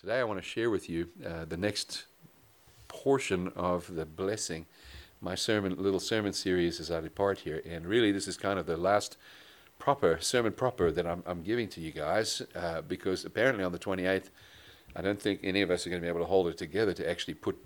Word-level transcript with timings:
Today, 0.00 0.20
I 0.20 0.24
want 0.24 0.38
to 0.38 0.48
share 0.48 0.70
with 0.70 0.88
you 0.88 1.08
uh, 1.26 1.44
the 1.44 1.58
next 1.58 2.06
portion 2.88 3.52
of 3.54 3.94
the 3.94 4.06
blessing. 4.06 4.64
My 5.20 5.34
sermon, 5.34 5.76
little 5.76 6.00
sermon 6.00 6.32
series 6.32 6.80
as 6.80 6.90
I 6.90 7.02
depart 7.02 7.40
here, 7.40 7.60
and 7.68 7.84
really, 7.84 8.10
this 8.10 8.26
is 8.26 8.38
kind 8.38 8.58
of 8.58 8.64
the 8.64 8.78
last 8.78 9.18
proper 9.78 10.16
sermon 10.18 10.54
proper 10.54 10.90
that 10.90 11.06
I'm, 11.06 11.22
I'm 11.26 11.42
giving 11.42 11.68
to 11.68 11.82
you 11.82 11.90
guys, 11.92 12.40
uh, 12.54 12.80
because 12.80 13.26
apparently 13.26 13.62
on 13.62 13.72
the 13.72 13.78
28th, 13.78 14.30
I 14.96 15.02
don't 15.02 15.20
think 15.20 15.40
any 15.42 15.60
of 15.60 15.70
us 15.70 15.86
are 15.86 15.90
going 15.90 16.00
to 16.00 16.06
be 16.06 16.08
able 16.08 16.20
to 16.20 16.26
hold 16.26 16.48
it 16.48 16.56
together 16.56 16.94
to 16.94 17.06
actually 17.06 17.34
put 17.34 17.58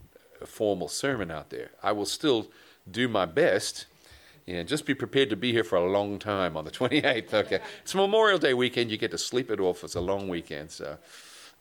a 0.42 0.46
formal 0.46 0.88
sermon 0.88 1.30
out 1.30 1.50
there. 1.50 1.70
I 1.84 1.92
will 1.92 2.04
still 2.04 2.48
do 2.90 3.06
my 3.06 3.26
best. 3.26 3.86
And 4.48 4.66
just 4.66 4.86
be 4.86 4.94
prepared 4.94 5.30
to 5.30 5.36
be 5.36 5.52
here 5.52 5.64
for 5.64 5.76
a 5.76 5.88
long 5.88 6.18
time 6.18 6.56
on 6.56 6.64
the 6.64 6.70
28th. 6.72 7.32
Okay, 7.32 7.60
it's 7.82 7.94
Memorial 7.94 8.38
Day 8.38 8.54
weekend. 8.54 8.90
You 8.90 8.98
get 8.98 9.12
to 9.12 9.18
sleep 9.18 9.52
it 9.52 9.60
off. 9.60 9.84
It's 9.84 9.94
a 9.94 10.00
long 10.00 10.28
weekend, 10.28 10.72
so 10.72 10.98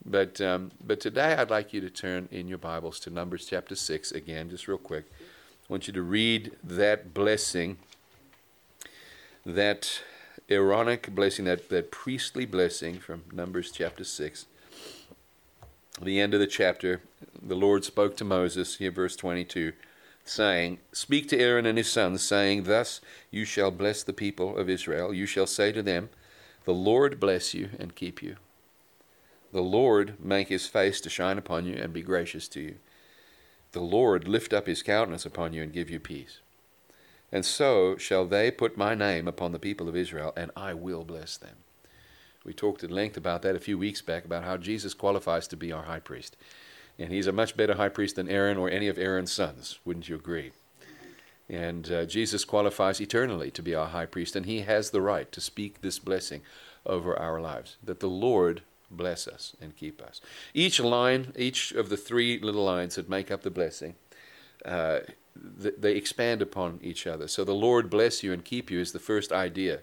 but, 0.05 0.41
um, 0.41 0.71
but 0.85 0.99
today 0.99 1.33
I'd 1.33 1.49
like 1.49 1.73
you 1.73 1.81
to 1.81 1.89
turn 1.89 2.27
in 2.31 2.47
your 2.47 2.57
Bibles 2.57 2.99
to 3.01 3.09
Numbers 3.09 3.45
chapter 3.45 3.75
6 3.75 4.11
again, 4.11 4.49
just 4.49 4.67
real 4.67 4.77
quick. 4.77 5.05
I 5.11 5.65
want 5.69 5.87
you 5.87 5.93
to 5.93 6.01
read 6.01 6.51
that 6.63 7.13
blessing, 7.13 7.77
that 9.45 10.01
Aaronic 10.49 11.15
blessing, 11.15 11.45
that, 11.45 11.69
that 11.69 11.89
priestly 11.89 12.45
blessing 12.45 12.99
from 12.99 13.23
Numbers 13.31 13.71
chapter 13.71 14.03
6. 14.03 14.45
The 16.01 16.19
end 16.19 16.33
of 16.33 16.39
the 16.39 16.47
chapter, 16.47 17.01
the 17.41 17.55
Lord 17.55 17.85
spoke 17.85 18.17
to 18.17 18.25
Moses, 18.25 18.77
here 18.77 18.91
verse 18.91 19.15
22, 19.15 19.71
saying, 20.25 20.79
Speak 20.91 21.29
to 21.29 21.39
Aaron 21.39 21.65
and 21.65 21.77
his 21.77 21.89
sons, 21.89 22.21
saying, 22.23 22.63
Thus 22.63 22.99
you 23.31 23.45
shall 23.45 23.71
bless 23.71 24.03
the 24.03 24.11
people 24.11 24.57
of 24.57 24.69
Israel. 24.69 25.13
You 25.13 25.25
shall 25.25 25.47
say 25.47 25.71
to 25.71 25.81
them, 25.81 26.09
The 26.65 26.73
Lord 26.73 27.19
bless 27.19 27.53
you 27.53 27.69
and 27.79 27.95
keep 27.95 28.21
you. 28.21 28.35
The 29.53 29.61
Lord 29.61 30.15
make 30.19 30.49
his 30.49 30.65
face 30.65 30.99
to 31.01 31.11
shine 31.11 31.37
upon 31.37 31.67
you 31.67 31.75
and 31.75 31.93
be 31.93 32.01
gracious 32.01 32.47
to 32.49 32.59
you. 32.59 32.75
The 33.71 33.81
Lord 33.81 34.27
lift 34.27 34.51
up 34.51 34.65
his 34.65 34.81
countenance 34.81 35.27
upon 35.27 35.53
you 35.53 35.61
and 35.61 35.71
give 35.71 35.91
you 35.91 35.99
peace. 35.99 36.39
And 37.31 37.45
so 37.45 37.95
shall 37.95 38.25
they 38.25 38.49
put 38.49 38.77
my 38.77 38.95
name 38.95 39.27
upon 39.27 39.51
the 39.51 39.59
people 39.59 39.87
of 39.87 39.95
Israel, 39.95 40.33
and 40.35 40.49
I 40.55 40.73
will 40.73 41.03
bless 41.03 41.37
them. 41.37 41.57
We 42.43 42.53
talked 42.53 42.83
at 42.83 42.89
length 42.89 43.15
about 43.15 43.43
that 43.43 43.55
a 43.55 43.59
few 43.59 43.77
weeks 43.77 44.01
back, 44.01 44.25
about 44.25 44.43
how 44.43 44.57
Jesus 44.57 44.95
qualifies 44.95 45.47
to 45.49 45.55
be 45.55 45.71
our 45.71 45.83
high 45.83 45.99
priest. 45.99 46.35
And 46.97 47.11
he's 47.11 47.27
a 47.27 47.31
much 47.31 47.55
better 47.55 47.75
high 47.75 47.89
priest 47.89 48.15
than 48.15 48.29
Aaron 48.29 48.57
or 48.57 48.71
any 48.71 48.87
of 48.87 48.97
Aaron's 48.97 49.31
sons. 49.31 49.77
Wouldn't 49.85 50.09
you 50.09 50.15
agree? 50.15 50.51
And 51.47 51.91
uh, 51.91 52.05
Jesus 52.05 52.43
qualifies 52.43 52.99
eternally 52.99 53.51
to 53.51 53.61
be 53.61 53.75
our 53.75 53.87
high 53.87 54.07
priest, 54.07 54.35
and 54.35 54.47
he 54.47 54.61
has 54.61 54.89
the 54.89 55.01
right 55.01 55.31
to 55.31 55.39
speak 55.39 55.81
this 55.81 55.99
blessing 55.99 56.41
over 56.87 57.15
our 57.17 57.39
lives 57.39 57.77
that 57.83 57.99
the 57.99 58.09
Lord 58.09 58.63
bless 58.95 59.27
us 59.27 59.55
and 59.61 59.75
keep 59.75 60.01
us. 60.01 60.21
Each 60.53 60.79
line, 60.79 61.33
each 61.35 61.71
of 61.71 61.89
the 61.89 61.97
three 61.97 62.39
little 62.39 62.63
lines 62.63 62.95
that 62.95 63.09
make 63.09 63.31
up 63.31 63.41
the 63.41 63.51
blessing, 63.51 63.95
uh, 64.65 64.99
th- 65.61 65.75
they 65.77 65.95
expand 65.95 66.41
upon 66.41 66.79
each 66.81 67.05
other. 67.07 67.27
So 67.27 67.43
the 67.43 67.53
Lord 67.53 67.89
bless 67.89 68.23
you 68.23 68.33
and 68.33 68.43
keep 68.43 68.71
you 68.71 68.79
is 68.79 68.91
the 68.91 68.99
first 68.99 69.31
idea. 69.31 69.79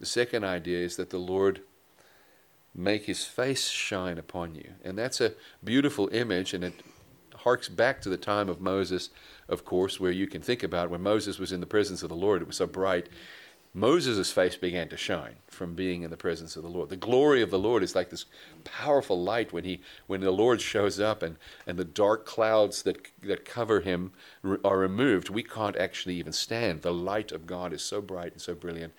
The 0.00 0.06
second 0.06 0.44
idea 0.44 0.78
is 0.78 0.96
that 0.96 1.10
the 1.10 1.18
Lord 1.18 1.60
make 2.74 3.04
his 3.04 3.24
face 3.24 3.68
shine 3.68 4.18
upon 4.18 4.54
you. 4.54 4.72
And 4.82 4.98
that's 4.98 5.20
a 5.20 5.34
beautiful 5.62 6.08
image, 6.12 6.54
and 6.54 6.64
it 6.64 6.74
harks 7.36 7.68
back 7.68 8.00
to 8.02 8.08
the 8.08 8.16
time 8.16 8.48
of 8.48 8.60
Moses, 8.60 9.10
of 9.48 9.64
course, 9.64 10.00
where 10.00 10.10
you 10.10 10.26
can 10.26 10.40
think 10.40 10.62
about 10.62 10.90
when 10.90 11.02
Moses 11.02 11.38
was 11.38 11.52
in 11.52 11.60
the 11.60 11.66
presence 11.66 12.02
of 12.02 12.08
the 12.08 12.16
Lord, 12.16 12.40
it 12.40 12.48
was 12.48 12.56
so 12.56 12.66
bright. 12.66 13.08
Moses' 13.74 14.30
face 14.30 14.56
began 14.56 14.88
to 14.90 14.98
shine 14.98 15.36
from 15.46 15.74
being 15.74 16.02
in 16.02 16.10
the 16.10 16.16
presence 16.16 16.56
of 16.56 16.62
the 16.62 16.68
Lord. 16.68 16.90
The 16.90 16.96
glory 16.96 17.40
of 17.40 17.50
the 17.50 17.58
Lord 17.58 17.82
is 17.82 17.94
like 17.94 18.10
this 18.10 18.26
powerful 18.64 19.22
light 19.22 19.50
when 19.52 19.64
he 19.64 19.80
when 20.06 20.20
the 20.20 20.30
Lord 20.30 20.60
shows 20.60 21.00
up 21.00 21.22
and, 21.22 21.36
and 21.66 21.78
the 21.78 21.84
dark 21.84 22.26
clouds 22.26 22.82
that 22.82 23.08
that 23.22 23.46
cover 23.46 23.80
him 23.80 24.12
are 24.62 24.78
removed. 24.78 25.30
We 25.30 25.42
can't 25.42 25.76
actually 25.76 26.16
even 26.16 26.34
stand. 26.34 26.82
The 26.82 26.92
light 26.92 27.32
of 27.32 27.46
God 27.46 27.72
is 27.72 27.82
so 27.82 28.02
bright 28.02 28.32
and 28.32 28.42
so 28.42 28.54
brilliant. 28.54 28.92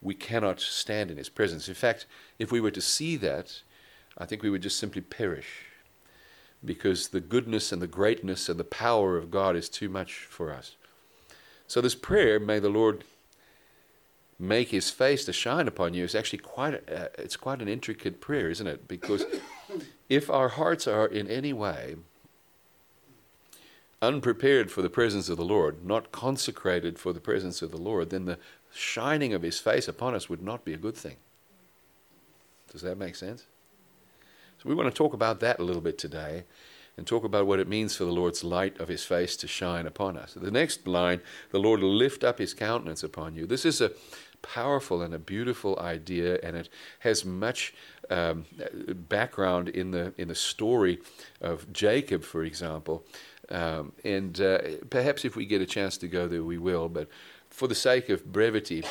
We 0.00 0.14
cannot 0.14 0.60
stand 0.60 1.10
in 1.10 1.16
his 1.16 1.28
presence. 1.28 1.68
In 1.68 1.74
fact, 1.74 2.06
if 2.38 2.52
we 2.52 2.60
were 2.60 2.70
to 2.70 2.80
see 2.80 3.16
that, 3.16 3.62
I 4.16 4.26
think 4.26 4.44
we 4.44 4.50
would 4.50 4.62
just 4.62 4.78
simply 4.78 5.02
perish 5.02 5.64
because 6.64 7.08
the 7.08 7.20
goodness 7.20 7.72
and 7.72 7.82
the 7.82 7.88
greatness 7.88 8.48
and 8.48 8.60
the 8.60 8.64
power 8.64 9.16
of 9.16 9.32
God 9.32 9.56
is 9.56 9.68
too 9.68 9.88
much 9.88 10.14
for 10.14 10.52
us. 10.52 10.76
So 11.66 11.80
this 11.80 11.96
prayer, 11.96 12.38
may 12.38 12.60
the 12.60 12.68
Lord 12.68 13.02
make 14.38 14.70
his 14.70 14.90
face 14.90 15.24
to 15.24 15.32
shine 15.32 15.66
upon 15.66 15.94
you 15.94 16.04
is 16.04 16.14
actually 16.14 16.38
quite 16.38 16.74
a, 16.74 17.04
uh, 17.04 17.08
it's 17.18 17.36
quite 17.36 17.60
an 17.60 17.68
intricate 17.68 18.20
prayer, 18.20 18.48
isn't 18.48 18.66
it? 18.66 18.86
Because 18.86 19.24
if 20.08 20.30
our 20.30 20.50
hearts 20.50 20.86
are 20.86 21.06
in 21.06 21.28
any 21.28 21.52
way 21.52 21.96
unprepared 24.00 24.70
for 24.70 24.80
the 24.80 24.90
presence 24.90 25.28
of 25.28 25.36
the 25.36 25.44
Lord, 25.44 25.84
not 25.84 26.12
consecrated 26.12 26.98
for 26.98 27.12
the 27.12 27.20
presence 27.20 27.62
of 27.62 27.72
the 27.72 27.78
Lord, 27.78 28.10
then 28.10 28.26
the 28.26 28.38
shining 28.72 29.34
of 29.34 29.42
his 29.42 29.58
face 29.58 29.88
upon 29.88 30.14
us 30.14 30.28
would 30.28 30.42
not 30.42 30.64
be 30.64 30.72
a 30.72 30.78
good 30.78 30.96
thing. 30.96 31.16
Does 32.70 32.82
that 32.82 32.96
make 32.96 33.16
sense? 33.16 33.46
So 34.62 34.68
we 34.68 34.74
want 34.74 34.88
to 34.88 34.96
talk 34.96 35.14
about 35.14 35.40
that 35.40 35.58
a 35.58 35.64
little 35.64 35.82
bit 35.82 35.98
today 35.98 36.44
and 36.96 37.06
talk 37.06 37.24
about 37.24 37.46
what 37.46 37.60
it 37.60 37.68
means 37.68 37.94
for 37.94 38.04
the 38.04 38.12
Lord's 38.12 38.42
light 38.42 38.78
of 38.80 38.88
his 38.88 39.04
face 39.04 39.36
to 39.36 39.46
shine 39.46 39.86
upon 39.86 40.16
us. 40.16 40.34
The 40.34 40.50
next 40.50 40.86
line, 40.86 41.20
the 41.50 41.60
Lord 41.60 41.80
will 41.80 41.94
lift 41.94 42.24
up 42.24 42.38
his 42.38 42.54
countenance 42.54 43.04
upon 43.04 43.36
you. 43.36 43.46
This 43.46 43.64
is 43.64 43.80
a 43.80 43.92
powerful 44.42 45.02
and 45.02 45.14
a 45.14 45.18
beautiful 45.18 45.78
idea, 45.78 46.38
and 46.42 46.56
it 46.56 46.68
has 47.00 47.24
much 47.24 47.74
um, 48.10 48.44
background 49.08 49.68
in 49.68 49.90
the 49.90 50.12
in 50.16 50.28
the 50.28 50.34
story 50.34 50.98
of 51.40 51.72
Jacob, 51.72 52.24
for 52.24 52.44
example. 52.44 53.04
Um, 53.50 53.92
and 54.04 54.40
uh, 54.40 54.58
perhaps 54.90 55.24
if 55.24 55.36
we 55.36 55.46
get 55.46 55.62
a 55.62 55.66
chance 55.66 55.96
to 55.98 56.08
go 56.08 56.28
there, 56.28 56.42
we 56.42 56.58
will. 56.58 56.88
But 56.88 57.08
for 57.50 57.68
the 57.68 57.74
sake 57.74 58.08
of 58.08 58.32
brevity, 58.32 58.84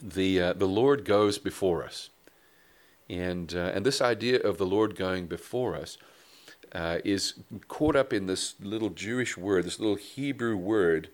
the 0.00 0.40
uh, 0.40 0.52
the 0.54 0.68
Lord 0.68 1.04
goes 1.04 1.38
before 1.38 1.84
us, 1.84 2.10
and 3.08 3.54
uh, 3.54 3.72
and 3.74 3.84
this 3.84 4.00
idea 4.00 4.40
of 4.40 4.58
the 4.58 4.66
Lord 4.66 4.96
going 4.96 5.26
before 5.26 5.76
us. 5.76 5.98
Uh, 6.72 6.98
is 7.04 7.34
caught 7.68 7.94
up 7.94 8.12
in 8.12 8.26
this 8.26 8.56
little 8.60 8.90
Jewish 8.90 9.36
word, 9.36 9.64
this 9.64 9.78
little 9.78 9.94
Hebrew 9.94 10.56
word 10.56 11.08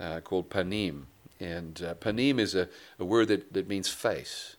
uh, 0.00 0.20
called 0.20 0.48
panim, 0.48 1.02
and 1.40 1.82
uh, 1.82 1.94
panim 1.94 2.38
is 2.38 2.54
a, 2.54 2.68
a 2.98 3.04
word 3.04 3.28
that, 3.28 3.52
that 3.52 3.68
means 3.68 3.88
face, 3.88 4.56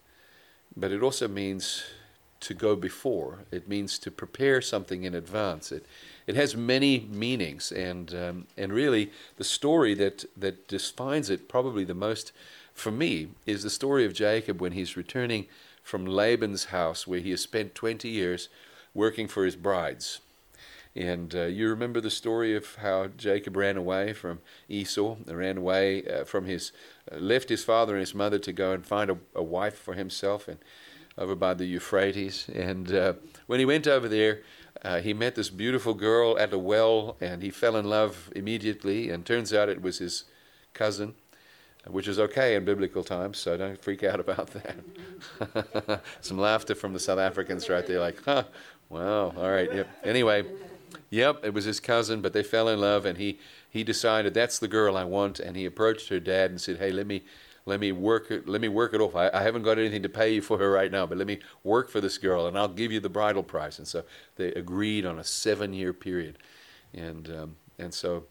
but 0.75 0.91
it 0.91 1.01
also 1.01 1.27
means 1.27 1.83
to 2.39 2.53
go 2.53 2.75
before. 2.75 3.39
It 3.51 3.67
means 3.67 3.97
to 3.99 4.11
prepare 4.11 4.61
something 4.61 5.03
in 5.03 5.15
advance. 5.15 5.71
It, 5.71 5.85
it 6.27 6.35
has 6.35 6.55
many 6.55 7.07
meanings, 7.11 7.71
and, 7.71 8.13
um, 8.13 8.47
and 8.55 8.71
really 8.71 9.11
the 9.37 9.43
story 9.43 9.93
that, 9.95 10.25
that 10.37 10.67
defines 10.67 11.29
it 11.29 11.49
probably 11.49 11.83
the 11.83 11.95
most 11.95 12.31
for 12.73 12.91
me 12.91 13.29
is 13.47 13.63
the 13.63 13.71
story 13.71 14.05
of 14.05 14.13
Jacob 14.13 14.61
when 14.61 14.73
he's 14.73 14.95
returning 14.95 15.47
from 15.81 16.05
Laban's 16.05 16.65
house 16.65 17.07
where 17.07 17.19
he 17.19 17.31
has 17.31 17.41
spent 17.41 17.73
20 17.73 18.07
years 18.07 18.49
working 18.93 19.27
for 19.27 19.45
his 19.45 19.55
brides. 19.55 20.19
And 20.97 21.35
uh, 21.35 21.43
you 21.43 21.69
remember 21.69 22.01
the 22.01 22.09
story 22.09 22.55
of 22.55 22.75
how 22.75 23.07
Jacob 23.07 23.55
ran 23.55 23.77
away 23.77 24.13
from 24.13 24.39
Esau, 24.67 25.17
ran 25.27 25.57
away 25.57 26.03
uh, 26.05 26.23
from 26.23 26.45
his, 26.45 26.71
uh, 27.11 27.17
left 27.17 27.49
his 27.49 27.63
father 27.63 27.93
and 27.93 27.99
his 27.99 28.15
mother 28.15 28.39
to 28.39 28.51
go 28.51 28.71
and 28.71 28.85
find 28.85 29.11
a, 29.11 29.17
a 29.35 29.43
wife 29.43 29.77
for 29.77 29.93
himself, 29.93 30.47
and 30.47 30.57
over 31.17 31.35
by 31.35 31.53
the 31.53 31.65
Euphrates. 31.65 32.49
And 32.53 32.91
uh, 32.91 33.13
when 33.45 33.59
he 33.59 33.65
went 33.65 33.87
over 33.87 34.07
there, 34.07 34.41
uh, 34.83 34.99
he 35.01 35.13
met 35.13 35.35
this 35.35 35.49
beautiful 35.49 35.93
girl 35.93 36.37
at 36.37 36.53
a 36.53 36.57
well, 36.57 37.17
and 37.19 37.41
he 37.41 37.49
fell 37.49 37.75
in 37.75 37.85
love 37.85 38.31
immediately. 38.35 39.09
And 39.09 39.25
turns 39.25 39.53
out 39.53 39.69
it 39.69 39.81
was 39.81 39.99
his 39.99 40.25
cousin, 40.73 41.15
which 41.87 42.07
is 42.07 42.19
okay 42.19 42.55
in 42.55 42.65
biblical 42.65 43.03
times, 43.03 43.37
so 43.37 43.57
don't 43.57 43.81
freak 43.81 44.03
out 44.03 44.19
about 44.19 44.51
that. 44.51 46.01
Some 46.21 46.37
laughter 46.37 46.75
from 46.75 46.93
the 46.93 46.99
South 46.99 47.19
Africans 47.19 47.69
right 47.69 47.85
there, 47.85 47.99
like, 47.99 48.23
huh, 48.23 48.43
wow, 48.89 49.33
all 49.35 49.49
right, 49.49 49.73
yep. 49.73 49.87
Anyway. 50.03 50.45
Yep, 51.09 51.45
it 51.45 51.53
was 51.53 51.65
his 51.65 51.79
cousin, 51.79 52.21
but 52.21 52.33
they 52.33 52.43
fell 52.43 52.67
in 52.67 52.79
love, 52.79 53.05
and 53.05 53.17
he 53.17 53.39
he 53.69 53.83
decided 53.83 54.33
that's 54.33 54.59
the 54.59 54.67
girl 54.67 54.97
I 54.97 55.03
want, 55.03 55.39
and 55.39 55.55
he 55.55 55.65
approached 55.65 56.09
her 56.09 56.19
dad 56.19 56.51
and 56.51 56.59
said, 56.59 56.77
"Hey, 56.77 56.91
let 56.91 57.07
me 57.07 57.23
let 57.65 57.79
me 57.79 57.91
work 57.91 58.31
it, 58.31 58.47
let 58.47 58.61
me 58.61 58.69
work 58.69 58.93
it 58.93 59.01
off. 59.01 59.15
I, 59.15 59.29
I 59.33 59.43
haven't 59.43 59.63
got 59.63 59.77
anything 59.77 60.03
to 60.03 60.09
pay 60.09 60.33
you 60.33 60.41
for 60.41 60.57
her 60.57 60.71
right 60.71 60.91
now, 60.91 61.05
but 61.05 61.17
let 61.17 61.27
me 61.27 61.39
work 61.63 61.89
for 61.89 61.99
this 62.01 62.17
girl, 62.17 62.47
and 62.47 62.57
I'll 62.57 62.67
give 62.67 62.91
you 62.91 62.99
the 62.99 63.09
bridal 63.09 63.43
price." 63.43 63.77
And 63.77 63.87
so 63.87 64.03
they 64.35 64.47
agreed 64.53 65.05
on 65.05 65.19
a 65.19 65.23
seven-year 65.23 65.93
period, 65.93 66.37
and 66.93 67.29
um, 67.29 67.55
and 67.77 67.93
so 67.93 68.25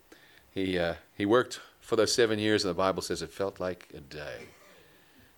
he 0.51 0.79
uh, 0.79 0.95
he 1.15 1.27
worked 1.27 1.61
for 1.81 1.97
those 1.97 2.15
seven 2.15 2.39
years, 2.39 2.65
and 2.65 2.71
the 2.71 2.79
Bible 2.79 3.03
says 3.03 3.23
it 3.23 3.31
felt 3.31 3.61
like 3.61 3.89
a 3.95 4.01
day. 4.01 4.49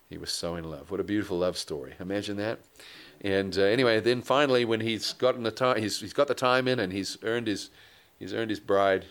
He 0.09 0.17
was 0.17 0.31
so 0.31 0.55
in 0.55 0.63
love. 0.63 0.89
What 0.89 0.99
a 0.99 1.03
beautiful 1.03 1.37
love 1.37 1.57
story! 1.57 1.93
Imagine 1.99 2.37
that. 2.37 2.59
And 3.21 3.57
uh, 3.57 3.63
anyway, 3.63 3.99
then 3.99 4.21
finally, 4.21 4.63
when 4.63 4.79
he's 4.79 5.13
gotten 5.13 5.43
the 5.43 5.51
time, 5.51 5.81
he's, 5.81 5.99
he's 5.99 6.13
got 6.13 6.27
the 6.27 6.33
time 6.33 6.67
in, 6.67 6.79
and 6.79 6.93
he's 6.93 7.17
earned 7.23 7.47
his 7.47 7.69
he's 8.17 8.33
earned 8.33 8.49
his 8.49 8.59
bride. 8.59 9.05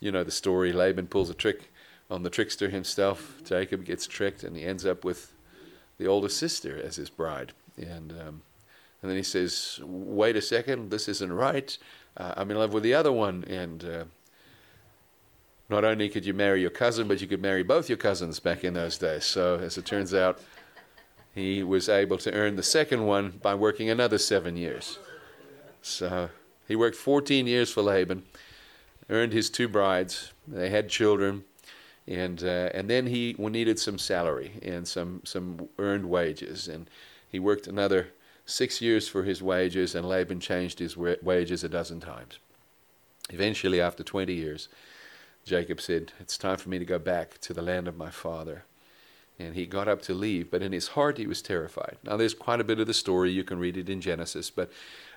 You 0.00 0.10
know 0.10 0.24
the 0.24 0.32
story. 0.32 0.72
Laban 0.72 1.06
pulls 1.06 1.30
a 1.30 1.34
trick 1.34 1.70
on 2.10 2.22
the 2.22 2.30
trickster 2.30 2.70
himself. 2.70 3.40
Jacob 3.44 3.84
gets 3.84 4.06
tricked, 4.06 4.42
and 4.42 4.56
he 4.56 4.64
ends 4.64 4.84
up 4.84 5.04
with 5.04 5.32
the 5.98 6.06
older 6.06 6.28
sister 6.28 6.80
as 6.82 6.96
his 6.96 7.08
bride. 7.08 7.52
And 7.76 8.12
um, 8.12 8.42
And 9.02 9.10
then 9.10 9.16
he 9.16 9.22
says, 9.22 9.80
Wait 9.82 10.36
a 10.36 10.42
second, 10.42 10.90
this 10.90 11.08
isn't 11.08 11.32
right. 11.32 11.76
Uh, 12.16 12.34
I'm 12.36 12.50
in 12.50 12.56
love 12.56 12.72
with 12.72 12.84
the 12.84 12.94
other 12.94 13.12
one. 13.12 13.44
And 13.48 13.84
uh, 13.84 14.04
not 15.68 15.84
only 15.84 16.08
could 16.08 16.24
you 16.24 16.34
marry 16.34 16.60
your 16.60 16.70
cousin, 16.70 17.08
but 17.08 17.20
you 17.20 17.26
could 17.26 17.42
marry 17.42 17.62
both 17.62 17.88
your 17.88 17.98
cousins 17.98 18.38
back 18.38 18.62
in 18.64 18.74
those 18.74 18.98
days. 18.98 19.24
So, 19.24 19.56
as 19.56 19.76
it 19.76 19.86
turns 19.86 20.14
out, 20.14 20.40
he 21.34 21.62
was 21.62 21.88
able 21.88 22.18
to 22.18 22.32
earn 22.32 22.56
the 22.56 22.62
second 22.62 23.06
one 23.06 23.38
by 23.42 23.54
working 23.54 23.88
another 23.88 24.18
seven 24.18 24.56
years. 24.56 24.98
So, 25.80 26.30
he 26.68 26.76
worked 26.76 26.96
14 26.96 27.46
years 27.46 27.72
for 27.72 27.82
Laban, 27.82 28.24
earned 29.10 29.32
his 29.32 29.50
two 29.50 29.68
brides, 29.68 30.32
they 30.46 30.70
had 30.70 30.88
children. 30.88 31.44
And, 32.06 32.42
uh, 32.42 32.70
and 32.74 32.90
then 32.90 33.06
he 33.06 33.34
needed 33.38 33.78
some 33.78 33.98
salary 33.98 34.58
and 34.62 34.86
some, 34.86 35.22
some 35.24 35.68
earned 35.78 36.08
wages. 36.10 36.66
And 36.68 36.90
he 37.28 37.38
worked 37.38 37.66
another 37.66 38.08
six 38.44 38.80
years 38.80 39.08
for 39.08 39.22
his 39.22 39.42
wages, 39.42 39.94
and 39.94 40.08
Laban 40.08 40.40
changed 40.40 40.78
his 40.78 40.96
wages 40.96 41.62
a 41.64 41.68
dozen 41.68 42.00
times. 42.00 42.38
Eventually, 43.30 43.80
after 43.80 44.02
20 44.02 44.32
years, 44.32 44.68
Jacob 45.44 45.80
said, 45.80 46.12
It's 46.20 46.36
time 46.36 46.56
for 46.56 46.68
me 46.68 46.78
to 46.78 46.84
go 46.84 46.98
back 46.98 47.38
to 47.42 47.54
the 47.54 47.62
land 47.62 47.88
of 47.88 47.96
my 47.96 48.10
father. 48.10 48.64
And 49.38 49.54
he 49.54 49.66
got 49.66 49.88
up 49.88 50.02
to 50.02 50.14
leave, 50.14 50.50
but 50.50 50.62
in 50.62 50.72
his 50.72 50.88
heart 50.88 51.18
he 51.18 51.26
was 51.26 51.42
terrified. 51.42 51.96
Now, 52.04 52.16
there's 52.16 52.34
quite 52.34 52.60
a 52.60 52.64
bit 52.64 52.78
of 52.78 52.86
the 52.86 52.94
story. 52.94 53.30
You 53.30 53.44
can 53.44 53.58
read 53.58 53.76
it 53.76 53.88
in 53.88 54.00
Genesis, 54.00 54.50
but 54.50 54.70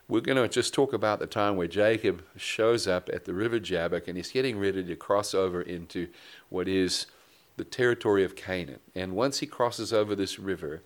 we're 0.08 0.22
going 0.22 0.38
to 0.38 0.48
just 0.48 0.74
talk 0.74 0.94
about 0.94 1.20
the 1.20 1.28
time 1.28 1.56
where 1.56 1.68
Jacob 1.68 2.24
shows 2.36 2.88
up 2.88 3.10
at 3.12 3.26
the 3.26 3.34
river 3.34 3.60
Jabbok 3.60 4.08
and 4.08 4.18
he's 4.18 4.32
getting 4.32 4.60
ready 4.60 4.84
to 4.84 4.96
cross 4.96 5.34
over 5.34 5.62
into 5.62 6.08
what 6.50 6.68
is 6.68 7.08
the 7.58 7.64
territory 7.64 8.24
of 8.24 8.36
Canaan. 8.36 8.80
And 8.94 9.16
once 9.16 9.40
he 9.40 9.48
crosses 9.48 9.92
over 9.92 10.16
this 10.16 10.38
river, 10.38 10.84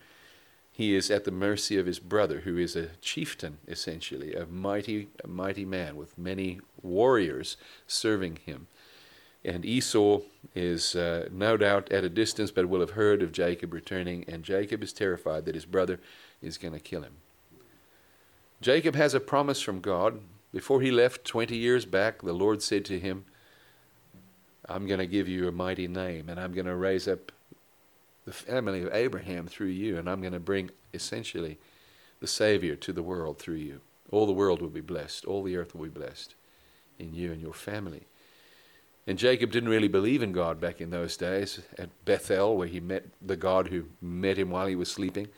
he 0.71 0.95
is 0.95 1.11
at 1.11 1.25
the 1.25 1.31
mercy 1.31 1.77
of 1.77 1.85
his 1.85 1.99
brother, 1.99 2.41
who 2.41 2.57
is 2.57 2.75
a 2.75 2.91
chieftain, 3.01 3.57
essentially, 3.67 4.33
a 4.33 4.45
mighty, 4.45 5.09
a 5.21 5.27
mighty 5.27 5.65
man 5.65 5.97
with 5.97 6.17
many 6.17 6.61
warriors 6.81 7.57
serving 7.85 8.37
him. 8.37 8.67
And 9.45 9.63
Esau 9.63 10.21
is 10.53 10.95
uh, 10.95 11.29
no 11.31 11.55
doubt 11.55 11.91
at 11.91 12.03
a 12.03 12.09
distance, 12.09 12.51
but 12.51 12.67
will 12.67 12.81
have 12.81 12.91
heard 12.91 13.21
of 13.21 13.31
Jacob 13.31 13.73
returning, 13.73 14.25
and 14.27 14.43
Jacob 14.43 14.83
is 14.83 14.91
terrified 14.91 15.45
that 15.45 15.55
his 15.55 15.65
brother 15.65 15.99
is 16.41 16.57
going 16.57 16.73
to 16.73 16.79
kill 16.79 17.03
him. 17.03 17.13
Jacob 18.61 18.95
has 18.95 19.13
a 19.13 19.19
promise 19.19 19.61
from 19.61 19.79
God. 19.79 20.19
Before 20.51 20.81
he 20.81 20.91
left 20.91 21.23
20 21.23 21.55
years 21.55 21.85
back, 21.85 22.21
the 22.21 22.33
Lord 22.33 22.61
said 22.61 22.83
to 22.85 22.99
him, 22.99 23.25
I'm 24.67 24.85
going 24.85 24.99
to 24.99 25.07
give 25.07 25.27
you 25.27 25.47
a 25.47 25.51
mighty 25.51 25.87
name, 25.87 26.27
and 26.27 26.39
I'm 26.39 26.53
going 26.53 26.65
to 26.65 26.75
raise 26.75 27.07
up 27.07 27.31
the 28.25 28.33
family 28.33 28.83
of 28.83 28.93
Abraham 28.93 29.47
through 29.47 29.67
you, 29.67 29.97
and 29.97 30.09
I'm 30.09 30.21
going 30.21 30.33
to 30.33 30.39
bring 30.39 30.71
essentially 30.93 31.57
the 32.19 32.27
Savior 32.27 32.75
to 32.75 32.91
the 32.91 33.01
world 33.01 33.39
through 33.39 33.55
you. 33.55 33.79
All 34.11 34.25
the 34.25 34.33
world 34.33 34.61
will 34.61 34.69
be 34.69 34.81
blessed, 34.81 35.25
all 35.25 35.43
the 35.43 35.55
earth 35.55 35.73
will 35.73 35.85
be 35.85 35.89
blessed 35.89 36.35
in 36.97 37.13
you 37.13 37.31
and 37.31 37.41
your 37.41 37.53
family. 37.53 38.03
And 39.09 39.17
Jacob 39.17 39.51
didn't 39.51 39.69
really 39.69 39.87
believe 39.87 40.21
in 40.21 40.33
God 40.33 40.61
back 40.61 40.79
in 40.79 40.91
those 40.91 41.17
days 41.17 41.61
at 41.79 41.89
Bethel, 42.05 42.55
where 42.55 42.67
he 42.67 42.79
met 42.79 43.07
the 43.19 43.35
God 43.35 43.69
who 43.69 43.85
met 44.03 44.37
him 44.37 44.51
while 44.51 44.67
he 44.67 44.75
was 44.75 44.91
sleeping. 44.91 45.29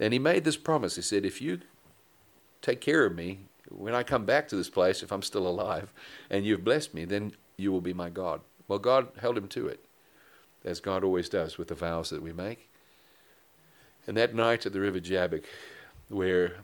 And 0.00 0.14
he 0.14 0.18
made 0.18 0.44
this 0.44 0.56
promise. 0.56 0.96
He 0.96 1.02
said, 1.02 1.26
If 1.26 1.42
you 1.42 1.60
take 2.62 2.80
care 2.80 3.04
of 3.04 3.14
me, 3.14 3.40
when 3.68 3.94
I 3.94 4.02
come 4.02 4.24
back 4.24 4.48
to 4.48 4.56
this 4.56 4.70
place, 4.70 5.02
if 5.02 5.12
I'm 5.12 5.20
still 5.20 5.46
alive, 5.46 5.92
and 6.30 6.46
you've 6.46 6.64
blessed 6.64 6.94
me, 6.94 7.04
then 7.04 7.32
you 7.58 7.70
will 7.70 7.82
be 7.82 7.92
my 7.92 8.08
God. 8.08 8.40
Well, 8.66 8.78
God 8.78 9.08
held 9.20 9.36
him 9.36 9.48
to 9.48 9.68
it 9.68 9.84
as 10.64 10.80
God 10.80 11.04
always 11.04 11.28
does 11.28 11.58
with 11.58 11.68
the 11.68 11.74
vows 11.74 12.08
that 12.08 12.22
we 12.22 12.32
make. 12.32 12.70
And 14.06 14.16
that 14.16 14.34
night 14.34 14.64
at 14.64 14.72
the 14.72 14.80
river 14.80 15.00
Jabbok, 15.00 15.44
where 16.08 16.60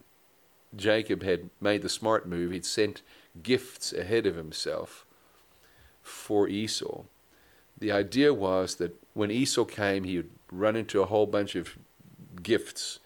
Jacob 0.75 1.23
had 1.23 1.50
made 1.61 1.83
the 1.83 1.91
smart 1.91 2.27
move, 2.27 2.53
he'd 2.53 2.65
sent 2.65 3.03
gifts 3.43 3.93
ahead 3.93 4.25
of 4.25 4.37
himself 4.37 5.05
for 6.09 6.49
Esau. 6.49 7.05
The 7.79 7.93
idea 7.93 8.35
was 8.35 8.77
that 8.77 8.95
when 9.15 9.31
Esau 9.31 9.65
came, 9.65 10.05
he 10.05 10.17
would 10.17 10.31
run 10.51 10.77
into 10.77 11.01
a 11.01 11.07
whole 11.07 11.27
bunch 11.27 11.55
of 11.55 11.77
gifts 12.43 12.99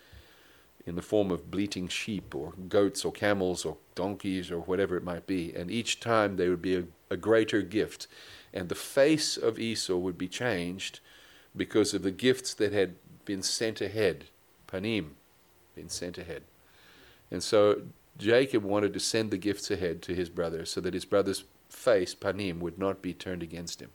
in 0.87 0.97
the 0.97 1.03
form 1.03 1.31
of 1.31 1.51
bleating 1.51 1.89
sheep 1.89 2.35
or 2.35 2.53
goats 2.69 3.05
or 3.05 3.13
camels 3.13 3.65
or 3.65 3.77
donkeys 3.95 4.51
or 4.51 4.61
whatever 4.61 4.97
it 4.97 5.05
might 5.05 5.27
be. 5.27 5.53
And 5.55 5.71
each 5.71 6.01
time 6.01 6.37
there 6.37 6.51
would 6.51 6.63
be 6.63 6.77
a, 6.77 6.85
a 7.11 7.17
greater 7.17 7.63
gift 7.63 8.09
and 8.53 8.69
the 8.69 8.75
face 8.75 9.37
of 9.37 9.59
Esau 9.59 9.97
would 9.97 10.19
be 10.19 10.29
changed 10.29 11.01
because 11.57 11.95
of 11.95 12.03
the 12.03 12.11
gifts 12.11 12.55
that 12.55 12.73
had 12.73 12.95
been 13.25 13.43
sent 13.43 13.81
ahead. 13.81 14.25
Panim, 14.67 15.11
been 15.75 15.89
sent 15.89 16.19
ahead. 16.19 16.43
And 17.31 17.43
so 17.43 17.83
Jacob 18.19 18.63
wanted 18.63 18.93
to 18.95 19.01
send 19.01 19.31
the 19.31 19.39
gifts 19.39 19.71
ahead 19.71 20.03
to 20.03 20.15
his 20.15 20.29
brother 20.29 20.65
so 20.65 20.81
that 20.81 20.95
his 20.95 21.05
brother's 21.05 21.45
face, 21.73 22.15
Panim, 22.15 22.59
would 22.61 22.79
not 22.79 23.03
be 23.03 23.15
turned 23.15 23.43
against 23.43 23.81
him. 23.81 23.91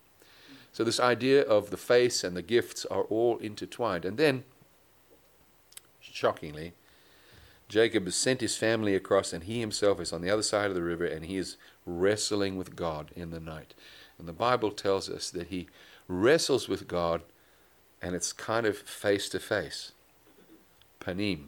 So 0.73 0.83
this 0.83 0.99
idea 0.99 1.41
of 1.41 1.69
the 1.69 1.77
face 1.77 2.23
and 2.23 2.35
the 2.35 2.41
gifts 2.41 2.85
are 2.85 3.03
all 3.03 3.37
intertwined. 3.37 4.05
And 4.05 4.17
then, 4.17 4.43
shockingly, 5.99 6.73
Jacob 7.69 8.05
has 8.05 8.15
sent 8.15 8.41
his 8.41 8.55
family 8.55 8.95
across, 8.95 9.33
and 9.33 9.43
he 9.43 9.59
himself 9.59 9.99
is 9.99 10.13
on 10.13 10.21
the 10.21 10.29
other 10.29 10.43
side 10.43 10.69
of 10.69 10.75
the 10.75 10.83
river, 10.83 11.05
and 11.05 11.25
he 11.25 11.37
is 11.37 11.57
wrestling 11.85 12.57
with 12.57 12.75
God 12.75 13.11
in 13.15 13.31
the 13.31 13.39
night. 13.39 13.73
And 14.17 14.27
the 14.27 14.33
Bible 14.33 14.71
tells 14.71 15.09
us 15.09 15.29
that 15.31 15.47
he 15.47 15.67
wrestles 16.07 16.67
with 16.67 16.87
God 16.87 17.23
and 18.01 18.15
it's 18.15 18.33
kind 18.33 18.65
of 18.65 18.77
face 18.77 19.29
to 19.29 19.39
face. 19.39 19.91
Panim. 20.99 21.47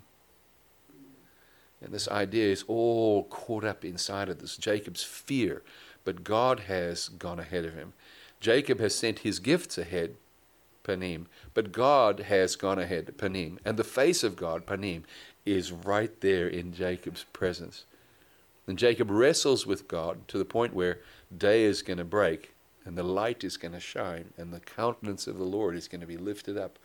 And 1.81 1.93
this 1.93 2.07
idea 2.07 2.51
is 2.51 2.63
all 2.67 3.23
caught 3.25 3.63
up 3.63 3.85
inside 3.85 4.29
of 4.29 4.39
this 4.39 4.57
Jacob's 4.57 5.03
fear. 5.03 5.61
But 6.09 6.23
God 6.23 6.61
has 6.61 7.07
gone 7.07 7.39
ahead 7.39 7.65
of 7.65 7.75
him. 7.75 7.93
Jacob 8.39 8.79
has 8.79 8.95
sent 8.95 9.19
his 9.19 9.37
gifts 9.37 9.77
ahead, 9.77 10.15
Panim, 10.83 11.27
but 11.53 11.71
God 11.71 12.21
has 12.21 12.55
gone 12.55 12.79
ahead, 12.79 13.13
Panim. 13.15 13.59
And 13.63 13.77
the 13.77 13.83
face 13.83 14.23
of 14.23 14.35
God, 14.35 14.65
Panim, 14.65 15.03
is 15.45 15.71
right 15.71 16.19
there 16.21 16.47
in 16.47 16.73
Jacob's 16.73 17.25
presence. 17.31 17.85
And 18.65 18.75
Jacob 18.75 19.11
wrestles 19.11 19.67
with 19.67 19.87
God 19.87 20.27
to 20.29 20.39
the 20.39 20.45
point 20.45 20.73
where 20.73 20.97
day 21.37 21.61
is 21.61 21.83
going 21.83 21.99
to 21.99 22.03
break 22.03 22.55
and 22.85 22.97
the 22.97 23.03
light 23.03 23.43
is 23.43 23.57
going 23.57 23.73
to 23.73 23.79
shine, 23.79 24.33
and 24.35 24.51
the 24.51 24.61
countenance 24.61 25.27
of 25.27 25.37
the 25.37 25.43
Lord 25.43 25.75
is 25.75 25.87
going 25.87 26.01
to 26.01 26.07
be 26.07 26.17
lifted 26.17 26.57
up, 26.57 26.79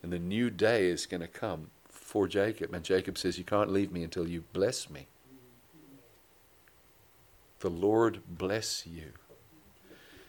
and 0.00 0.12
the 0.12 0.20
new 0.20 0.48
day 0.48 0.86
is 0.86 1.06
going 1.06 1.22
to 1.22 1.26
come 1.26 1.72
for 1.88 2.28
Jacob. 2.28 2.72
And 2.72 2.84
Jacob 2.84 3.18
says, 3.18 3.36
You 3.36 3.42
can't 3.42 3.72
leave 3.72 3.90
me 3.90 4.04
until 4.04 4.28
you 4.28 4.44
bless 4.52 4.88
me. 4.88 5.08
The 7.60 7.70
Lord 7.70 8.20
bless 8.28 8.86
you. 8.86 9.12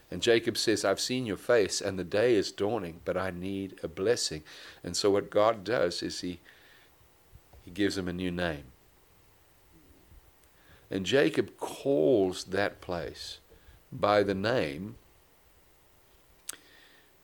And 0.10 0.22
Jacob 0.22 0.58
says, 0.58 0.84
I've 0.84 1.00
seen 1.00 1.26
your 1.26 1.38
face, 1.38 1.80
and 1.80 1.98
the 1.98 2.04
day 2.04 2.36
is 2.36 2.52
dawning, 2.52 3.00
but 3.06 3.16
I 3.16 3.32
need 3.32 3.80
a 3.82 3.88
blessing. 3.88 4.44
And 4.84 4.96
so, 4.96 5.10
what 5.10 5.30
God 5.30 5.64
does 5.64 6.04
is 6.04 6.20
He, 6.20 6.40
he 7.64 7.72
gives 7.72 7.98
him 7.98 8.10
a 8.10 8.14
new 8.14 8.32
name. 8.32 8.66
And 10.90 11.06
Jacob 11.06 11.58
calls 11.58 12.44
that 12.46 12.82
place 12.82 13.40
by 13.94 14.24
the 14.24 14.36
name 14.36 14.96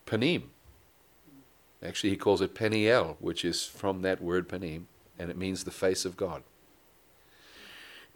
Panim. 0.05 0.43
Actually, 1.83 2.11
he 2.11 2.17
calls 2.17 2.41
it 2.41 2.55
Peniel, 2.55 3.17
which 3.19 3.43
is 3.43 3.65
from 3.65 4.01
that 4.01 4.21
word 4.21 4.47
Panim, 4.47 4.85
and 5.19 5.29
it 5.29 5.37
means 5.37 5.63
the 5.63 5.71
face 5.71 6.05
of 6.05 6.17
God. 6.17 6.43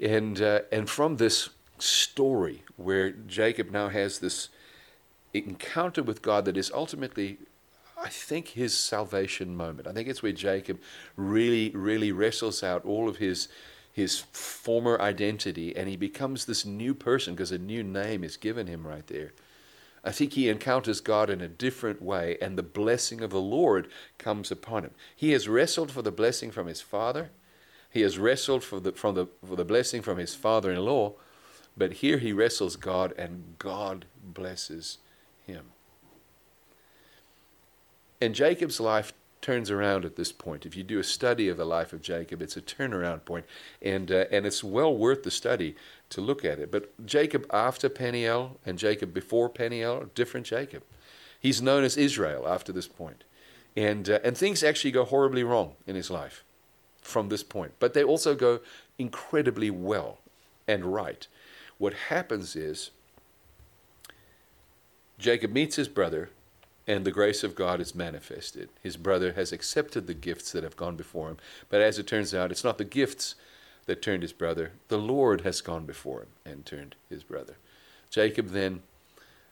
And, 0.01 0.41
uh, 0.41 0.61
and 0.71 0.89
from 0.89 1.17
this 1.17 1.49
story, 1.81 2.63
where 2.77 3.11
Jacob 3.11 3.71
now 3.71 3.89
has 3.89 4.19
this 4.19 4.49
encounter 5.33 6.03
with 6.03 6.21
God 6.21 6.45
that 6.45 6.57
is 6.57 6.71
ultimately, 6.73 7.37
I 7.97 8.09
think, 8.09 8.49
his 8.49 8.77
salvation 8.77 9.55
moment. 9.55 9.87
I 9.87 9.93
think 9.93 10.07
it's 10.07 10.23
where 10.23 10.31
Jacob 10.31 10.79
really, 11.15 11.69
really 11.71 12.11
wrestles 12.11 12.63
out 12.63 12.85
all 12.85 13.07
of 13.09 13.17
his 13.17 13.47
his 13.93 14.19
former 14.31 14.97
identity 15.01 15.75
and 15.75 15.89
he 15.89 15.97
becomes 15.97 16.45
this 16.45 16.65
new 16.65 16.93
person 16.93 17.33
because 17.33 17.51
a 17.51 17.57
new 17.57 17.83
name 17.83 18.23
is 18.23 18.37
given 18.37 18.65
him 18.65 18.87
right 18.87 19.05
there. 19.07 19.33
I 20.03 20.11
think 20.11 20.33
he 20.33 20.49
encounters 20.49 20.99
God 20.99 21.29
in 21.29 21.41
a 21.41 21.47
different 21.47 22.01
way, 22.01 22.35
and 22.41 22.57
the 22.57 22.63
blessing 22.63 23.21
of 23.21 23.29
the 23.29 23.41
Lord 23.41 23.87
comes 24.17 24.49
upon 24.49 24.83
him. 24.83 24.91
He 25.15 25.31
has 25.31 25.47
wrestled 25.47 25.91
for 25.91 26.01
the 26.01 26.11
blessing 26.11 26.49
from 26.49 26.65
his 26.65 26.81
father. 26.81 27.29
He 27.91 28.01
has 28.01 28.17
wrestled 28.17 28.63
for 28.63 28.79
the, 28.79 28.93
from 28.93 29.13
the, 29.13 29.27
for 29.45 29.55
the 29.55 29.65
blessing 29.65 30.01
from 30.01 30.17
his 30.17 30.33
father 30.33 30.71
in 30.71 30.79
law, 30.79 31.13
but 31.81 31.93
here 31.93 32.19
he 32.19 32.31
wrestles 32.31 32.75
God, 32.75 33.11
and 33.17 33.55
God 33.57 34.05
blesses 34.23 34.99
him. 35.47 35.71
And 38.21 38.35
Jacob's 38.35 38.79
life 38.79 39.13
turns 39.41 39.71
around 39.71 40.05
at 40.05 40.15
this 40.15 40.31
point. 40.31 40.67
If 40.67 40.77
you 40.77 40.83
do 40.83 40.99
a 40.99 41.03
study 41.03 41.49
of 41.49 41.57
the 41.57 41.65
life 41.65 41.91
of 41.91 42.03
Jacob, 42.03 42.39
it's 42.39 42.55
a 42.55 42.61
turnaround 42.61 43.25
point, 43.25 43.45
and 43.81 44.11
uh, 44.11 44.25
and 44.31 44.45
it's 44.45 44.63
well 44.63 44.95
worth 44.95 45.23
the 45.23 45.31
study 45.31 45.75
to 46.09 46.21
look 46.21 46.45
at 46.45 46.59
it. 46.59 46.71
But 46.71 46.83
Jacob 47.03 47.47
after 47.51 47.89
Peniel 47.89 48.59
and 48.63 48.77
Jacob 48.77 49.11
before 49.11 49.49
Peniel, 49.49 50.11
different 50.13 50.45
Jacob. 50.45 50.83
He's 51.39 51.63
known 51.63 51.83
as 51.83 51.97
Israel 51.97 52.47
after 52.47 52.71
this 52.71 52.87
point, 52.87 53.23
and 53.75 54.07
uh, 54.07 54.19
and 54.23 54.37
things 54.37 54.61
actually 54.63 54.91
go 54.91 55.05
horribly 55.05 55.43
wrong 55.43 55.73
in 55.87 55.95
his 55.95 56.11
life. 56.11 56.43
from 57.01 57.29
this 57.29 57.43
point. 57.43 57.73
But 57.79 57.93
they 57.93 58.03
also 58.03 58.35
go 58.35 58.59
incredibly 58.99 59.71
well 59.71 60.19
and 60.67 60.85
right. 60.85 61.27
What 61.81 61.95
happens 61.95 62.55
is 62.55 62.91
Jacob 65.17 65.51
meets 65.51 65.77
his 65.77 65.87
brother, 65.87 66.29
and 66.85 67.03
the 67.03 67.11
grace 67.11 67.43
of 67.43 67.55
God 67.55 67.81
is 67.81 67.95
manifested. 67.95 68.69
His 68.83 68.97
brother 68.97 69.33
has 69.33 69.51
accepted 69.51 70.05
the 70.05 70.13
gifts 70.13 70.51
that 70.51 70.63
have 70.63 70.77
gone 70.77 70.95
before 70.95 71.29
him. 71.29 71.37
But 71.69 71.81
as 71.81 71.97
it 71.97 72.05
turns 72.05 72.35
out, 72.35 72.51
it's 72.51 72.63
not 72.63 72.77
the 72.77 72.85
gifts 72.85 73.33
that 73.87 73.99
turned 73.99 74.21
his 74.21 74.31
brother, 74.31 74.73
the 74.89 74.99
Lord 74.99 75.41
has 75.41 75.59
gone 75.59 75.87
before 75.87 76.21
him 76.21 76.27
and 76.45 76.63
turned 76.67 76.97
his 77.09 77.23
brother. 77.23 77.55
Jacob 78.11 78.49
then 78.49 78.83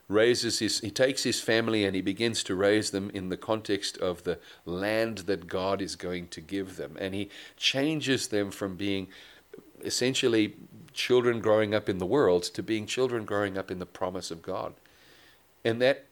raises 0.07 0.59
his 0.59 0.81
he 0.81 0.91
takes 0.91 1.23
his 1.23 1.41
family 1.41 1.83
and 1.83 1.95
he 1.95 2.01
begins 2.01 2.43
to 2.43 2.53
raise 2.53 2.91
them 2.91 3.09
in 3.11 3.29
the 3.29 3.37
context 3.37 3.97
of 3.97 4.23
the 4.23 4.37
land 4.65 5.19
that 5.19 5.47
God 5.47 5.81
is 5.81 5.95
going 5.95 6.27
to 6.27 6.41
give 6.41 6.77
them 6.77 6.95
and 6.99 7.13
he 7.13 7.29
changes 7.57 8.27
them 8.27 8.49
from 8.49 8.75
being 8.75 9.07
essentially 9.83 10.55
children 10.93 11.39
growing 11.39 11.73
up 11.73 11.89
in 11.89 11.97
the 11.97 12.05
world 12.05 12.43
to 12.43 12.63
being 12.63 12.85
children 12.85 13.25
growing 13.25 13.57
up 13.57 13.71
in 13.71 13.79
the 13.79 13.85
promise 13.85 14.31
of 14.31 14.41
God. 14.41 14.73
And 15.63 15.81
that 15.81 16.05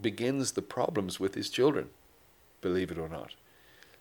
begins 0.00 0.52
the 0.52 0.62
problems 0.62 1.20
with 1.20 1.34
his 1.34 1.50
children 1.50 1.90
believe 2.62 2.90
it 2.90 2.98
or 2.98 3.08
not. 3.08 3.34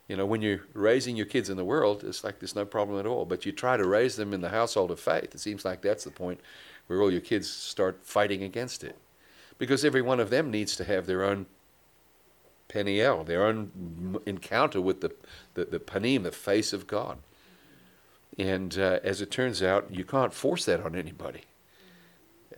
You 0.07 0.15
know 0.15 0.25
when 0.25 0.41
you're 0.41 0.61
raising 0.73 1.15
your 1.17 1.25
kids 1.25 1.49
in 1.49 1.57
the 1.57 1.65
world 1.65 2.03
it's 2.03 2.23
like 2.23 2.39
there's 2.39 2.55
no 2.55 2.65
problem 2.65 2.99
at 2.99 3.05
all. 3.05 3.25
But 3.25 3.45
you 3.45 3.51
try 3.51 3.75
to 3.75 3.85
raise 3.85 4.15
them 4.15 4.33
in 4.33 4.41
the 4.41 4.49
household 4.49 4.91
of 4.91 4.99
faith 4.99 5.33
it 5.35 5.39
seems 5.39 5.65
like 5.65 5.81
that's 5.81 6.05
the 6.05 6.11
point 6.11 6.39
where 6.87 7.01
all 7.01 7.11
your 7.11 7.21
kids 7.21 7.49
start 7.49 7.99
fighting 8.03 8.43
against 8.43 8.83
it. 8.83 8.97
Because 9.57 9.83
every 9.83 10.01
one 10.01 10.19
of 10.19 10.29
them 10.29 10.49
needs 10.49 10.75
to 10.77 10.83
have 10.85 11.05
their 11.05 11.23
own 11.23 11.45
Peniel, 12.67 13.25
their 13.25 13.43
own 13.43 14.21
encounter 14.25 14.79
with 14.79 15.01
the, 15.01 15.11
the, 15.55 15.65
the 15.65 15.79
Panim, 15.79 16.23
the 16.23 16.31
face 16.31 16.71
of 16.71 16.87
God. 16.87 17.17
And 18.37 18.77
uh, 18.77 18.99
as 19.03 19.21
it 19.21 19.31
turns 19.31 19.61
out, 19.61 19.87
you 19.91 20.03
can't 20.03 20.33
force 20.33 20.65
that 20.65 20.81
on 20.81 20.95
anybody. 20.95 21.41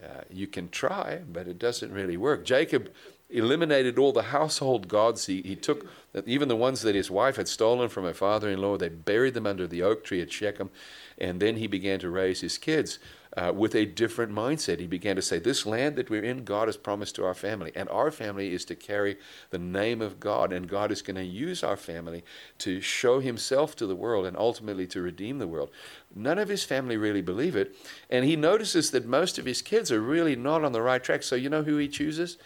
Uh, 0.01 0.21
you 0.29 0.47
can 0.47 0.69
try, 0.69 1.21
but 1.31 1.47
it 1.47 1.57
doesn't 1.57 1.91
really 1.91 2.17
work. 2.17 2.45
Jacob 2.45 2.91
eliminated 3.29 3.97
all 3.97 4.11
the 4.11 4.23
household 4.23 4.87
gods. 4.87 5.25
He, 5.25 5.41
he 5.41 5.55
took 5.55 5.87
even 6.25 6.47
the 6.47 6.55
ones 6.55 6.81
that 6.81 6.93
his 6.93 7.09
wife 7.09 7.37
had 7.37 7.47
stolen 7.47 7.89
from 7.89 8.03
her 8.03 8.13
father 8.13 8.49
in 8.49 8.61
law, 8.61 8.77
they 8.77 8.89
buried 8.89 9.33
them 9.33 9.47
under 9.47 9.65
the 9.65 9.81
oak 9.81 10.03
tree 10.03 10.21
at 10.21 10.31
Shechem, 10.31 10.69
and 11.17 11.39
then 11.39 11.57
he 11.57 11.67
began 11.67 11.99
to 11.99 12.09
raise 12.09 12.41
his 12.41 12.57
kids 12.57 12.99
uh, 13.35 13.51
with 13.55 13.75
a 13.75 13.85
different 13.85 14.31
mindset. 14.31 14.79
He 14.79 14.87
began 14.87 15.15
to 15.15 15.21
say, 15.21 15.39
This 15.39 15.65
land 15.65 15.95
that 15.95 16.09
we're 16.09 16.23
in, 16.23 16.43
God 16.43 16.67
has 16.67 16.77
promised 16.77 17.15
to 17.15 17.25
our 17.25 17.33
family. 17.33 17.71
And 17.75 17.89
our 17.89 18.11
family 18.11 18.53
is 18.53 18.65
to 18.65 18.75
carry 18.75 19.17
the 19.49 19.57
name 19.57 20.01
of 20.01 20.19
God. 20.19 20.53
And 20.53 20.67
God 20.67 20.91
is 20.91 21.01
going 21.01 21.15
to 21.15 21.23
use 21.23 21.63
our 21.63 21.77
family 21.77 22.23
to 22.59 22.81
show 22.81 23.19
himself 23.19 23.75
to 23.77 23.87
the 23.87 23.95
world 23.95 24.25
and 24.25 24.37
ultimately 24.37 24.87
to 24.87 25.01
redeem 25.01 25.39
the 25.39 25.47
world. 25.47 25.71
None 26.15 26.37
of 26.37 26.49
his 26.49 26.63
family 26.63 26.97
really 26.97 27.21
believe 27.21 27.55
it. 27.55 27.75
And 28.09 28.25
he 28.25 28.35
notices 28.35 28.91
that 28.91 29.05
most 29.05 29.39
of 29.39 29.45
his 29.45 29.61
kids 29.61 29.91
are 29.91 30.01
really 30.01 30.35
not 30.35 30.63
on 30.63 30.71
the 30.71 30.81
right 30.81 31.03
track. 31.03 31.23
So, 31.23 31.35
you 31.35 31.49
know 31.49 31.63
who 31.63 31.77
he 31.77 31.87
chooses? 31.87 32.37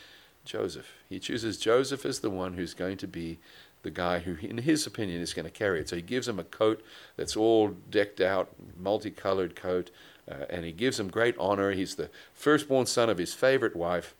Joseph. 0.45 0.93
He 1.09 1.19
chooses 1.19 1.57
Joseph 1.57 2.05
as 2.05 2.21
the 2.21 2.29
one 2.29 2.53
who's 2.53 2.73
going 2.73 2.97
to 2.97 3.07
be 3.07 3.39
the 3.83 3.91
guy 3.91 4.19
who, 4.19 4.35
in 4.45 4.59
his 4.59 4.87
opinion, 4.87 5.21
is 5.21 5.33
going 5.33 5.45
to 5.45 5.51
carry 5.51 5.79
it. 5.79 5.89
So 5.89 5.95
he 5.95 6.01
gives 6.01 6.27
him 6.27 6.39
a 6.39 6.43
coat 6.43 6.83
that's 7.15 7.35
all 7.35 7.69
decked 7.89 8.19
out, 8.19 8.49
multicolored 8.77 9.55
coat, 9.55 9.91
uh, 10.29 10.45
and 10.49 10.65
he 10.65 10.71
gives 10.71 10.99
him 10.99 11.09
great 11.09 11.35
honor. 11.39 11.71
He's 11.71 11.95
the 11.95 12.09
firstborn 12.33 12.85
son 12.85 13.09
of 13.09 13.17
his 13.17 13.33
favorite 13.33 13.75
wife. 13.75 14.15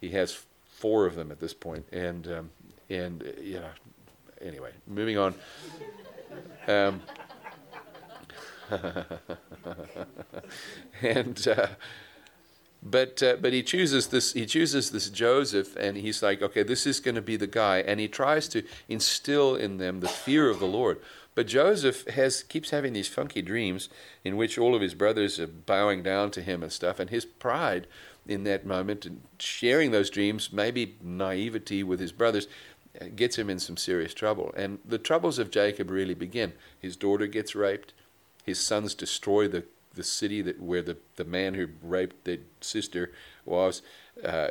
He 0.00 0.10
has 0.10 0.44
four 0.68 1.06
of 1.06 1.14
them 1.14 1.30
at 1.30 1.40
this 1.40 1.54
point, 1.54 1.86
and 1.92 2.26
um, 2.26 2.50
and 2.88 3.22
uh, 3.22 3.40
you 3.40 3.60
know, 3.60 3.70
anyway, 4.40 4.72
moving 4.86 5.18
on. 5.18 5.34
Um, 6.68 7.02
and 11.02 11.48
uh, 11.48 11.66
but 12.82 13.22
uh, 13.22 13.36
but 13.40 13.52
he 13.52 13.62
chooses 13.62 14.08
this 14.08 14.32
he 14.32 14.46
chooses 14.46 14.90
this 14.90 15.10
Joseph 15.10 15.76
and 15.76 15.96
he's 15.96 16.22
like 16.22 16.40
okay 16.40 16.62
this 16.62 16.86
is 16.86 17.00
going 17.00 17.14
to 17.14 17.22
be 17.22 17.36
the 17.36 17.46
guy 17.46 17.78
and 17.78 18.00
he 18.00 18.08
tries 18.08 18.48
to 18.48 18.62
instill 18.88 19.54
in 19.54 19.76
them 19.78 20.00
the 20.00 20.08
fear 20.08 20.48
of 20.48 20.60
the 20.60 20.66
Lord 20.66 21.00
but 21.34 21.46
Joseph 21.46 22.06
has 22.08 22.42
keeps 22.42 22.70
having 22.70 22.92
these 22.92 23.08
funky 23.08 23.42
dreams 23.42 23.88
in 24.24 24.36
which 24.36 24.58
all 24.58 24.74
of 24.74 24.82
his 24.82 24.94
brothers 24.94 25.38
are 25.38 25.46
bowing 25.46 26.02
down 26.02 26.30
to 26.32 26.42
him 26.42 26.62
and 26.62 26.72
stuff, 26.72 26.98
and 26.98 27.10
his 27.10 27.24
pride 27.24 27.86
in 28.26 28.44
that 28.44 28.66
moment 28.66 29.06
and 29.06 29.22
sharing 29.38 29.90
those 29.90 30.10
dreams, 30.10 30.52
maybe 30.52 30.96
naivety 31.02 31.82
with 31.82 32.00
his 32.00 32.12
brothers, 32.12 32.48
uh, 33.00 33.06
gets 33.14 33.36
him 33.36 33.48
in 33.48 33.58
some 33.58 33.76
serious 33.76 34.12
trouble. 34.12 34.52
And 34.56 34.78
the 34.84 34.98
troubles 34.98 35.38
of 35.38 35.50
Jacob 35.50 35.90
really 35.90 36.14
begin. 36.14 36.52
His 36.78 36.96
daughter 36.96 37.26
gets 37.26 37.54
raped. 37.54 37.92
His 38.44 38.58
sons 38.58 38.94
destroy 38.94 39.48
the, 39.48 39.64
the 39.94 40.04
city 40.04 40.42
that 40.42 40.60
where 40.60 40.82
the, 40.82 40.96
the 41.16 41.24
man 41.24 41.54
who 41.54 41.68
raped 41.82 42.24
their 42.24 42.38
sister 42.60 43.12
was. 43.44 43.82
Uh, 44.24 44.48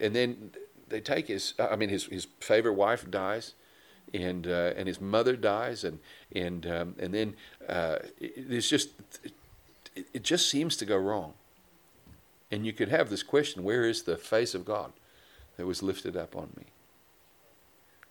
and 0.00 0.16
then 0.16 0.50
they 0.88 1.00
take 1.00 1.28
his, 1.28 1.54
I 1.58 1.76
mean, 1.76 1.90
his, 1.90 2.06
his 2.06 2.26
favorite 2.40 2.74
wife 2.74 3.10
dies 3.10 3.54
and 4.14 4.46
uh, 4.46 4.72
and 4.76 4.88
his 4.88 5.00
mother 5.00 5.36
dies, 5.36 5.84
and 5.84 5.98
and 6.32 6.66
um, 6.66 6.94
and 6.98 7.12
then 7.12 7.34
uh, 7.68 7.98
it, 8.18 8.60
just 8.60 8.90
it, 9.94 10.06
it 10.12 10.22
just 10.22 10.48
seems 10.48 10.76
to 10.76 10.84
go 10.84 10.96
wrong. 10.96 11.34
And 12.50 12.64
you 12.64 12.72
could 12.72 12.88
have 12.88 13.10
this 13.10 13.22
question: 13.22 13.64
Where 13.64 13.84
is 13.84 14.02
the 14.02 14.16
face 14.16 14.54
of 14.54 14.64
God 14.64 14.92
that 15.56 15.66
was 15.66 15.82
lifted 15.82 16.16
up 16.16 16.36
on 16.36 16.50
me? 16.56 16.64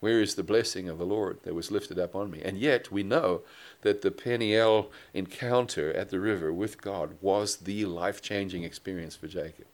Where 0.00 0.20
is 0.20 0.34
the 0.34 0.42
blessing 0.42 0.88
of 0.88 0.98
the 0.98 1.06
Lord 1.06 1.38
that 1.44 1.54
was 1.54 1.70
lifted 1.70 1.98
up 1.98 2.14
on 2.14 2.30
me? 2.30 2.42
And 2.44 2.58
yet 2.58 2.92
we 2.92 3.02
know 3.02 3.40
that 3.80 4.02
the 4.02 4.10
Peniel 4.10 4.90
encounter 5.14 5.92
at 5.94 6.10
the 6.10 6.20
river 6.20 6.52
with 6.52 6.82
God 6.82 7.16
was 7.22 7.56
the 7.56 7.86
life 7.86 8.20
changing 8.20 8.62
experience 8.62 9.16
for 9.16 9.26
Jacob. 9.26 9.66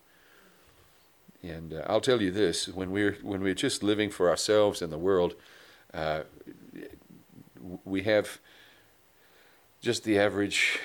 And 1.43 1.75
uh, 1.75 1.83
I'll 1.89 2.01
tell 2.01 2.23
you 2.23 2.31
this 2.31 2.69
when 2.69 2.93
we're, 2.93 3.19
when 3.23 3.43
we're 3.43 3.55
just 3.55 3.83
living 3.83 4.11
for 4.11 4.31
ourselves 4.31 4.81
in 4.81 4.91
the 4.91 4.99
world, 4.99 5.35
uh, 5.95 6.23
we 7.85 8.03
have 8.03 8.39
just 9.81 10.05
the 10.05 10.19
average 10.19 10.79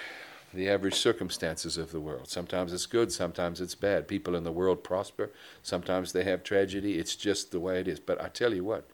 the 0.54 0.70
average 0.70 0.96
circumstances 0.96 1.78
of 1.78 1.92
the 1.92 2.00
world. 2.00 2.30
Sometimes 2.30 2.72
it's 2.72 2.86
good, 2.86 3.12
sometimes 3.12 3.60
it's 3.60 3.76
bad. 3.76 4.08
People 4.08 4.36
in 4.36 4.44
the 4.44 4.52
world 4.52 4.84
prosper, 4.84 5.30
sometimes 5.62 6.14
they 6.14 6.24
have 6.24 6.42
tragedy. 6.42 6.98
It's 6.98 7.16
just 7.16 7.52
the 7.52 7.60
way 7.60 7.80
it 7.80 7.88
is. 7.88 8.00
But 8.00 8.22
I 8.22 8.30
tell 8.30 8.54
you 8.54 8.64
what, 8.64 8.90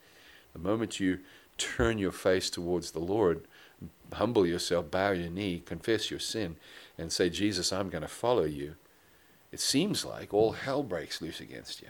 the 0.52 0.60
moment 0.60 1.00
you 1.00 1.20
turn 1.58 2.00
your 2.00 2.12
face 2.12 2.50
towards 2.50 2.92
the 2.92 3.00
Lord, 3.00 3.46
humble 4.14 4.46
yourself, 4.46 4.90
bow 4.90 5.12
your 5.12 5.30
knee, 5.30 5.62
confess 5.66 6.10
your 6.10 6.20
sin, 6.20 6.58
and 6.98 7.12
say, 7.12 7.30
Jesus, 7.30 7.72
I'm 7.72 7.90
going 7.90 8.02
to 8.02 8.08
follow 8.08 8.46
you, 8.46 8.76
it 9.52 9.60
seems 9.60 10.04
like 10.04 10.34
all 10.34 10.54
hell 10.54 10.84
breaks 10.84 11.22
loose 11.22 11.40
against 11.40 11.82
you. 11.82 11.90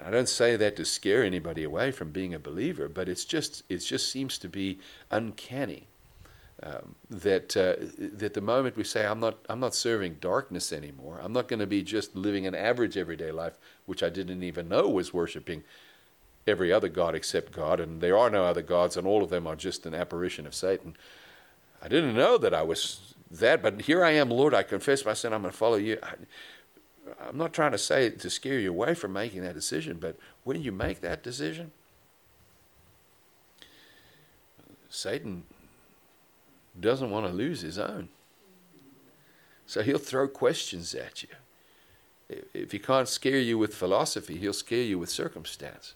I 0.00 0.10
don't 0.10 0.28
say 0.28 0.56
that 0.56 0.76
to 0.76 0.84
scare 0.84 1.22
anybody 1.22 1.64
away 1.64 1.90
from 1.90 2.10
being 2.10 2.32
a 2.34 2.38
believer, 2.38 2.88
but 2.88 3.08
it's 3.08 3.24
just 3.24 3.62
it 3.68 3.78
just 3.78 4.10
seems 4.10 4.38
to 4.38 4.48
be 4.48 4.78
uncanny 5.10 5.88
um, 6.62 6.94
that 7.10 7.56
uh, 7.56 7.76
that 7.98 8.34
the 8.34 8.40
moment 8.40 8.76
we 8.76 8.84
say 8.84 9.04
I'm 9.04 9.20
not 9.20 9.38
I'm 9.48 9.60
not 9.60 9.74
serving 9.74 10.18
darkness 10.20 10.72
anymore, 10.72 11.20
I'm 11.22 11.32
not 11.32 11.48
going 11.48 11.60
to 11.60 11.66
be 11.66 11.82
just 11.82 12.16
living 12.16 12.46
an 12.46 12.54
average 12.54 12.96
everyday 12.96 13.32
life, 13.32 13.58
which 13.86 14.02
I 14.02 14.08
didn't 14.08 14.42
even 14.42 14.68
know 14.68 14.88
was 14.88 15.12
worshiping 15.12 15.62
every 16.46 16.72
other 16.72 16.88
god 16.88 17.14
except 17.14 17.52
God, 17.52 17.78
and 17.78 18.00
there 18.00 18.16
are 18.16 18.30
no 18.30 18.44
other 18.44 18.62
gods, 18.62 18.96
and 18.96 19.06
all 19.06 19.22
of 19.22 19.30
them 19.30 19.46
are 19.46 19.56
just 19.56 19.86
an 19.86 19.94
apparition 19.94 20.46
of 20.46 20.54
Satan. 20.54 20.96
I 21.82 21.88
didn't 21.88 22.14
know 22.14 22.38
that 22.38 22.54
I 22.54 22.62
was 22.62 23.14
that, 23.30 23.62
but 23.62 23.82
here 23.82 24.04
I 24.04 24.12
am, 24.12 24.30
Lord. 24.30 24.54
I 24.54 24.62
confess 24.62 25.04
my 25.04 25.14
sin. 25.14 25.32
I'm 25.32 25.42
going 25.42 25.52
to 25.52 25.56
follow 25.56 25.76
you. 25.76 25.98
I, 26.02 26.14
I'm 27.20 27.36
not 27.36 27.52
trying 27.52 27.72
to 27.72 27.78
say 27.78 28.10
to 28.10 28.30
scare 28.30 28.58
you 28.58 28.70
away 28.70 28.94
from 28.94 29.12
making 29.12 29.42
that 29.42 29.54
decision, 29.54 29.98
but 30.00 30.16
when 30.44 30.62
you 30.62 30.72
make 30.72 31.00
that 31.00 31.22
decision, 31.22 31.72
Satan 34.88 35.44
doesn't 36.78 37.10
want 37.10 37.26
to 37.26 37.32
lose 37.32 37.60
his 37.62 37.78
own. 37.78 38.08
So 39.66 39.82
he'll 39.82 39.98
throw 39.98 40.28
questions 40.28 40.94
at 40.94 41.22
you. 41.22 41.28
If 42.52 42.72
he 42.72 42.78
can't 42.78 43.08
scare 43.08 43.38
you 43.38 43.58
with 43.58 43.74
philosophy, 43.74 44.36
he'll 44.36 44.52
scare 44.52 44.82
you 44.82 44.98
with 44.98 45.10
circumstance. 45.10 45.94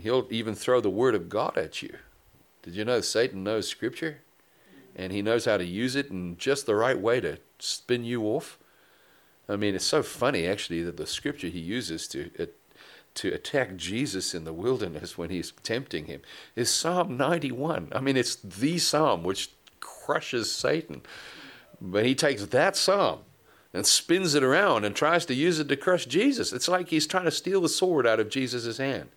He'll 0.00 0.26
even 0.30 0.54
throw 0.54 0.80
the 0.80 0.90
Word 0.90 1.14
of 1.14 1.28
God 1.28 1.56
at 1.56 1.82
you. 1.82 1.96
Did 2.62 2.74
you 2.74 2.84
know 2.84 3.00
Satan 3.00 3.44
knows 3.44 3.68
Scripture? 3.68 4.18
And 4.94 5.12
he 5.12 5.22
knows 5.22 5.44
how 5.44 5.58
to 5.58 5.64
use 5.64 5.94
it 5.94 6.10
in 6.10 6.36
just 6.38 6.66
the 6.66 6.74
right 6.74 6.98
way 6.98 7.20
to 7.20 7.38
spin 7.58 8.04
you 8.04 8.22
off 8.24 8.58
I 9.48 9.56
mean, 9.56 9.74
it's 9.74 9.84
so 9.84 10.02
funny 10.02 10.46
actually 10.46 10.82
that 10.82 10.96
the 10.96 11.06
scripture 11.06 11.48
he 11.48 11.60
uses 11.60 12.08
to 12.08 12.30
uh, 12.38 12.46
to 13.16 13.32
attack 13.32 13.76
Jesus 13.76 14.34
in 14.34 14.44
the 14.44 14.52
wilderness 14.52 15.16
when 15.16 15.30
he's 15.30 15.52
tempting 15.62 16.04
him 16.04 16.20
is 16.54 16.70
Psalm 16.70 17.16
91. 17.16 17.88
I 17.92 18.00
mean, 18.00 18.16
it's 18.16 18.36
the 18.36 18.78
psalm 18.78 19.24
which 19.24 19.50
crushes 19.80 20.52
Satan. 20.52 21.02
But 21.80 22.04
he 22.04 22.14
takes 22.14 22.44
that 22.46 22.76
psalm 22.76 23.20
and 23.72 23.86
spins 23.86 24.34
it 24.34 24.42
around 24.42 24.84
and 24.84 24.94
tries 24.94 25.26
to 25.26 25.34
use 25.34 25.58
it 25.58 25.68
to 25.68 25.76
crush 25.76 26.06
Jesus. 26.06 26.52
It's 26.52 26.68
like 26.68 26.88
he's 26.88 27.06
trying 27.06 27.24
to 27.24 27.30
steal 27.30 27.60
the 27.60 27.68
sword 27.68 28.06
out 28.06 28.20
of 28.20 28.28
Jesus' 28.28 28.78
hand. 28.78 29.08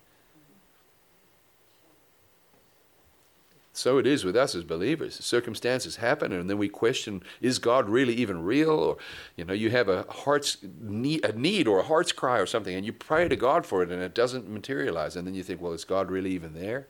So 3.71 3.97
it 3.97 4.07
is 4.07 4.25
with 4.25 4.35
us 4.35 4.55
as 4.55 4.63
believers. 4.63 5.23
Circumstances 5.23 5.97
happen, 5.97 6.31
and 6.31 6.49
then 6.49 6.57
we 6.57 6.69
question: 6.69 7.23
Is 7.39 7.59
God 7.59 7.87
really 7.87 8.15
even 8.15 8.43
real? 8.43 8.71
Or, 8.71 8.97
you 9.35 9.45
know, 9.45 9.53
you 9.53 9.69
have 9.69 9.87
a 9.87 10.03
heart's 10.09 10.57
need, 10.81 11.23
a 11.23 11.37
need 11.37 11.67
or 11.67 11.79
a 11.79 11.83
heart's 11.83 12.11
cry 12.11 12.39
or 12.39 12.45
something, 12.45 12.75
and 12.75 12.85
you 12.85 12.91
pray 12.91 13.27
to 13.27 13.35
God 13.35 13.65
for 13.65 13.83
it, 13.83 13.91
and 13.91 14.01
it 14.01 14.15
doesn't 14.15 14.49
materialize, 14.49 15.15
and 15.15 15.25
then 15.25 15.35
you 15.35 15.43
think, 15.43 15.61
well, 15.61 15.73
is 15.73 15.85
God 15.85 16.09
really 16.09 16.31
even 16.31 16.53
there? 16.53 16.87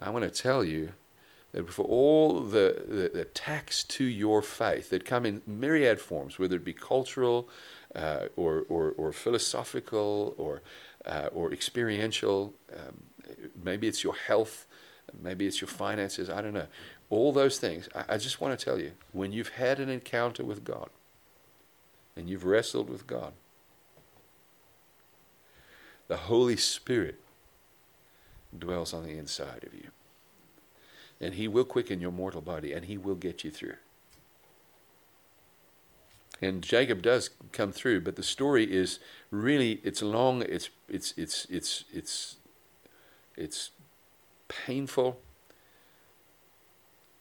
I 0.00 0.10
want 0.10 0.24
to 0.24 0.30
tell 0.30 0.64
you 0.64 0.92
that 1.52 1.70
for 1.70 1.84
all 1.84 2.40
the, 2.40 2.84
the, 2.86 3.10
the 3.14 3.20
attacks 3.22 3.82
to 3.84 4.04
your 4.04 4.42
faith 4.42 4.90
that 4.90 5.04
come 5.04 5.24
in 5.24 5.42
myriad 5.46 6.00
forms, 6.00 6.38
whether 6.38 6.56
it 6.56 6.64
be 6.64 6.74
cultural 6.74 7.48
uh, 7.94 8.26
or, 8.36 8.64
or, 8.68 8.90
or, 8.98 9.12
philosophical 9.12 10.34
or, 10.36 10.60
uh, 11.06 11.28
or 11.32 11.52
experiential, 11.52 12.52
um, 12.74 13.04
maybe 13.64 13.88
it's 13.88 14.04
your 14.04 14.14
health, 14.14 14.65
maybe 15.22 15.46
it's 15.46 15.60
your 15.60 15.68
finances, 15.68 16.30
I 16.30 16.40
don't 16.42 16.54
know. 16.54 16.66
All 17.10 17.32
those 17.32 17.58
things, 17.58 17.88
I, 17.94 18.14
I 18.14 18.18
just 18.18 18.40
want 18.40 18.58
to 18.58 18.64
tell 18.64 18.78
you 18.78 18.92
when 19.12 19.32
you've 19.32 19.50
had 19.50 19.80
an 19.80 19.88
encounter 19.88 20.44
with 20.44 20.64
God 20.64 20.90
and 22.16 22.28
you've 22.28 22.44
wrestled 22.44 22.88
with 22.88 23.06
God, 23.06 23.32
the 26.08 26.16
Holy 26.16 26.56
Spirit 26.56 27.20
dwells 28.56 28.94
on 28.94 29.04
the 29.04 29.18
inside 29.18 29.64
of 29.64 29.74
you. 29.74 29.88
And 31.20 31.34
He 31.34 31.48
will 31.48 31.64
quicken 31.64 32.00
your 32.00 32.12
mortal 32.12 32.40
body 32.40 32.72
and 32.72 32.84
He 32.84 32.96
will 32.96 33.14
get 33.14 33.44
you 33.44 33.50
through. 33.50 33.76
And 36.42 36.62
Jacob 36.62 37.00
does 37.00 37.30
come 37.52 37.72
through, 37.72 38.02
but 38.02 38.16
the 38.16 38.22
story 38.22 38.70
is 38.70 38.98
really 39.30 39.80
it's 39.82 40.02
long, 40.02 40.42
it's 40.42 40.68
it's 40.88 41.14
it's 41.16 41.46
it's 41.48 41.84
it's 41.92 42.36
it's 43.36 43.70
painful. 44.48 45.20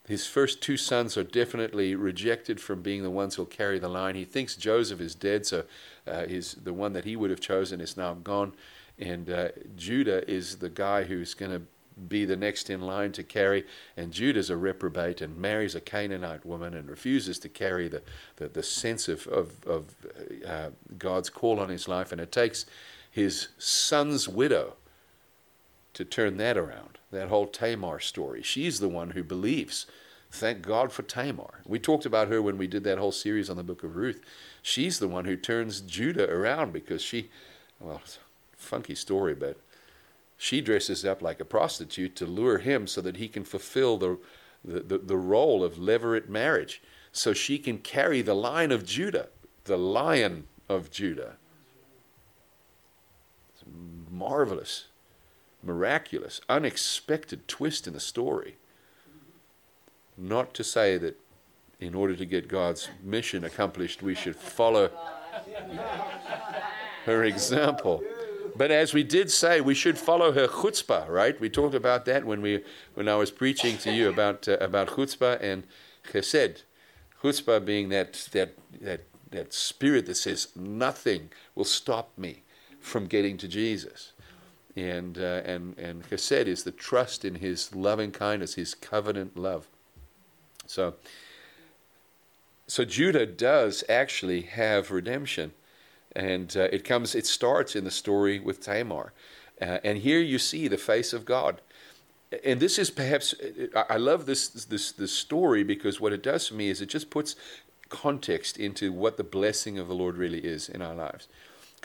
His 0.07 0.27
first 0.27 0.61
two 0.61 0.77
sons 0.77 1.17
are 1.17 1.23
definitely 1.23 1.95
rejected 1.95 2.61
from 2.61 2.81
being 2.81 3.01
the 3.01 3.09
ones 3.09 3.35
who'll 3.35 3.45
carry 3.45 3.79
the 3.79 3.89
line. 3.89 4.15
He 4.15 4.25
thinks 4.25 4.55
Joseph 4.55 5.01
is 5.01 5.15
dead, 5.15 5.47
so 5.47 5.63
uh, 6.05 6.25
the 6.63 6.73
one 6.73 6.93
that 6.93 7.05
he 7.05 7.15
would 7.15 7.31
have 7.31 7.39
chosen 7.39 7.81
is 7.81 7.97
now 7.97 8.13
gone. 8.13 8.53
And 8.99 9.29
uh, 9.29 9.49
Judah 9.75 10.29
is 10.29 10.57
the 10.57 10.69
guy 10.69 11.03
who's 11.03 11.33
going 11.33 11.51
to 11.51 11.61
be 12.07 12.25
the 12.25 12.35
next 12.35 12.69
in 12.69 12.81
line 12.81 13.11
to 13.13 13.23
carry. 13.23 13.65
And 13.97 14.11
Judah's 14.11 14.49
a 14.49 14.57
reprobate 14.57 15.21
and 15.21 15.37
marries 15.37 15.75
a 15.75 15.81
Canaanite 15.81 16.45
woman 16.45 16.73
and 16.73 16.89
refuses 16.89 17.39
to 17.39 17.49
carry 17.49 17.87
the, 17.87 18.01
the, 18.35 18.47
the 18.47 18.63
sense 18.63 19.07
of, 19.07 19.25
of, 19.27 19.51
of 19.65 19.95
uh, 20.47 20.69
God's 20.97 21.29
call 21.29 21.59
on 21.59 21.69
his 21.69 21.87
life. 21.87 22.11
And 22.11 22.21
it 22.21 22.31
takes 22.31 22.65
his 23.09 23.49
son's 23.57 24.27
widow 24.27 24.75
to 25.95 26.05
turn 26.05 26.37
that 26.37 26.57
around. 26.57 26.99
That 27.11 27.29
whole 27.29 27.47
Tamar 27.47 27.99
story. 27.99 28.43
She's 28.43 28.79
the 28.79 28.89
one 28.89 29.11
who 29.11 29.23
believes. 29.23 29.87
Thank 30.29 30.61
God 30.61 30.91
for 30.91 31.03
Tamar. 31.03 31.61
We 31.65 31.79
talked 31.79 32.05
about 32.05 32.27
her 32.27 32.41
when 32.41 32.57
we 32.57 32.67
did 32.67 32.83
that 32.83 32.97
whole 32.97 33.13
series 33.13 33.49
on 33.49 33.57
the 33.57 33.63
book 33.63 33.83
of 33.83 33.95
Ruth. 33.95 34.21
She's 34.61 34.99
the 34.99 35.07
one 35.07 35.25
who 35.25 35.37
turns 35.37 35.81
Judah 35.81 36.29
around 36.29 36.73
because 36.73 37.01
she, 37.01 37.29
well, 37.79 38.01
funky 38.57 38.95
story, 38.95 39.33
but 39.33 39.57
she 40.37 40.59
dresses 40.59 41.05
up 41.05 41.21
like 41.21 41.39
a 41.39 41.45
prostitute 41.45 42.15
to 42.17 42.25
lure 42.25 42.57
him 42.57 42.87
so 42.87 42.99
that 43.01 43.17
he 43.17 43.29
can 43.29 43.45
fulfill 43.45 43.97
the, 43.97 44.17
the, 44.63 44.81
the, 44.81 44.97
the 44.97 45.17
role 45.17 45.63
of 45.63 45.75
levirate 45.75 46.27
marriage. 46.27 46.81
So 47.13 47.31
she 47.31 47.57
can 47.57 47.77
carry 47.77 48.21
the 48.21 48.33
line 48.33 48.73
of 48.73 48.85
Judah, 48.85 49.29
the 49.63 49.77
lion 49.77 50.47
of 50.67 50.91
Judah. 50.91 51.37
It's 53.53 53.63
marvelous, 54.11 54.87
miraculous, 55.65 56.41
unexpected 56.47 57.47
twist 57.47 57.87
in 57.87 57.93
the 57.93 57.99
story. 57.99 58.55
Not 60.17 60.53
to 60.53 60.63
say 60.63 60.97
that 60.97 61.19
in 61.79 61.93
order 61.93 62.15
to 62.15 62.25
get 62.25 62.47
God's 62.47 62.89
mission 63.03 63.43
accomplished, 63.43 64.01
we 64.01 64.15
should 64.15 64.35
follow 64.35 64.89
her 67.05 67.23
example. 67.23 68.03
But 68.55 68.71
as 68.71 68.93
we 68.93 69.03
did 69.03 69.29
say, 69.29 69.59
we 69.59 69.73
should 69.73 69.97
follow 69.97 70.31
her 70.31 70.47
chutzpah, 70.47 71.09
right? 71.09 71.39
We 71.39 71.49
talked 71.49 71.75
about 71.75 72.05
that 72.05 72.25
when 72.25 72.41
we 72.41 72.63
when 72.93 73.09
I 73.09 73.15
was 73.15 73.29
preaching 73.29 73.77
to 73.79 73.91
you 73.91 74.07
about 74.07 74.47
uh, 74.47 74.57
about 74.61 74.87
chutzpah 74.89 75.41
and 75.41 75.67
chesed. 76.11 76.63
Chutzpah 77.21 77.65
being 77.65 77.89
that 77.89 78.29
that 78.31 78.53
that 78.79 79.01
that 79.31 79.53
spirit 79.53 80.05
that 80.05 80.15
says 80.15 80.47
nothing 80.55 81.31
will 81.53 81.65
stop 81.65 82.17
me 82.17 82.43
from 82.79 83.07
getting 83.07 83.35
to 83.37 83.47
Jesus. 83.47 84.13
And 84.75 85.17
uh, 85.17 85.41
and 85.45 85.77
and 85.77 86.03
chesed 86.09 86.47
is 86.47 86.63
the 86.63 86.71
trust 86.71 87.23
in 87.23 87.35
His 87.35 87.73
loving 87.73 88.11
kindness, 88.11 88.55
His 88.55 88.73
covenant 88.73 89.37
love. 89.37 89.67
So. 90.67 90.95
So 92.67 92.83
Judah 92.83 93.27
does 93.27 93.83
actually 93.87 94.41
have 94.41 94.89
redemption 94.89 95.51
and 96.15 96.55
uh, 96.55 96.69
it 96.71 96.85
comes, 96.85 97.13
it 97.13 97.27
starts 97.27 97.75
in 97.75 97.83
the 97.83 97.91
story 97.91 98.39
with 98.39 98.61
Tamar. 98.61 99.11
Uh, 99.61 99.79
and 99.83 99.97
here 99.97 100.19
you 100.19 100.39
see 100.39 100.67
the 100.67 100.77
face 100.77 101.11
of 101.11 101.25
God. 101.25 101.61
And 102.43 102.59
this 102.59 102.79
is 102.79 102.89
perhaps, 102.89 103.35
I 103.75 103.97
love 103.97 104.25
this, 104.25 104.47
this, 104.47 104.91
this 104.91 105.11
story 105.11 105.63
because 105.63 105.99
what 105.99 106.13
it 106.13 106.23
does 106.23 106.47
for 106.47 106.55
me 106.55 106.69
is 106.69 106.81
it 106.81 106.87
just 106.87 107.09
puts 107.09 107.35
context 107.89 108.57
into 108.57 108.91
what 108.91 109.17
the 109.17 109.23
blessing 109.23 109.77
of 109.77 109.87
the 109.87 109.93
Lord 109.93 110.17
really 110.17 110.39
is 110.39 110.69
in 110.69 110.81
our 110.81 110.95
lives. 110.95 111.27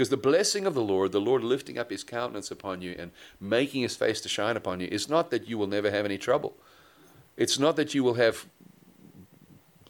Because 0.01 0.09
the 0.09 0.17
blessing 0.17 0.67
of 0.67 0.73
the 0.73 0.81
Lord, 0.81 1.13
the 1.13 1.21
Lord 1.21 1.45
lifting 1.45 1.77
up 1.77 1.91
his 1.91 2.05
countenance 2.05 2.51
upon 2.51 2.81
you 2.81 2.97
and 2.99 3.11
making 3.39 3.83
his 3.83 3.97
face 3.97 4.19
to 4.23 4.31
shine 4.31 4.57
upon 4.57 4.81
you, 4.81 4.87
is 4.87 5.11
not 5.11 5.31
that 5.31 5.47
you 5.47 5.59
will 5.59 5.67
never 5.67 5.91
have 5.91 6.07
any 6.07 6.17
trouble. 6.17 6.57
It's 7.37 7.59
not 7.59 7.77
that 7.77 7.93
you 7.93 8.03
will 8.03 8.15
have 8.15 8.47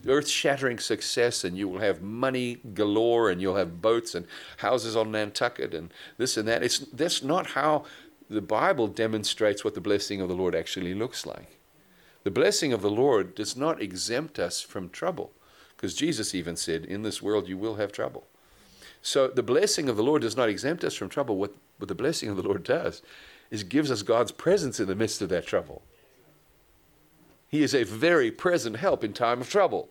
earth 0.04 0.26
shattering 0.26 0.80
success 0.80 1.44
and 1.44 1.56
you 1.56 1.68
will 1.68 1.78
have 1.78 2.02
money 2.02 2.58
galore 2.74 3.30
and 3.30 3.40
you'll 3.40 3.54
have 3.54 3.80
boats 3.80 4.16
and 4.16 4.26
houses 4.56 4.96
on 4.96 5.12
Nantucket 5.12 5.72
and 5.74 5.94
this 6.16 6.36
and 6.36 6.48
that. 6.48 6.64
It's, 6.64 6.80
that's 6.80 7.22
not 7.22 7.46
how 7.46 7.84
the 8.28 8.42
Bible 8.42 8.88
demonstrates 8.88 9.64
what 9.64 9.76
the 9.76 9.80
blessing 9.80 10.20
of 10.20 10.28
the 10.28 10.34
Lord 10.34 10.56
actually 10.56 10.92
looks 10.92 11.24
like. 11.24 11.60
The 12.24 12.32
blessing 12.32 12.72
of 12.72 12.82
the 12.82 12.90
Lord 12.90 13.36
does 13.36 13.56
not 13.56 13.80
exempt 13.80 14.40
us 14.40 14.60
from 14.60 14.90
trouble 14.90 15.30
because 15.76 15.94
Jesus 15.94 16.34
even 16.34 16.56
said, 16.56 16.84
In 16.84 17.02
this 17.02 17.22
world 17.22 17.46
you 17.46 17.56
will 17.56 17.76
have 17.76 17.92
trouble. 17.92 18.26
So 19.02 19.28
the 19.28 19.42
blessing 19.42 19.88
of 19.88 19.96
the 19.96 20.02
Lord 20.02 20.22
does 20.22 20.36
not 20.36 20.48
exempt 20.48 20.84
us 20.84 20.94
from 20.94 21.08
trouble. 21.08 21.36
What, 21.36 21.54
what 21.78 21.88
the 21.88 21.94
blessing 21.94 22.28
of 22.28 22.36
the 22.36 22.42
Lord 22.42 22.62
does 22.62 23.02
is 23.50 23.62
gives 23.64 23.90
us 23.90 24.02
God's 24.02 24.32
presence 24.32 24.78
in 24.78 24.86
the 24.86 24.94
midst 24.94 25.22
of 25.22 25.28
that 25.30 25.46
trouble. 25.46 25.82
He 27.48 27.62
is 27.62 27.74
a 27.74 27.82
very 27.82 28.30
present 28.30 28.76
help 28.76 29.02
in 29.02 29.12
time 29.12 29.40
of 29.40 29.50
trouble. 29.50 29.88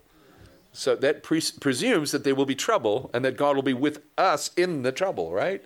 So 0.72 0.95
that 0.95 1.24
pre- 1.24 1.41
presumes 1.60 2.12
that 2.12 2.24
there 2.24 2.36
will 2.36 2.45
be 2.45 2.56
trouble 2.56 3.10
and 3.13 3.26
that 3.26 3.36
God 3.36 3.56
will 3.56 3.63
be 3.63 3.74
with 3.74 4.02
us 4.17 4.52
in 4.56 4.84
the 4.84 4.91
trouble, 4.91 5.32
right? 5.32 5.63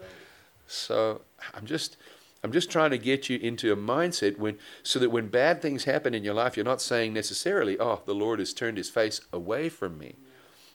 So 0.65 1.21
I'm 1.53 1.65
just 1.65 1.97
I'm 2.43 2.51
just 2.51 2.69
trying 2.69 2.91
to 2.91 2.97
get 2.97 3.29
you 3.29 3.37
into 3.37 3.71
a 3.71 3.75
mindset 3.75 4.37
when 4.37 4.57
so 4.81 4.99
that 4.99 5.11
when 5.11 5.27
bad 5.27 5.61
things 5.61 5.83
happen 5.83 6.13
in 6.13 6.23
your 6.23 6.33
life, 6.33 6.57
you're 6.57 6.65
not 6.65 6.81
saying 6.81 7.13
necessarily, 7.13 7.79
"Oh, 7.79 8.01
the 8.05 8.15
Lord 8.15 8.39
has 8.39 8.53
turned 8.53 8.77
his 8.77 8.89
face 8.89 9.21
away 9.31 9.69
from 9.69 9.97
me." 9.97 10.15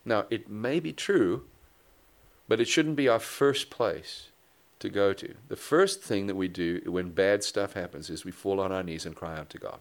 Now, 0.05 0.27
it 0.31 0.49
may 0.49 0.79
be 0.79 0.93
true, 0.93 1.45
but 2.49 2.61
it 2.61 2.67
shouldn't 2.67 2.97
be 2.97 3.09
our 3.09 3.21
first 3.21 3.71
place 3.71 4.29
to 4.81 4.89
go 4.89 5.13
to. 5.13 5.35
The 5.49 5.57
first 5.57 6.03
thing 6.03 6.27
that 6.27 6.35
we 6.37 6.49
do 6.49 6.81
when 6.87 7.11
bad 7.11 7.45
stuff 7.45 7.75
happens 7.75 8.11
is 8.11 8.25
we 8.25 8.33
fall 8.33 8.59
on 8.61 8.73
our 8.73 8.83
knees 8.83 9.05
and 9.05 9.15
cry 9.15 9.37
out 9.37 9.51
to 9.51 9.59
God. 9.59 9.81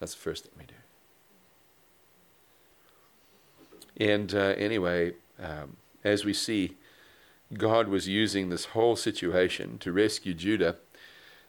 That's 0.00 0.14
the 0.14 0.20
first 0.20 0.44
thing 0.44 0.52
we 0.58 0.64
do. 0.64 0.74
And 3.96 4.34
uh, 4.34 4.54
anyway, 4.56 5.12
um, 5.38 5.76
as 6.02 6.24
we 6.24 6.32
see, 6.32 6.76
God 7.52 7.88
was 7.88 8.08
using 8.08 8.48
this 8.48 8.66
whole 8.66 8.96
situation 8.96 9.78
to 9.78 9.92
rescue 9.92 10.34
Judah, 10.34 10.76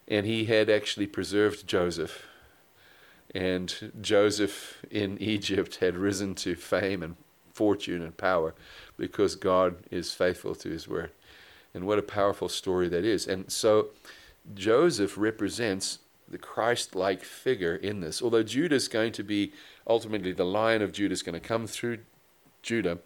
and 0.06 0.26
he 0.26 0.44
had 0.44 0.70
actually 0.70 1.06
preserved 1.06 1.66
Joseph. 1.66 2.26
And 3.34 3.92
Joseph 4.00 4.84
in 4.90 5.18
Egypt 5.18 5.76
had 5.76 5.96
risen 5.96 6.34
to 6.36 6.54
fame 6.54 7.02
and 7.02 7.16
fortune 7.52 8.02
and 8.02 8.16
power 8.16 8.54
because 8.96 9.34
God 9.34 9.76
is 9.90 10.12
faithful 10.12 10.54
to 10.56 10.68
his 10.68 10.88
word. 10.88 11.10
And 11.74 11.86
what 11.86 11.98
a 11.98 12.02
powerful 12.02 12.48
story 12.48 12.88
that 12.88 13.04
is. 13.04 13.26
And 13.26 13.50
so 13.50 13.88
Joseph 14.54 15.18
represents 15.18 15.98
the 16.28 16.38
Christ 16.38 16.94
like 16.94 17.22
figure 17.22 17.76
in 17.76 18.00
this. 18.00 18.22
Although 18.22 18.42
Judah 18.42 18.76
is 18.76 18.88
going 18.88 19.12
to 19.12 19.22
be 19.22 19.52
ultimately 19.86 20.32
the 20.32 20.44
lion 20.44 20.82
of 20.82 20.92
Judah 20.92 21.12
is 21.12 21.22
going 21.22 21.40
to 21.40 21.48
come 21.48 21.66
through 21.66 21.98
Judah. 22.62 22.98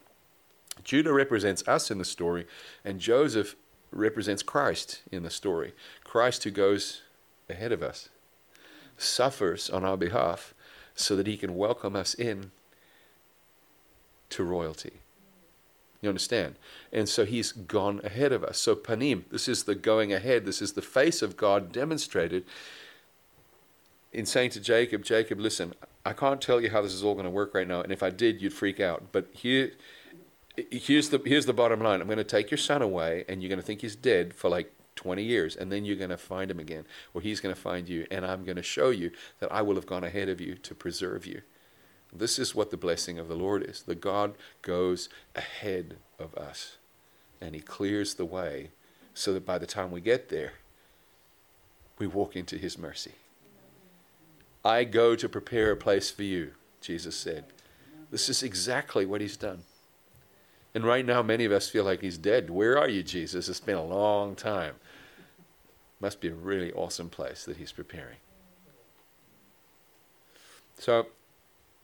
Judah 0.85 1.13
represents 1.13 1.67
us 1.69 1.91
in 1.91 1.99
the 1.99 2.05
story, 2.05 2.47
and 2.85 3.01
Joseph 3.01 3.57
represents 3.91 4.43
Christ 4.43 5.03
in 5.13 5.23
the 5.23 5.31
story. 5.31 5.75
Christ 6.05 6.45
who 6.45 6.51
goes 6.51 7.03
ahead 7.49 7.73
of 7.73 7.83
us, 7.83 8.09
suffers 8.97 9.69
on 9.69 9.85
our 9.85 9.97
behalf 9.97 10.55
so 10.95 11.17
that 11.17 11.27
he 11.27 11.37
can 11.37 11.57
welcome 11.57 11.97
us 11.97 12.15
in 12.15 12.53
to 14.31 14.45
royalty. 14.45 15.01
You 16.01 16.09
understand? 16.09 16.55
And 16.93 17.09
so 17.09 17.25
he's 17.25 17.53
gone 17.53 18.01
ahead 18.03 18.33
of 18.33 18.43
us. 18.43 18.59
So 18.59 18.75
panim, 18.75 19.25
this 19.31 19.49
is 19.49 19.65
the 19.65 19.75
going 19.75 20.13
ahead, 20.13 20.47
this 20.47 20.63
is 20.63 20.73
the 20.73 20.83
face 20.83 21.21
of 21.21 21.37
God 21.37 21.73
demonstrated 21.73 22.45
in 24.13 24.27
saying 24.27 24.51
to 24.51 24.61
Jacob, 24.61 25.05
Jacob, 25.05 25.39
listen, 25.39 25.75
I 26.05 26.13
can't 26.13 26.41
tell 26.41 26.61
you 26.61 26.71
how 26.71 26.83
this 26.83 26.93
is 26.93 27.05
all 27.05 27.15
going 27.15 27.25
to 27.25 27.31
work 27.31 27.55
right 27.55 27.69
now, 27.69 27.81
and 27.81 27.93
if 27.93 28.03
I 28.03 28.11
did, 28.11 28.41
you'd 28.41 28.53
freak 28.53 28.81
out. 28.81 29.13
But 29.13 29.29
here, 29.33 29.73
here's 30.71 31.11
the 31.11 31.21
here's 31.25 31.47
the 31.47 31.53
bottom 31.53 31.81
line. 31.81 32.01
I'm 32.01 32.07
going 32.07 32.19
to 32.19 32.25
take 32.25 32.51
your 32.51 32.59
son 32.59 32.83
away, 32.83 33.25
and 33.29 33.43
you're 33.43 33.49
going 33.49 33.61
to 33.61 33.65
think 33.65 33.83
he's 33.83 33.97
dead 33.97 34.35
for 34.35 34.49
like 34.49 34.73
20 34.97 35.23
years, 35.23 35.57
and 35.57 35.71
then 35.71 35.85
you're 35.85 35.97
going 35.97 36.11
to 36.11 36.17
find 36.17 36.51
him 36.51 36.59
again, 36.59 36.85
or 37.15 37.21
he's 37.21 37.41
going 37.41 37.55
to 37.55 37.61
find 37.61 37.89
you, 37.89 38.07
and 38.11 38.25
I'm 38.25 38.45
going 38.45 38.57
to 38.57 38.63
show 38.63 38.91
you 38.91 39.13
that 39.39 39.53
I 39.53 39.63
will 39.63 39.77
have 39.77 39.87
gone 39.87 40.05
ahead 40.05 40.29
of 40.29 40.41
you 40.41 40.55
to 40.57 40.75
preserve 40.75 41.27
you. 41.27 41.43
This 42.13 42.39
is 42.39 42.55
what 42.55 42.71
the 42.71 42.77
blessing 42.77 43.19
of 43.19 43.29
the 43.29 43.37
Lord 43.37 43.63
is. 43.63 43.83
The 43.83 43.95
God 43.95 44.35
goes 44.63 45.09
ahead 45.37 45.97
of 46.19 46.35
us, 46.35 46.77
and 47.41 47.55
He 47.55 47.61
clears 47.61 48.15
the 48.15 48.25
way 48.25 48.71
so 49.15 49.33
that 49.33 49.47
by 49.47 49.59
the 49.59 49.67
time 49.67 49.91
we 49.91 50.01
get 50.01 50.29
there, 50.29 50.55
we 51.99 52.07
walk 52.07 52.35
into 52.35 52.57
His 52.57 52.79
mercy. 52.79 53.13
I 54.65 54.85
go 54.85 55.15
to 55.15 55.29
prepare 55.29 55.71
a 55.71 55.77
place 55.77 56.11
for 56.11 56.23
you, 56.23 56.53
Jesus 56.81 57.17
said. 57.17 57.45
This 58.11 58.29
is 58.29 58.43
exactly 58.43 59.07
what 59.07 59.21
He's 59.21 59.37
done. 59.37 59.63
And 60.75 60.85
right 60.85 61.05
now, 61.05 61.23
many 61.23 61.45
of 61.45 61.53
us 61.53 61.69
feel 61.69 61.85
like 61.85 62.01
He's 62.01 62.19
dead. 62.19 62.51
Where 62.51 62.77
are 62.79 62.89
you, 62.89 63.03
Jesus? 63.03 63.49
It's 63.49 63.61
been 63.61 63.77
a 63.77 63.85
long 63.85 64.35
time. 64.35 64.75
Must 66.01 66.21
be 66.21 66.29
a 66.29 66.35
really 66.35 66.73
awesome 66.73 67.09
place 67.09 67.45
that 67.45 67.57
He's 67.57 67.73
preparing. 67.73 68.17
So, 70.79 71.07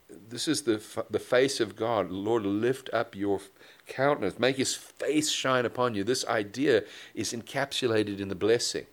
this 0.09 0.47
is 0.47 0.63
the, 0.63 0.81
the 1.09 1.19
face 1.19 1.59
of 1.59 1.75
God. 1.75 2.11
Lord, 2.11 2.45
lift 2.45 2.89
up 2.93 3.15
your 3.15 3.41
countenance, 3.85 4.39
make 4.39 4.57
his 4.57 4.73
face 4.75 5.29
shine 5.29 5.65
upon 5.65 5.95
you. 5.95 6.03
This 6.03 6.25
idea 6.25 6.83
is 7.13 7.33
encapsulated 7.33 8.19
in 8.19 8.29
the 8.29 8.35
blessing. 8.35 8.85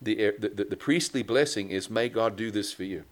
The, 0.00 0.26
er, 0.26 0.34
the, 0.38 0.48
the, 0.48 0.64
the 0.64 0.76
priestly 0.76 1.22
blessing 1.22 1.70
is, 1.70 1.90
may 1.90 2.08
God 2.08 2.36
do 2.36 2.50
this 2.50 2.72
for 2.72 2.84
you. 2.84 3.04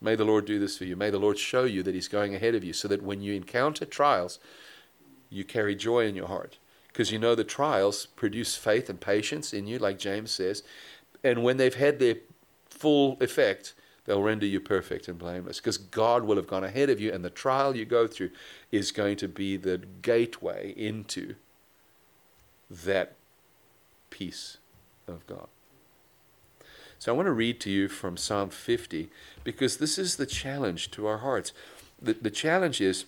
May 0.00 0.14
the 0.14 0.24
Lord 0.24 0.44
do 0.44 0.58
this 0.58 0.78
for 0.78 0.84
you. 0.84 0.94
May 0.94 1.10
the 1.10 1.18
Lord 1.18 1.38
show 1.38 1.64
you 1.64 1.82
that 1.82 1.94
he's 1.94 2.08
going 2.08 2.34
ahead 2.34 2.54
of 2.54 2.62
you 2.62 2.72
so 2.72 2.86
that 2.86 3.02
when 3.02 3.20
you 3.20 3.34
encounter 3.34 3.84
trials, 3.84 4.38
you 5.28 5.44
carry 5.44 5.74
joy 5.74 6.06
in 6.06 6.14
your 6.14 6.28
heart. 6.28 6.58
Because 6.86 7.10
you 7.10 7.18
know 7.18 7.34
the 7.34 7.44
trials 7.44 8.06
produce 8.06 8.56
faith 8.56 8.88
and 8.88 9.00
patience 9.00 9.52
in 9.52 9.66
you, 9.66 9.78
like 9.78 9.98
James 9.98 10.30
says. 10.30 10.62
And 11.24 11.42
when 11.42 11.56
they've 11.56 11.74
had 11.74 11.98
their 11.98 12.16
full 12.68 13.16
effect, 13.20 13.74
they'll 14.08 14.22
render 14.22 14.46
you 14.46 14.58
perfect 14.58 15.06
and 15.06 15.18
blameless 15.18 15.58
because 15.58 15.76
God 15.76 16.24
will 16.24 16.36
have 16.36 16.46
gone 16.46 16.64
ahead 16.64 16.88
of 16.88 16.98
you, 16.98 17.12
and 17.12 17.22
the 17.22 17.28
trial 17.28 17.76
you 17.76 17.84
go 17.84 18.06
through 18.06 18.30
is 18.72 18.90
going 18.90 19.18
to 19.18 19.28
be 19.28 19.58
the 19.58 19.82
gateway 20.00 20.72
into 20.74 21.34
that 22.70 23.16
peace 24.08 24.56
of 25.06 25.26
God. 25.26 25.48
So 26.98 27.12
I 27.12 27.16
want 27.16 27.26
to 27.26 27.32
read 27.32 27.60
to 27.60 27.70
you 27.70 27.86
from 27.86 28.16
Psalm 28.16 28.48
50 28.48 29.10
because 29.44 29.76
this 29.76 29.98
is 29.98 30.16
the 30.16 30.26
challenge 30.26 30.90
to 30.92 31.06
our 31.06 31.18
hearts. 31.18 31.52
The, 32.00 32.14
the 32.14 32.30
challenge 32.30 32.80
is, 32.80 33.04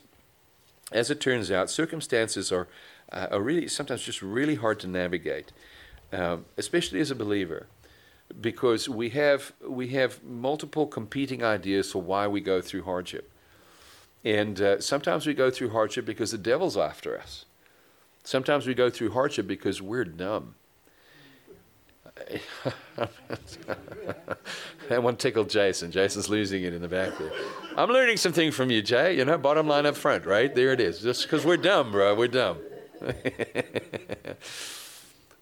as 0.93 1.11
it 1.11 1.19
turns 1.19 1.51
out, 1.51 1.71
circumstances 1.71 2.53
are, 2.53 2.69
uh, 3.11 3.29
are 3.31 3.41
really 3.41 3.69
sometimes 3.69 4.03
just 4.03 4.21
really 4.21 4.57
hard 4.57 4.79
to 4.81 4.87
navigate, 4.87 5.51
um, 6.13 6.45
especially 6.59 7.01
as 7.01 7.11
a 7.11 7.15
believer 7.15 7.69
because 8.39 8.89
we 8.89 9.11
have 9.11 9.53
we 9.67 9.89
have 9.89 10.23
multiple 10.23 10.87
competing 10.87 11.43
ideas 11.43 11.93
for 11.93 12.03
why 12.03 12.27
we 12.27 12.41
go 12.41 12.61
through 12.61 12.83
hardship, 12.83 13.31
and 14.25 14.61
uh, 14.61 14.81
sometimes 14.81 15.27
we 15.27 15.35
go 15.35 15.51
through 15.51 15.71
hardship 15.71 16.05
because 16.05 16.31
the 16.33 16.39
devil's 16.39 16.77
after 16.77 17.19
us. 17.19 17.45
Sometimes 18.25 18.67
we 18.67 18.75
go 18.75 18.91
through 18.91 19.13
hardship 19.13 19.47
because 19.47 19.81
we're 19.81 20.05
dumb. 20.05 20.55
that 24.89 25.03
one 25.03 25.17
tickled 25.17 25.49
Jason. 25.49 25.91
Jason's 25.91 26.29
losing 26.29 26.65
it 26.65 26.75
in 26.75 26.83
the 26.83 26.89
back 26.89 27.17
there. 27.19 27.33
I'm 27.77 27.89
learning 27.89 28.19
something 28.19 28.51
from 28.51 28.71
you, 28.71 28.83
Jay. 28.83 29.17
You 29.17 29.25
know, 29.25 29.39
bottom 29.39 29.67
line 29.67 29.87
up 29.87 29.97
front, 29.97 30.27
right? 30.27 30.55
There 30.55 30.73
it 30.73 30.81
is. 30.81 31.01
Just 31.01 31.23
because 31.23 31.47
we're 31.47 31.57
dumb, 31.57 31.93
bro. 31.93 32.15
We're 32.15 32.29
dumb. 32.29 32.59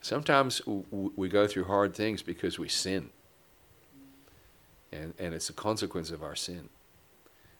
Sometimes 0.00 0.62
we 0.66 1.28
go 1.28 1.46
through 1.46 1.64
hard 1.64 1.94
things 1.94 2.22
because 2.22 2.58
we 2.58 2.68
sin. 2.68 3.10
And, 4.92 5.14
and 5.18 5.34
it's 5.34 5.50
a 5.50 5.54
consequence 5.54 6.10
of 6.10 6.22
our 6.22 6.36
sin. 6.36 6.70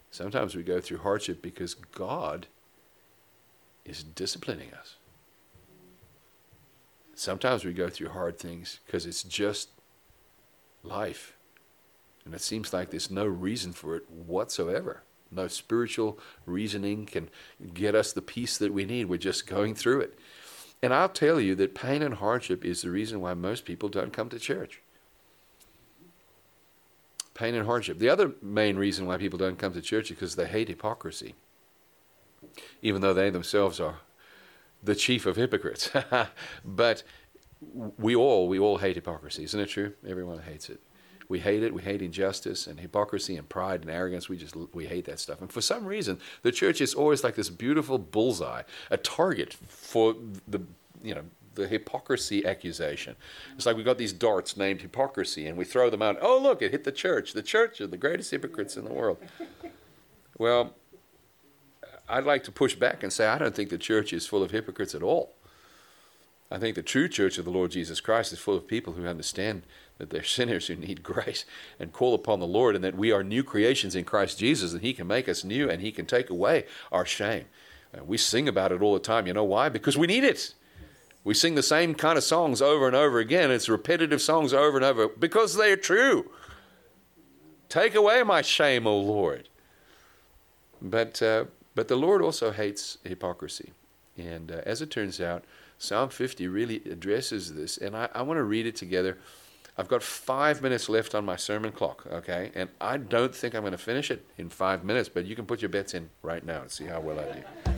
Sometimes 0.09 0.55
we 0.55 0.63
go 0.63 0.81
through 0.81 0.99
hardship 0.99 1.41
because 1.41 1.75
God 1.75 2.47
is 3.85 4.03
disciplining 4.03 4.73
us. 4.73 4.95
Sometimes 7.13 7.65
we 7.65 7.73
go 7.73 7.89
through 7.89 8.09
hard 8.09 8.39
things 8.39 8.79
because 8.85 9.05
it's 9.05 9.23
just 9.23 9.69
life. 10.83 11.35
And 12.25 12.33
it 12.33 12.41
seems 12.41 12.73
like 12.73 12.89
there's 12.89 13.11
no 13.11 13.25
reason 13.25 13.73
for 13.73 13.95
it 13.95 14.09
whatsoever. 14.09 15.03
No 15.31 15.47
spiritual 15.47 16.17
reasoning 16.45 17.05
can 17.05 17.29
get 17.73 17.93
us 17.93 18.13
the 18.13 18.21
peace 18.21 18.57
that 18.57 18.73
we 18.73 18.85
need. 18.85 19.05
We're 19.05 19.17
just 19.17 19.45
going 19.45 19.75
through 19.75 20.01
it. 20.01 20.19
And 20.81 20.93
I'll 20.93 21.09
tell 21.09 21.39
you 21.39 21.55
that 21.55 21.75
pain 21.75 22.01
and 22.01 22.15
hardship 22.15 22.63
is 22.63 22.81
the 22.81 22.89
reason 22.89 23.19
why 23.19 23.33
most 23.33 23.65
people 23.65 23.89
don't 23.89 24.13
come 24.13 24.29
to 24.29 24.39
church. 24.39 24.81
Pain 27.33 27.55
and 27.55 27.65
hardship. 27.65 27.99
The 27.99 28.09
other 28.09 28.33
main 28.41 28.77
reason 28.77 29.05
why 29.05 29.17
people 29.17 29.39
don't 29.39 29.57
come 29.57 29.73
to 29.73 29.81
church 29.81 30.09
is 30.09 30.15
because 30.15 30.35
they 30.35 30.47
hate 30.47 30.67
hypocrisy, 30.67 31.35
even 32.81 33.01
though 33.01 33.13
they 33.13 33.29
themselves 33.29 33.79
are 33.79 33.99
the 34.83 34.95
chief 34.95 35.25
of 35.25 35.35
hypocrites. 35.35 35.91
but 36.65 37.03
we 37.61 38.15
all 38.15 38.47
we 38.47 38.59
all 38.59 38.77
hate 38.77 38.95
hypocrisy, 38.95 39.43
isn't 39.43 39.59
it 39.59 39.67
true? 39.67 39.93
Everyone 40.07 40.39
hates 40.39 40.69
it. 40.69 40.79
We 41.29 41.39
hate 41.39 41.61
it. 41.61 41.73
We 41.73 41.83
hate 41.83 42.01
injustice 42.01 42.65
and 42.65 42.79
hypocrisy 42.79 43.37
and 43.37 43.47
pride 43.47 43.81
and 43.81 43.91
arrogance. 43.91 44.27
We 44.27 44.35
just 44.35 44.55
we 44.73 44.87
hate 44.87 45.05
that 45.05 45.19
stuff. 45.19 45.41
And 45.41 45.51
for 45.51 45.61
some 45.61 45.85
reason, 45.85 46.19
the 46.41 46.51
church 46.51 46.81
is 46.81 46.95
always 46.95 47.23
like 47.23 47.35
this 47.35 47.49
beautiful 47.49 47.99
bullseye, 47.99 48.63
a 48.89 48.97
target 48.97 49.53
for 49.53 50.15
the 50.47 50.61
you 51.03 51.13
know 51.13 51.23
the 51.53 51.67
hypocrisy 51.67 52.45
accusation. 52.45 53.15
It's 53.55 53.65
like 53.67 53.75
we've 53.75 53.85
got 53.85 53.99
these 53.99 54.13
darts 54.13 54.57
named 54.57 54.81
hypocrisy, 54.81 55.45
and 55.45 55.57
we 55.57 55.65
throw 55.65 55.91
them 55.91 56.01
out. 56.01 56.17
Oh, 56.19 56.39
look, 56.41 56.63
it 56.63 56.71
hit 56.71 56.83
the 56.83 56.91
church. 56.91 57.33
The 57.33 57.43
church 57.43 57.79
are 57.79 57.87
the 57.87 57.97
greatest 57.97 58.31
hypocrites 58.31 58.75
in 58.75 58.83
the 58.83 58.93
world. 58.93 59.17
Well, 60.37 60.73
I'd 62.07 62.23
like 62.23 62.45
to 62.45 62.51
push 62.51 62.73
back 62.73 63.03
and 63.03 63.11
say 63.11 63.27
I 63.27 63.37
don't 63.37 63.53
think 63.53 63.69
the 63.69 63.77
church 63.77 64.13
is 64.13 64.25
full 64.25 64.41
of 64.41 64.51
hypocrites 64.51 64.95
at 64.95 65.03
all. 65.03 65.33
I 66.49 66.57
think 66.57 66.75
the 66.75 66.81
true 66.81 67.07
church 67.07 67.37
of 67.37 67.43
the 67.45 67.51
Lord 67.51 67.71
Jesus 67.71 67.99
Christ 67.99 68.33
is 68.33 68.39
full 68.39 68.55
of 68.55 68.65
people 68.65 68.93
who 68.93 69.05
understand 69.05 69.63
that 69.99 70.09
they're 70.09 70.23
sinners 70.23 70.67
who 70.67 70.75
need 70.75 71.03
grace 71.03 71.45
and 71.79 71.93
call 71.93 72.15
upon 72.15 72.39
the 72.39 72.47
Lord, 72.47 72.75
and 72.75 72.83
that 72.83 72.97
we 72.97 73.11
are 73.11 73.23
new 73.23 73.43
creations 73.43 73.95
in 73.95 74.05
Christ 74.05 74.39
Jesus, 74.39 74.73
and 74.73 74.81
He 74.81 74.93
can 74.93 75.05
make 75.05 75.29
us 75.29 75.43
new 75.43 75.69
and 75.69 75.81
He 75.81 75.91
can 75.91 76.07
take 76.07 76.31
away 76.31 76.65
our 76.91 77.05
shame. 77.05 77.45
Uh, 77.95 78.03
we 78.03 78.17
sing 78.17 78.47
about 78.47 78.71
it 78.71 78.81
all 78.81 78.93
the 78.93 78.99
time. 78.99 79.27
You 79.27 79.33
know 79.33 79.43
why? 79.43 79.69
Because 79.69 79.97
we 79.97 80.07
need 80.07 80.23
it. 80.23 80.53
We 81.23 81.33
sing 81.33 81.55
the 81.55 81.63
same 81.63 81.95
kind 81.95 82.17
of 82.17 82.23
songs 82.23 82.61
over 82.61 82.87
and 82.87 82.95
over 82.95 83.19
again. 83.19 83.51
It's 83.51 83.69
repetitive 83.69 84.21
songs 84.21 84.53
over 84.53 84.77
and 84.77 84.85
over 84.85 85.07
because 85.07 85.55
they 85.55 85.71
are 85.71 85.77
true. 85.77 86.31
Take 87.67 87.93
away 87.93 88.23
my 88.23 88.41
shame, 88.41 88.87
O 88.87 88.97
Lord. 88.97 89.49
But, 90.81 91.21
uh, 91.21 91.45
but 91.75 91.87
the 91.87 91.97
Lord 91.97 92.21
also 92.21 92.51
hates 92.51 92.97
hypocrisy. 93.03 93.73
And 94.17 94.51
uh, 94.51 94.61
as 94.65 94.81
it 94.81 94.89
turns 94.89 95.19
out, 95.19 95.43
Psalm 95.77 96.09
50 96.09 96.47
really 96.47 96.77
addresses 96.89 97.53
this. 97.53 97.77
And 97.77 97.95
I, 97.95 98.09
I 98.13 98.21
want 98.21 98.37
to 98.37 98.43
read 98.43 98.65
it 98.65 98.75
together. 98.75 99.17
I've 99.79 99.87
got 99.87 100.03
five 100.03 100.61
minutes 100.61 100.89
left 100.89 101.15
on 101.15 101.23
my 101.23 101.37
sermon 101.37 101.71
clock, 101.71 102.05
okay? 102.11 102.51
And 102.53 102.69
I 102.81 102.97
don't 102.97 103.33
think 103.33 103.55
I'm 103.55 103.61
going 103.61 103.71
to 103.71 103.77
finish 103.77 104.11
it 104.11 104.25
in 104.37 104.49
five 104.49 104.83
minutes, 104.83 105.07
but 105.07 105.25
you 105.25 105.37
can 105.37 105.45
put 105.45 105.61
your 105.61 105.69
bets 105.69 105.93
in 105.93 106.09
right 106.21 106.45
now 106.45 106.63
and 106.63 106.69
see 106.69 106.83
how 106.83 106.99
well 106.99 107.17
I 107.17 107.31
do. 107.31 107.71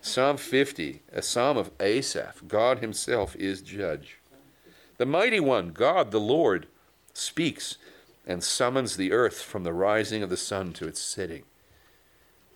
Psalm 0.00 0.38
50, 0.38 1.02
a 1.12 1.20
psalm 1.20 1.58
of 1.58 1.70
Asaph. 1.78 2.48
God 2.48 2.78
Himself 2.78 3.36
is 3.36 3.60
judge. 3.60 4.20
The 4.96 5.04
mighty 5.04 5.38
one, 5.38 5.72
God 5.72 6.12
the 6.12 6.20
Lord, 6.20 6.66
speaks 7.12 7.76
and 8.26 8.42
summons 8.42 8.96
the 8.96 9.12
earth 9.12 9.42
from 9.42 9.64
the 9.64 9.74
rising 9.74 10.22
of 10.22 10.30
the 10.30 10.38
sun 10.38 10.72
to 10.72 10.88
its 10.88 11.02
setting. 11.02 11.42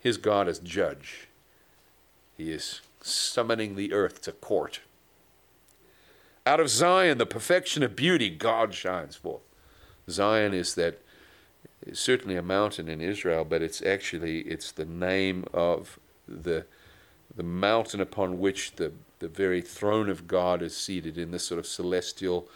His 0.00 0.16
God 0.16 0.48
is 0.48 0.60
judge. 0.60 1.28
He 2.38 2.50
is 2.52 2.80
summoning 3.02 3.76
the 3.76 3.92
earth 3.92 4.22
to 4.22 4.32
court. 4.32 4.80
Out 6.48 6.60
of 6.60 6.70
Zion, 6.70 7.18
the 7.18 7.26
perfection 7.26 7.82
of 7.82 7.94
beauty, 7.94 8.30
God 8.30 8.72
shines 8.72 9.16
forth. 9.16 9.42
Zion 10.08 10.54
is 10.54 10.76
that 10.76 11.02
is 11.82 11.98
certainly 11.98 12.36
a 12.36 12.42
mountain 12.42 12.88
in 12.88 13.02
Israel, 13.02 13.44
but 13.44 13.60
it's 13.60 13.82
actually 13.82 14.38
it's 14.40 14.72
the 14.72 14.86
name 14.86 15.44
of 15.52 15.98
the 16.26 16.64
the 17.36 17.42
mountain 17.42 18.00
upon 18.00 18.38
which 18.38 18.76
the 18.76 18.92
the 19.18 19.28
very 19.28 19.60
throne 19.60 20.08
of 20.08 20.26
God 20.26 20.62
is 20.62 20.74
seated 20.74 21.18
in 21.18 21.32
this 21.32 21.44
sort 21.44 21.58
of 21.58 21.66
celestial 21.66 22.48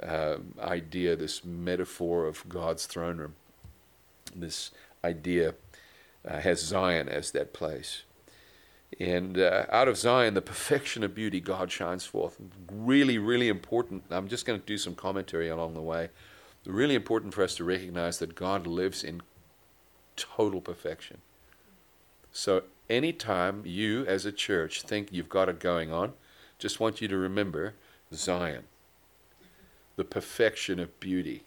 uh, 0.00 0.36
idea, 0.60 1.16
this 1.16 1.44
metaphor 1.44 2.28
of 2.28 2.48
God's 2.48 2.86
throne 2.86 3.16
room. 3.16 3.34
This 4.32 4.70
idea 5.02 5.54
uh, 6.24 6.38
has 6.38 6.60
Zion 6.60 7.08
as 7.08 7.32
that 7.32 7.52
place. 7.52 8.04
And 8.98 9.38
uh, 9.38 9.66
out 9.70 9.88
of 9.88 9.96
Zion, 9.96 10.34
the 10.34 10.42
perfection 10.42 11.04
of 11.04 11.14
beauty, 11.14 11.40
God 11.40 11.70
shines 11.70 12.04
forth. 12.04 12.36
Really, 12.70 13.18
really 13.18 13.48
important. 13.48 14.04
I'm 14.10 14.28
just 14.28 14.46
going 14.46 14.58
to 14.58 14.66
do 14.66 14.76
some 14.76 14.94
commentary 14.94 15.48
along 15.48 15.74
the 15.74 15.80
way. 15.80 16.10
really 16.66 16.96
important 16.96 17.32
for 17.32 17.42
us 17.42 17.54
to 17.56 17.64
recognize 17.64 18.18
that 18.18 18.34
God 18.34 18.66
lives 18.66 19.04
in 19.04 19.22
total 20.16 20.60
perfection. 20.60 21.18
So, 22.32 22.64
anytime 22.88 23.62
you 23.64 24.04
as 24.06 24.26
a 24.26 24.32
church 24.32 24.82
think 24.82 25.08
you've 25.12 25.28
got 25.28 25.48
it 25.48 25.60
going 25.60 25.92
on, 25.92 26.12
just 26.58 26.78
want 26.78 27.00
you 27.00 27.08
to 27.08 27.16
remember 27.16 27.74
Zion, 28.12 28.64
the 29.96 30.04
perfection 30.04 30.78
of 30.78 30.98
beauty 31.00 31.44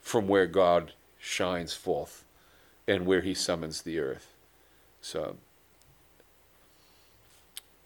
from 0.00 0.28
where 0.28 0.46
God 0.46 0.92
shines 1.18 1.74
forth 1.74 2.24
and 2.86 3.06
where 3.06 3.20
he 3.20 3.34
summons 3.34 3.82
the 3.82 3.98
earth. 3.98 4.34
So, 5.00 5.36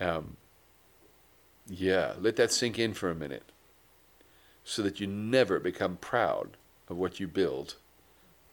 um, 0.00 0.36
yeah, 1.68 2.14
let 2.20 2.36
that 2.36 2.52
sink 2.52 2.78
in 2.78 2.94
for 2.94 3.10
a 3.10 3.14
minute 3.14 3.50
so 4.64 4.82
that 4.82 5.00
you 5.00 5.06
never 5.06 5.58
become 5.58 5.96
proud 5.96 6.56
of 6.88 6.96
what 6.96 7.20
you 7.20 7.28
build 7.28 7.76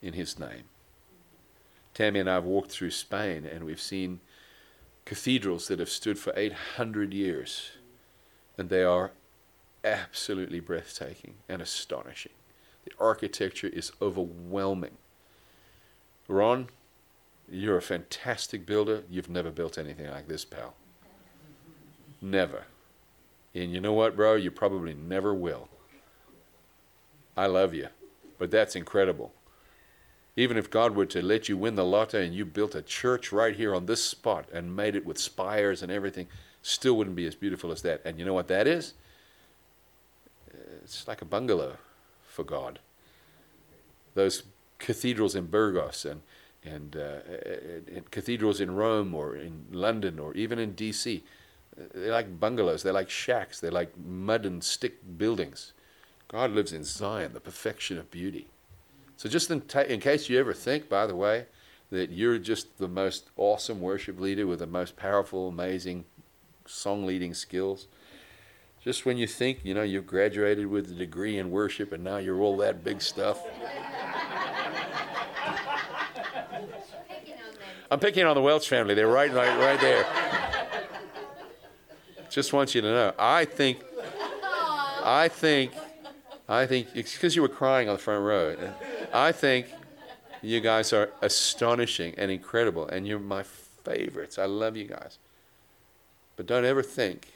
in 0.01 0.13
his 0.13 0.39
name. 0.39 0.63
Tammy 1.93 2.19
and 2.19 2.29
I 2.29 2.36
have 2.36 2.43
walked 2.43 2.71
through 2.71 2.91
Spain 2.91 3.45
and 3.45 3.63
we've 3.63 3.82
seen 3.82 4.19
cathedrals 5.06 5.67
that 5.67 5.79
have 5.79 5.89
stood 5.89 6.17
for 6.17 6.34
800 6.36 7.13
years 7.13 7.71
and 8.58 8.69
they 8.69 8.84
are 8.84 9.12
absolutely 9.84 10.60
breathtaking 10.60 11.36
and 11.49 11.62
astonishing. 11.62 12.32
The 12.86 12.93
architecture 12.99 13.67
is 13.67 13.91
overwhelming. 14.01 14.97
Ron, 16.27 16.69
you're 17.49 17.77
a 17.77 17.82
fantastic 17.82 18.65
builder. 18.65 19.03
You've 19.10 19.29
never 19.29 19.51
built 19.51 19.77
anything 19.77 20.10
like 20.10 20.27
this, 20.27 20.45
pal. 20.45 20.75
Never. 22.23 22.63
And 23.53 23.73
you 23.73 23.81
know 23.81 23.91
what, 23.91 24.15
bro? 24.15 24.36
You 24.36 24.49
probably 24.49 24.93
never 24.93 25.33
will. 25.33 25.67
I 27.36 27.47
love 27.47 27.73
you. 27.73 27.89
But 28.39 28.49
that's 28.49 28.77
incredible. 28.77 29.33
Even 30.38 30.57
if 30.57 30.71
God 30.71 30.95
were 30.95 31.05
to 31.07 31.21
let 31.21 31.49
you 31.49 31.57
win 31.57 31.75
the 31.75 31.83
lotto 31.83 32.19
and 32.19 32.33
you 32.33 32.45
built 32.45 32.75
a 32.75 32.81
church 32.81 33.33
right 33.33 33.55
here 33.55 33.75
on 33.75 33.86
this 33.86 34.03
spot 34.03 34.47
and 34.53 34.75
made 34.75 34.95
it 34.95 35.05
with 35.05 35.19
spires 35.19 35.83
and 35.83 35.91
everything, 35.91 36.27
still 36.62 36.95
wouldn't 36.95 37.17
be 37.17 37.27
as 37.27 37.36
beautiful 37.36 37.71
as 37.73 37.81
that. 37.81 38.01
And 38.05 38.17
you 38.17 38.25
know 38.25 38.33
what 38.33 38.47
that 38.47 38.67
is? 38.67 38.93
It's 40.81 41.07
like 41.07 41.21
a 41.21 41.25
bungalow 41.25 41.75
for 42.25 42.43
God. 42.43 42.79
Those 44.15 44.43
cathedrals 44.79 45.36
in 45.36 45.47
Burgos 45.47 46.05
and 46.05 46.21
and, 46.65 46.95
uh, 46.95 47.19
and 47.93 48.09
cathedrals 48.09 48.62
in 48.62 48.73
Rome 48.73 49.13
or 49.13 49.36
in 49.36 49.65
London 49.69 50.17
or 50.17 50.33
even 50.33 50.59
in 50.59 50.71
D.C. 50.71 51.21
They're 51.75 52.12
like 52.12 52.39
bungalows. 52.39 52.83
They're 52.83 52.93
like 52.93 53.09
shacks. 53.09 53.59
They're 53.59 53.71
like 53.71 53.97
mud 53.97 54.45
and 54.45 54.63
stick 54.63 55.17
buildings. 55.17 55.73
God 56.27 56.51
lives 56.51 56.73
in 56.73 56.83
Zion, 56.83 57.33
the 57.33 57.39
perfection 57.39 57.97
of 57.97 58.09
beauty. 58.12 58.47
So, 59.17 59.29
just 59.29 59.51
in, 59.51 59.62
ta- 59.62 59.81
in 59.81 59.99
case 59.99 60.29
you 60.29 60.39
ever 60.39 60.53
think, 60.53 60.89
by 60.89 61.05
the 61.05 61.15
way, 61.15 61.45
that 61.91 62.09
you're 62.09 62.39
just 62.39 62.77
the 62.79 62.88
most 62.88 63.29
awesome 63.38 63.79
worship 63.79 64.19
leader 64.19 64.47
with 64.47 64.59
the 64.59 64.67
most 64.67 64.97
powerful, 64.97 65.47
amazing 65.47 66.05
song 66.65 67.05
leading 67.05 67.33
skills, 67.33 67.88
just 68.83 69.05
when 69.05 69.17
you 69.17 69.27
think, 69.27 69.59
you 69.63 69.73
know, 69.73 69.83
you've 69.83 70.07
graduated 70.07 70.67
with 70.67 70.89
a 70.89 70.95
degree 70.95 71.38
in 71.38 71.51
worship 71.51 71.91
and 71.93 72.03
now 72.03 72.17
you're 72.17 72.41
all 72.41 72.57
that 72.57 72.83
big 72.83 73.01
stuff. 73.01 73.39
I'm 77.91 77.99
picking 77.99 78.25
on 78.25 78.33
the 78.33 78.41
Welch 78.41 78.67
family. 78.67 78.95
They're 78.95 79.07
right, 79.07 79.31
right, 79.31 79.55
right 79.59 79.79
there. 79.79 80.22
Just 82.34 82.52
want 82.52 82.74
you 82.74 82.82
to 82.82 82.88
know. 82.88 83.13
I 83.19 83.46
think, 83.46 83.78
I 85.04 85.30
think, 85.32 85.72
I 86.50 86.65
think, 86.65 86.91
because 86.96 87.36
you 87.36 87.43
were 87.43 87.48
crying 87.48 87.88
on 87.88 87.93
the 87.93 88.02
front 88.02 88.24
row. 88.24 88.56
I 89.13 89.32
think 89.32 89.67
you 90.41 90.60
guys 90.60 90.91
are 90.93 91.12
astonishing 91.22 92.15
and 92.17 92.32
incredible, 92.32 92.88
and 92.88 93.08
you're 93.08 93.19
my 93.19 93.43
favorites. 93.43 94.39
I 94.39 94.46
love 94.46 94.76
you 94.76 94.86
guys. 94.86 95.19
But 96.36 96.48
don't 96.48 96.65
ever 96.65 96.82
think 96.82 97.34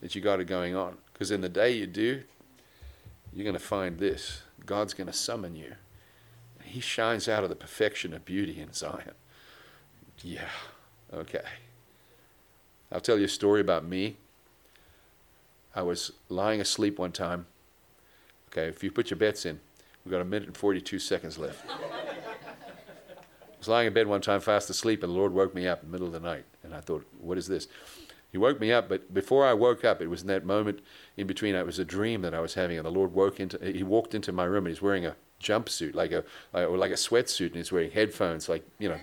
that 0.00 0.14
you 0.14 0.22
got 0.22 0.40
it 0.40 0.46
going 0.46 0.74
on. 0.74 0.96
Because 1.12 1.30
in 1.30 1.42
the 1.42 1.50
day 1.50 1.72
you 1.72 1.86
do, 1.86 2.22
you're 3.34 3.44
going 3.44 3.52
to 3.52 3.60
find 3.60 3.98
this 3.98 4.44
God's 4.64 4.94
going 4.94 5.08
to 5.08 5.12
summon 5.12 5.54
you. 5.54 5.74
He 6.64 6.80
shines 6.80 7.28
out 7.28 7.44
of 7.44 7.50
the 7.50 7.56
perfection 7.56 8.14
of 8.14 8.24
beauty 8.24 8.62
in 8.62 8.72
Zion. 8.72 9.12
Yeah, 10.24 10.48
okay. 11.12 11.44
I'll 12.92 13.00
tell 13.00 13.18
you 13.18 13.26
a 13.26 13.28
story 13.28 13.60
about 13.60 13.84
me. 13.84 14.16
I 15.74 15.82
was 15.82 16.12
lying 16.28 16.60
asleep 16.60 16.98
one 16.98 17.12
time. 17.12 17.46
Okay, 18.48 18.66
if 18.66 18.82
you 18.82 18.90
put 18.90 19.10
your 19.10 19.18
bets 19.18 19.46
in, 19.46 19.60
we've 20.04 20.10
got 20.10 20.20
a 20.20 20.24
minute 20.24 20.48
and 20.48 20.56
42 20.56 20.98
seconds 20.98 21.38
left. 21.38 21.64
I 21.70 23.58
was 23.58 23.68
lying 23.68 23.86
in 23.86 23.92
bed 23.92 24.08
one 24.08 24.20
time 24.20 24.40
fast 24.40 24.68
asleep, 24.70 25.02
and 25.04 25.12
the 25.12 25.16
Lord 25.16 25.32
woke 25.32 25.54
me 25.54 25.68
up 25.68 25.82
in 25.82 25.88
the 25.88 25.92
middle 25.92 26.08
of 26.08 26.12
the 26.12 26.20
night. 26.20 26.44
And 26.64 26.74
I 26.74 26.80
thought, 26.80 27.06
what 27.20 27.38
is 27.38 27.46
this? 27.46 27.68
He 28.32 28.38
woke 28.38 28.60
me 28.60 28.72
up, 28.72 28.88
but 28.88 29.12
before 29.12 29.46
I 29.46 29.54
woke 29.54 29.84
up, 29.84 30.00
it 30.00 30.08
was 30.08 30.22
in 30.22 30.28
that 30.28 30.44
moment 30.44 30.80
in 31.16 31.26
between. 31.26 31.54
It 31.54 31.66
was 31.66 31.78
a 31.78 31.84
dream 31.84 32.22
that 32.22 32.34
I 32.34 32.40
was 32.40 32.54
having, 32.54 32.78
and 32.78 32.86
the 32.86 32.90
Lord 32.90 33.12
woke 33.12 33.38
into. 33.38 33.58
He 33.64 33.82
walked 33.82 34.14
into 34.14 34.32
my 34.32 34.44
room, 34.44 34.66
and 34.66 34.74
he's 34.74 34.82
wearing 34.82 35.06
a 35.06 35.14
jumpsuit, 35.40 35.94
like 35.94 36.12
a 36.12 36.24
or 36.52 36.76
like 36.76 36.90
a 36.90 36.94
sweatsuit, 36.94 37.48
and 37.48 37.56
he's 37.56 37.72
wearing 37.72 37.90
headphones, 37.90 38.48
like 38.48 38.64
you 38.78 38.88
know, 38.88 38.98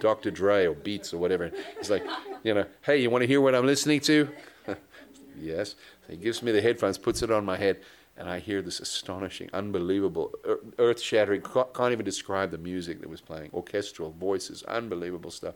Dr. 0.00 0.30
Dre 0.30 0.66
or 0.66 0.74
Beats 0.74 1.12
or 1.12 1.18
whatever. 1.18 1.50
He's 1.78 1.90
like, 1.90 2.04
you 2.42 2.54
know, 2.54 2.64
hey, 2.82 2.98
you 2.98 3.10
want 3.10 3.22
to 3.22 3.26
hear 3.26 3.40
what 3.40 3.54
I'm 3.54 3.66
listening 3.66 4.00
to? 4.00 4.28
yes. 5.40 5.74
So 6.06 6.12
he 6.12 6.16
gives 6.16 6.42
me 6.42 6.52
the 6.52 6.62
headphones, 6.62 6.98
puts 6.98 7.22
it 7.22 7.30
on 7.30 7.44
my 7.44 7.56
head, 7.56 7.80
and 8.16 8.28
I 8.28 8.38
hear 8.38 8.62
this 8.62 8.80
astonishing, 8.80 9.50
unbelievable, 9.52 10.32
earth-shattering. 10.78 11.42
Can't 11.42 11.92
even 11.92 12.04
describe 12.04 12.50
the 12.50 12.58
music 12.58 13.00
that 13.00 13.10
was 13.10 13.20
playing. 13.20 13.50
Orchestral 13.52 14.12
voices, 14.12 14.62
unbelievable 14.64 15.30
stuff 15.30 15.54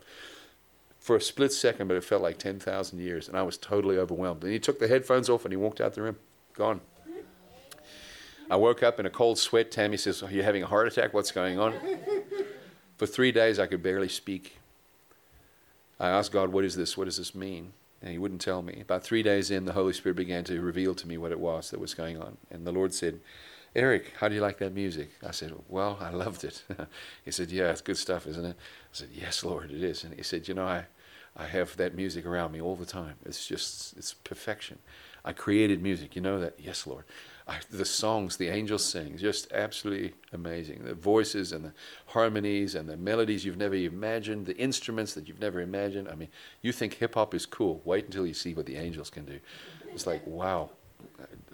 for 1.05 1.17
a 1.17 1.21
split 1.21 1.53
second, 1.53 1.87
but 1.87 1.99
it 1.99 2.03
felt 2.03 2.23
like 2.23 2.39
10,000 2.39 2.99
years, 2.99 3.29
and 3.29 3.37
I 3.37 3.43
was 3.43 3.59
totally 3.59 3.99
overwhelmed. 3.99 4.43
And 4.43 4.51
he 4.51 4.59
took 4.59 4.79
the 4.79 4.89
headphones 4.89 5.29
off 5.29 5.45
and 5.45 5.53
he 5.53 5.57
walked 5.59 5.83
out 5.83 5.93
the 5.93 6.01
room, 6.01 6.17
gone. 6.55 6.81
I 8.51 8.57
woke 8.57 8.83
up 8.83 9.01
in 9.01 9.07
a 9.07 9.11
cold 9.11 9.39
sweat. 9.39 9.71
Tammy 9.71 9.97
says, 9.97 10.23
Are 10.23 10.31
you 10.31 10.43
having 10.43 10.63
a 10.63 10.67
heart 10.67 10.87
attack? 10.87 11.15
What's 11.15 11.33
going 11.33 11.59
on? 11.59 11.75
For 12.97 13.07
three 13.07 13.33
days, 13.33 13.59
I 13.59 13.67
could 13.67 13.83
barely 13.83 14.09
speak. 14.09 14.59
I 15.99 16.09
asked 16.09 16.33
God, 16.33 16.51
What 16.51 16.65
is 16.65 16.77
this? 16.77 16.97
What 16.97 17.05
does 17.05 17.17
this 17.17 17.35
mean? 17.35 17.73
And 18.03 18.13
he 18.13 18.19
wouldn't 18.19 18.41
tell 18.43 18.61
me. 18.63 18.81
About 18.83 19.03
three 19.03 19.23
days 19.23 19.51
in, 19.51 19.65
the 19.65 19.73
Holy 19.73 19.95
Spirit 19.95 20.17
began 20.17 20.45
to 20.45 20.61
reveal 20.61 20.95
to 20.95 21.09
me 21.09 21.17
what 21.17 21.33
it 21.33 21.41
was 21.41 21.71
that 21.71 21.81
was 21.81 21.95
going 21.95 22.21
on. 22.21 22.37
And 22.51 22.67
the 22.67 22.73
Lord 22.73 22.93
said, 22.93 23.21
Erik, 23.75 24.13
how 24.19 24.29
do 24.29 24.35
you 24.35 24.41
like 24.41 24.59
that 24.59 24.75
music? 24.75 25.11
I 25.27 25.31
said, 25.31 25.53
Well, 25.69 25.99
I 26.01 26.11
loved 26.11 26.45
it. 26.45 26.63
he 27.25 27.31
said, 27.31 27.51
Yeah, 27.51 27.71
it's 27.71 27.81
good 27.81 27.99
stuff, 27.99 28.27
isn't 28.27 28.45
it? 28.45 28.57
I 28.57 28.93
said, 28.93 29.09
Yes, 29.13 29.43
Lord, 29.43 29.71
it 29.71 29.83
is. 29.83 30.05
And 30.05 30.15
he 30.15 30.23
said, 30.23 30.47
You 30.47 30.55
know, 30.55 30.67
I, 30.67 30.85
I 31.37 31.47
have 31.47 31.77
that 31.79 31.95
music 31.95 32.27
around 32.27 32.53
me 32.53 32.61
all 32.61 32.77
the 32.77 32.87
time. 32.87 33.15
It's 33.25 33.47
just, 33.47 33.97
it's 33.97 34.15
perfection. 34.15 34.79
I 35.25 35.33
created 35.33 35.83
music. 35.83 36.15
You 36.15 36.23
know 36.23 36.39
that? 36.39 36.55
Yes, 36.59 36.87
Lord. 36.87 37.05
The 37.71 37.85
songs 37.85 38.39
the 38.39 38.49
angels 38.49 38.85
sing, 38.85 39.19
just 39.19 39.53
absolutely 39.53 40.15
amazing. 40.33 40.85
The 40.85 40.95
voices 40.95 41.53
and 41.53 41.67
the 41.67 41.73
harmonies 42.07 42.75
and 42.75 42.89
the 42.89 42.97
melodies 42.97 43.45
you've 43.45 43.59
never 43.59 43.75
imagined, 43.75 44.47
the 44.47 44.57
instruments 44.57 45.13
that 45.13 45.29
you've 45.29 45.41
never 45.41 45.61
imagined. 45.61 46.09
I 46.09 46.15
mean, 46.15 46.29
you 46.63 46.73
think 46.73 46.95
hip 46.95 47.15
hop 47.15 47.35
is 47.35 47.45
cool. 47.45 47.83
Wait 47.85 48.07
until 48.07 48.27
you 48.27 48.33
see 48.33 48.55
what 48.55 48.65
the 48.65 48.77
angels 48.77 49.11
can 49.11 49.27
do. 49.27 49.41
It's 49.93 50.07
like, 50.07 50.27
wow. 50.27 50.71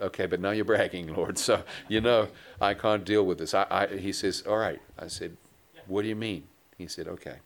Okay, 0.01 0.27
but 0.27 0.41
now 0.41 0.53
you're 0.53 0.65
bragging, 0.65 1.13
Lord. 1.15 1.37
So, 1.39 1.65
you 1.89 2.01
know, 2.01 2.29
I 2.61 2.75
can't 2.75 3.05
deal 3.05 3.27
with 3.27 3.39
this. 3.39 3.53
I, 3.53 3.67
I, 3.69 3.87
he 3.89 4.13
says, 4.13 4.45
All 4.47 4.59
right. 4.59 4.81
I 4.97 5.09
said, 5.09 5.37
What 5.89 6.03
do 6.03 6.09
you 6.09 6.17
mean? 6.17 6.45
He 6.79 6.87
said, 6.87 7.09
Okay. 7.09 7.39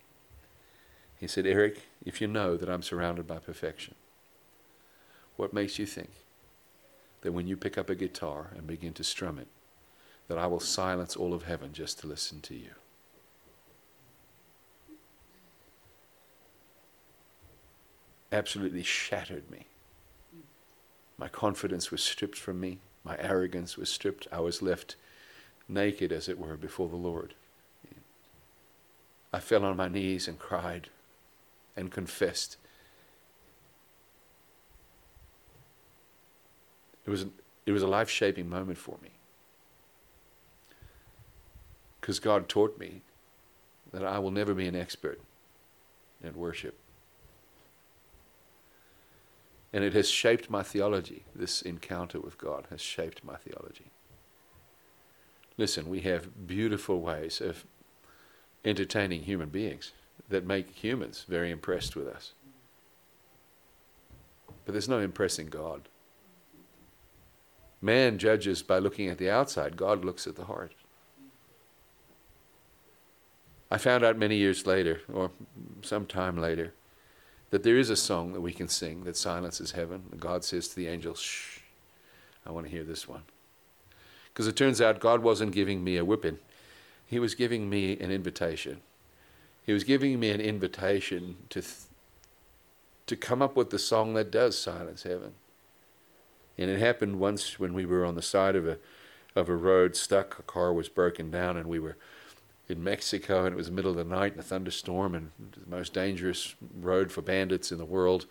He 1.19 1.27
said, 1.27 1.47
Erik, 1.47 1.87
if 2.05 2.21
you 2.21 2.27
know 2.27 2.59
that 2.59 2.69
I'm 2.69 2.83
surrounded 2.83 3.27
by 3.27 3.39
perfection, 3.39 3.95
what 5.37 5.55
makes 5.55 5.79
you 5.79 5.87
think 5.87 6.11
that 7.25 7.33
when 7.33 7.49
you 7.49 7.57
pick 7.57 7.79
up 7.79 7.89
a 7.89 7.95
guitar 7.95 8.51
and 8.55 8.67
begin 8.67 8.93
to 8.93 9.03
strum 9.03 9.39
it, 9.39 9.49
that 10.29 10.37
I 10.37 10.47
will 10.47 10.61
silence 10.61 11.17
all 11.17 11.33
of 11.33 11.45
heaven 11.45 11.73
just 11.73 11.99
to 12.01 12.07
listen 12.07 12.43
to 12.43 12.55
you? 12.55 12.71
Absolutely 18.31 18.83
shattered 18.83 19.51
me. 19.51 19.67
My 21.17 21.29
confidence 21.29 21.91
was 21.91 22.05
stripped 22.05 22.37
from 22.37 22.61
me. 22.61 22.81
My 23.05 23.17
arrogance 23.19 23.79
was 23.79 23.89
stripped. 23.89 24.29
I 24.31 24.41
was 24.41 24.61
left 24.61 24.97
naked, 25.67 26.13
as 26.13 26.29
it 26.29 26.39
were, 26.39 26.59
before 26.59 26.91
the 26.91 26.97
Lord. 26.97 27.33
I 29.33 29.41
fell 29.41 29.65
on 29.65 29.79
my 29.79 29.89
knees 29.89 30.29
and 30.29 30.39
cried 30.39 30.91
and 31.75 31.91
confessed. 31.91 32.59
It 37.07 37.11
was, 37.11 37.27
it 37.67 37.73
was 37.73 37.83
a 37.83 37.87
life 37.87 38.09
shaping 38.09 38.49
moment 38.49 38.79
for 38.79 38.97
me. 39.03 39.11
Because 42.01 42.19
God 42.19 42.49
taught 42.49 42.79
me 42.79 43.03
that 43.93 44.05
I 44.05 44.19
will 44.19 44.31
never 44.31 44.55
be 44.55 44.67
an 44.67 44.77
expert 44.77 45.21
in 46.23 46.35
worship. 46.35 46.77
And 49.73 49.83
it 49.83 49.93
has 49.95 50.09
shaped 50.09 50.51
my 50.51 50.63
theology. 50.63 51.25
This 51.35 51.63
encounter 51.63 52.21
with 52.21 52.39
God 52.39 52.67
has 52.71 52.81
shaped 52.81 53.25
my 53.25 53.37
theology. 53.37 53.91
Listen, 55.57 55.89
we 55.89 56.01
have 56.01 56.47
beautiful 56.47 57.01
ways 57.01 57.41
of 57.41 57.65
entertaining 58.65 59.23
human 59.23 59.49
beings 59.49 59.93
that 60.29 60.47
make 60.47 60.71
humans 60.71 61.25
very 61.29 61.51
impressed 61.51 61.97
with 61.97 62.09
us. 62.09 62.33
But 64.65 64.73
there's 64.73 64.89
no 64.89 65.01
impressing 65.01 65.49
God. 65.49 65.89
Man 67.85 68.17
judges 68.17 68.63
by 68.63 68.79
looking 68.79 69.11
at 69.11 69.19
the 69.19 69.29
outside, 69.29 69.77
God 69.77 70.07
looks 70.07 70.27
at 70.27 70.37
the 70.37 70.47
heart. 70.47 70.73
I 73.71 73.77
found 73.77 74.03
out 74.03 74.17
many 74.17 74.37
years 74.37 74.67
later, 74.67 75.03
or 75.13 75.31
some 75.83 76.07
time 76.07 76.39
later, 76.39 76.73
that 77.51 77.63
there 77.63 77.77
is 77.77 77.91
a 77.91 77.97
song 77.97 78.33
that 78.33 78.41
we 78.41 78.55
can 78.55 78.69
sing 78.69 79.05
that 79.05 79.19
silences 79.19 79.73
heaven. 79.73 80.05
God 80.19 80.45
says 80.45 80.69
to 80.69 80.77
the 80.77 80.89
angels, 80.89 81.21
Shh, 81.21 81.59
I 82.47 82.53
want 82.53 82.65
to 82.65 82.73
hear 82.73 82.85
this 82.85 83.07
one. 83.07 83.21
Because 84.33 84.47
it 84.47 84.57
turns 84.57 84.81
out 84.81 84.99
God 84.99 85.23
wasn't 85.23 85.53
giving 85.53 85.85
me 85.85 85.99
a 85.99 86.07
whipping, 86.07 86.39
He 87.05 87.19
was 87.19 87.35
giving 87.35 87.69
me 87.69 87.99
an 87.99 88.11
invitation. 88.11 88.81
He 89.67 89.75
was 89.75 89.85
giving 89.85 90.19
me 90.19 90.31
an 90.31 90.41
invitation 90.41 91.37
to, 91.51 91.61
th- 91.61 91.75
to 93.09 93.15
come 93.15 93.43
up 93.43 93.57
with 93.57 93.69
the 93.69 93.79
song 93.79 94.15
that 94.15 94.31
does 94.31 94.59
silence 94.59 95.03
heaven. 95.03 95.35
And 96.57 96.71
it 96.71 96.79
happened 96.79 97.19
once 97.19 97.59
when 97.59 97.75
we 97.75 97.85
were 97.85 98.05
on 98.05 98.15
the 98.15 98.23
side 98.23 98.57
of 98.57 98.67
a, 98.67 98.79
of 99.35 99.49
a 99.49 99.57
road, 99.57 99.97
stuck, 99.97 100.39
a 100.39 100.43
car 100.43 100.73
was 100.73 100.89
broken 100.89 101.31
down, 101.31 101.57
and 101.57 101.67
we 101.67 101.79
were 101.79 101.97
in 102.69 102.83
Mexico, 102.83 103.45
and 103.45 103.53
it 103.53 103.57
was 103.57 103.67
the 103.67 103.73
middle 103.73 103.91
of 103.91 103.97
the 103.97 104.05
night 104.05 104.35
in 104.35 104.39
a 104.39 104.43
thunderstorm, 104.43 105.15
and 105.15 105.31
the 105.39 105.77
most 105.77 105.93
dangerous 105.93 106.55
road 106.81 107.13
for 107.13 107.23
bandits 107.23 107.73
in 107.73 107.79
the 107.79 107.85
world. 107.85 108.27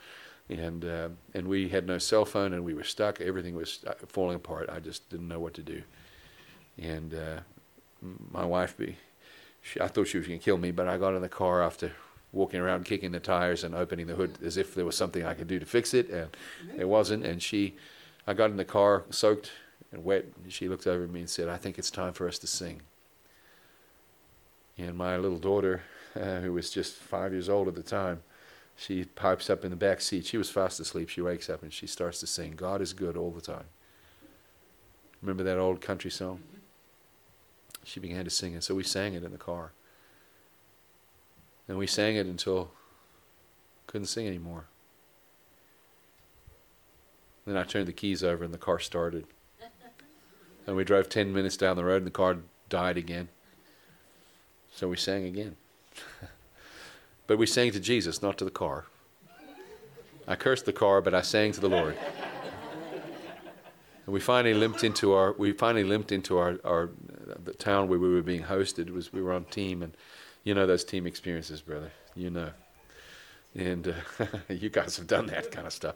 And 0.49 0.83
uh, 0.83 1.09
and 1.33 1.47
we 1.47 1.69
had 1.69 1.88
no 1.88 1.97
cell 1.97 2.25
phone, 2.25 2.53
and 2.53 2.65
we 2.65 2.73
were 2.73 2.83
stuck. 2.83 3.21
Everything 3.21 3.55
was 3.55 3.79
uh, 3.88 3.93
falling 4.07 4.36
apart. 4.36 4.69
I 4.69 4.79
just 4.79 5.09
didn't 5.09 5.27
know 5.27 5.39
what 5.39 5.53
to 5.53 5.62
do. 5.62 5.83
And 6.77 7.13
uh, 7.13 7.39
my 8.31 8.43
wife, 8.43 8.75
be, 8.77 8.97
she, 9.62 9.79
I 9.79 9.88
thought 9.88 10.07
she 10.07 10.17
was 10.17 10.27
going 10.27 10.39
to 10.39 10.43
kill 10.43 10.57
me, 10.57 10.71
but 10.71 10.88
I 10.88 10.97
got 10.97 11.15
in 11.15 11.21
the 11.21 11.29
car 11.29 11.62
after 11.63 11.93
walking 12.33 12.59
around 12.59 12.83
kicking 12.83 13.12
the 13.12 13.19
tires 13.19 13.63
and 13.63 13.75
opening 13.75 14.07
the 14.07 14.15
hood 14.15 14.38
as 14.43 14.57
if 14.57 14.73
there 14.73 14.86
was 14.86 14.97
something 14.97 15.23
I 15.23 15.36
could 15.36 15.47
do 15.47 15.59
to 15.59 15.65
fix 15.65 15.93
it, 15.93 16.09
and 16.09 16.36
it 16.77 16.89
wasn't. 16.89 17.25
And 17.25 17.41
she, 17.41 17.75
I 18.25 18.33
got 18.33 18.51
in 18.51 18.57
the 18.57 18.65
car 18.65 19.03
soaked 19.09 19.51
and 19.91 20.03
wet. 20.03 20.25
And 20.43 20.51
she 20.51 20.67
looked 20.67 20.88
over 20.88 21.03
at 21.03 21.09
me 21.09 21.21
and 21.21 21.29
said, 21.29 21.49
"I 21.49 21.57
think 21.57 21.77
it's 21.77 21.91
time 21.91 22.13
for 22.13 22.27
us 22.27 22.38
to 22.39 22.47
sing." 22.47 22.81
And 24.77 24.97
my 24.97 25.17
little 25.17 25.39
daughter, 25.39 25.83
uh, 26.15 26.39
who 26.41 26.53
was 26.53 26.69
just 26.71 26.95
five 26.95 27.31
years 27.31 27.49
old 27.49 27.67
at 27.67 27.75
the 27.75 27.83
time, 27.83 28.23
she 28.75 29.05
pipes 29.05 29.49
up 29.49 29.63
in 29.63 29.69
the 29.69 29.75
back 29.75 30.01
seat. 30.01 30.25
She 30.25 30.38
was 30.38 30.49
fast 30.49 30.79
asleep. 30.79 31.09
She 31.09 31.21
wakes 31.21 31.49
up 31.49 31.62
and 31.62 31.71
she 31.71 31.88
starts 31.88 32.19
to 32.21 32.27
sing, 32.27 32.53
God 32.53 32.81
is 32.81 32.93
good 32.93 33.15
all 33.15 33.31
the 33.31 33.41
time. 33.41 33.65
Remember 35.21 35.43
that 35.43 35.57
old 35.57 35.79
country 35.79 36.12
song? 36.12 36.41
She 37.83 37.99
began 37.99 38.25
to 38.25 38.31
sing 38.31 38.53
it. 38.53 38.63
So 38.63 38.75
we 38.75 38.83
sang 38.83 39.13
it 39.13 39.23
in 39.23 39.31
the 39.31 39.38
car. 39.38 39.71
And 41.67 41.77
we 41.77 41.88
sang 41.88 42.15
it 42.15 42.25
until 42.25 42.71
couldn't 43.88 44.07
sing 44.07 44.27
anymore. 44.27 44.65
Then 47.45 47.58
I 47.58 47.63
turned 47.63 47.88
the 47.88 47.93
keys 47.93 48.23
over 48.23 48.43
and 48.43 48.53
the 48.53 48.58
car 48.58 48.79
started. 48.79 49.25
And 50.65 50.75
we 50.75 50.84
drove 50.84 51.10
10 51.10 51.34
minutes 51.34 51.58
down 51.58 51.75
the 51.75 51.84
road 51.84 51.97
and 51.97 52.08
the 52.08 52.12
car 52.12 52.38
died 52.69 52.97
again. 52.97 53.27
So 54.71 54.88
we 54.88 54.97
sang 54.97 55.25
again. 55.25 55.56
but 57.27 57.38
we 57.38 57.45
sang 57.45 57.71
to 57.71 57.79
Jesus, 57.79 58.21
not 58.21 58.38
to 58.38 58.45
the 58.45 58.51
car. 58.51 58.86
I 60.27 60.36
cursed 60.36 60.65
the 60.65 60.73
car, 60.73 61.01
but 61.01 61.13
I 61.13 61.21
sang 61.21 61.51
to 61.51 61.60
the 61.60 61.69
Lord. 61.69 61.97
And 64.06 64.13
we 64.13 64.19
finally 64.19 64.53
limped 64.53 64.84
into 64.84 65.13
our 65.13 65.34
we 65.34 65.53
finally 65.53 65.84
limped 65.84 66.12
into 66.12 66.38
our, 66.38 66.60
our 66.65 66.89
the 67.43 67.53
town 67.53 67.88
where 67.88 67.99
we 67.99 68.13
were 68.13 68.21
being 68.21 68.43
hosted. 68.43 68.89
Was 68.89 69.13
we 69.13 69.21
were 69.21 69.34
on 69.34 69.45
team 69.45 69.82
and 69.82 69.95
you 70.43 70.53
know 70.53 70.65
those 70.65 70.84
team 70.84 71.08
experiences, 71.08 71.62
brother. 71.62 71.91
You 72.15 72.29
know. 72.29 72.49
And 73.56 73.88
uh, 74.19 74.25
you 74.49 74.69
guys 74.69 74.97
have 74.97 75.08
done 75.08 75.27
that 75.27 75.51
kind 75.51 75.67
of 75.67 75.73
stuff. 75.73 75.95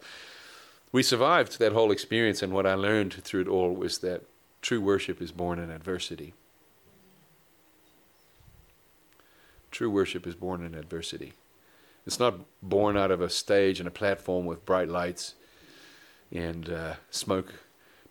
We 0.91 1.04
survived 1.04 1.60
that 1.60 1.73
whole 1.73 1.91
experience 1.91 2.41
and 2.41 2.54
what 2.54 2.65
I 2.65 2.73
learned 2.73 3.13
through 3.13 3.41
it 3.41 3.47
all 3.47 3.73
was 3.73 4.00
that 4.00 4.23
true 4.62 4.82
worship 4.82 5.21
is 5.21 5.32
born 5.32 5.60
in 5.60 5.69
adversity. 5.69 6.34
True 9.69 9.89
worship 9.89 10.26
is 10.26 10.36
born 10.36 10.65
in 10.65 10.73
adversity. 10.73 11.34
It's 12.06 12.19
not 12.19 12.39
born 12.63 12.95
out 12.95 13.12
of 13.12 13.21
a 13.21 13.30
stage 13.30 13.80
and 13.80 13.88
a 13.88 13.91
platform 13.91 14.45
with 14.45 14.65
bright 14.65 14.88
lights 14.88 15.36
and 16.32 16.69
uh, 16.69 16.93
smoke 17.12 17.54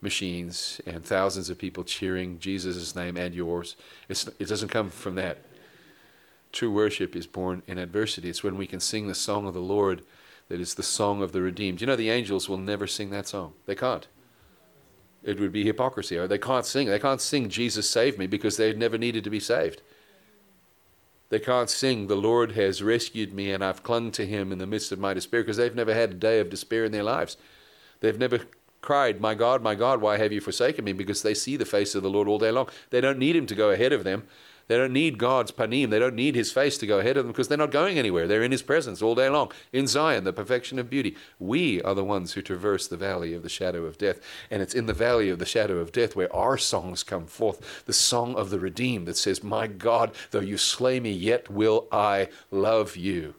machines 0.03 0.81
and 0.87 1.05
thousands 1.05 1.49
of 1.49 1.59
people 1.59 1.83
cheering 1.83 2.39
Jesus' 2.39 2.95
name 2.95 3.17
and 3.17 3.35
yours. 3.35 3.75
It's, 4.09 4.29
it 4.39 4.49
doesn't 4.49 4.69
come 4.69 4.91
from 4.91 5.15
that. 5.15 5.39
True 6.53 6.71
worship 6.71 7.17
is 7.17 7.27
born 7.27 7.63
in 7.67 7.79
adversity. 7.79 8.29
It's 8.29 8.45
when 8.45 8.57
we 8.57 8.67
can 8.67 8.81
sing 8.81 9.09
the 9.09 9.15
song 9.15 9.47
of 9.47 9.55
the 9.55 9.61
Lord 9.61 10.03
that 10.49 10.61
is 10.61 10.75
the 10.75 10.83
song 10.83 11.23
of 11.23 11.33
the 11.33 11.43
redeemed. 11.43 11.81
You 11.81 11.87
know, 11.87 11.97
the 11.97 12.11
angels 12.11 12.49
will 12.49 12.59
never 12.59 12.87
sing 12.87 13.11
that 13.11 13.27
song. 13.27 13.55
They 13.67 13.75
can't. 13.75 14.07
It 15.23 15.41
would 15.41 15.53
be 15.53 15.65
hypocrisy. 15.65 16.17
Or 16.17 16.29
they 16.29 16.39
can't 16.39 16.65
sing. 16.65 16.87
They 16.87 17.01
can't 17.01 17.21
sing 17.21 17.49
Jesus 17.49 17.91
Save 17.91 18.19
Me 18.19 18.27
because 18.27 18.57
they've 18.57 18.77
never 18.77 18.97
needed 18.97 19.25
to 19.25 19.31
be 19.31 19.41
saved. 19.41 19.83
They 21.29 21.41
can't 21.41 21.69
sing, 21.69 22.07
The 22.07 22.15
Lord 22.15 22.53
has 22.53 22.83
rescued 22.83 23.33
me 23.33 23.51
and 23.51 23.65
I've 23.65 23.83
clung 23.83 24.13
to 24.13 24.25
him 24.25 24.53
in 24.53 24.59
the 24.59 24.67
midst 24.67 24.93
of 24.93 25.01
my 25.01 25.13
despair 25.13 25.43
because 25.43 25.57
they've 25.57 25.75
never 25.75 25.93
had 25.93 26.11
a 26.11 26.15
day 26.15 26.39
of 26.39 26.51
despair 26.51 26.85
in 26.85 26.93
their 26.93 27.03
lives. 27.03 27.37
They've 27.99 28.19
never 28.19 28.41
cried, 28.81 29.21
My 29.21 29.35
God, 29.35 29.63
my 29.63 29.75
God, 29.75 30.01
why 30.01 30.19
have 30.19 30.33
you 30.33 30.41
forsaken 30.41 30.85
me? 30.85 30.93
Because 30.93 31.23
they 31.23 31.35
see 31.35 31.57
the 31.57 31.65
face 31.65 31.97
of 31.97 32.05
the 32.05 32.11
Lord 32.11 32.29
all 32.29 32.39
day 32.39 32.53
long. 32.53 32.69
They 32.91 33.01
don't 33.01 33.19
need 33.19 33.35
him 33.35 33.47
to 33.47 33.55
go 33.57 33.71
ahead 33.71 33.93
of 33.93 34.05
them. 34.05 34.29
They 34.69 34.77
don't 34.77 34.93
need 34.93 35.19
God's 35.19 35.53
panim. 35.53 35.91
They 35.91 36.01
don't 36.01 36.17
need 36.17 36.35
his 36.35 36.51
face 36.51 36.77
to 36.79 36.87
go 36.87 36.99
ahead 36.99 37.17
of 37.17 37.25
them 37.25 37.33
because 37.33 37.47
they're 37.47 37.57
not 37.57 37.71
going 37.71 37.99
anywhere. 37.99 38.27
They're 38.27 38.43
in 38.43 38.51
his 38.51 38.63
presence 38.63 39.01
all 39.01 39.15
day 39.15 39.29
long, 39.29 39.53
in 39.73 39.87
Zion, 39.87 40.25
the 40.25 40.33
perfection 40.33 40.79
of 40.81 40.91
beauty. 40.91 41.15
We 41.39 41.81
are 41.83 41.95
the 41.95 42.05
ones 42.05 42.33
who 42.33 42.43
traverse 42.43 42.89
the 42.89 42.97
valley 42.97 43.33
of 43.33 43.45
the 43.45 43.49
shadow 43.49 43.85
of 43.85 43.97
death. 43.97 44.19
And 44.51 44.63
it's 44.63 44.75
in 44.75 44.87
the 44.87 44.93
valley 44.93 45.29
of 45.31 45.39
the 45.39 45.47
shadow 45.47 45.79
of 45.79 45.93
death 45.93 46.17
where 46.17 46.35
our 46.35 46.59
songs 46.59 47.05
come 47.05 47.27
forth 47.27 47.85
the 47.87 47.93
song 47.93 48.35
of 48.35 48.51
the 48.51 48.59
redeemed 48.59 49.07
that 49.07 49.17
says, 49.17 49.45
My 49.45 49.69
God, 49.69 50.13
though 50.33 50.41
you 50.41 50.57
slay 50.57 50.99
me, 50.99 51.13
yet 51.13 51.49
will 51.49 51.87
I 51.93 52.29
love 52.51 52.97
you. 52.97 53.35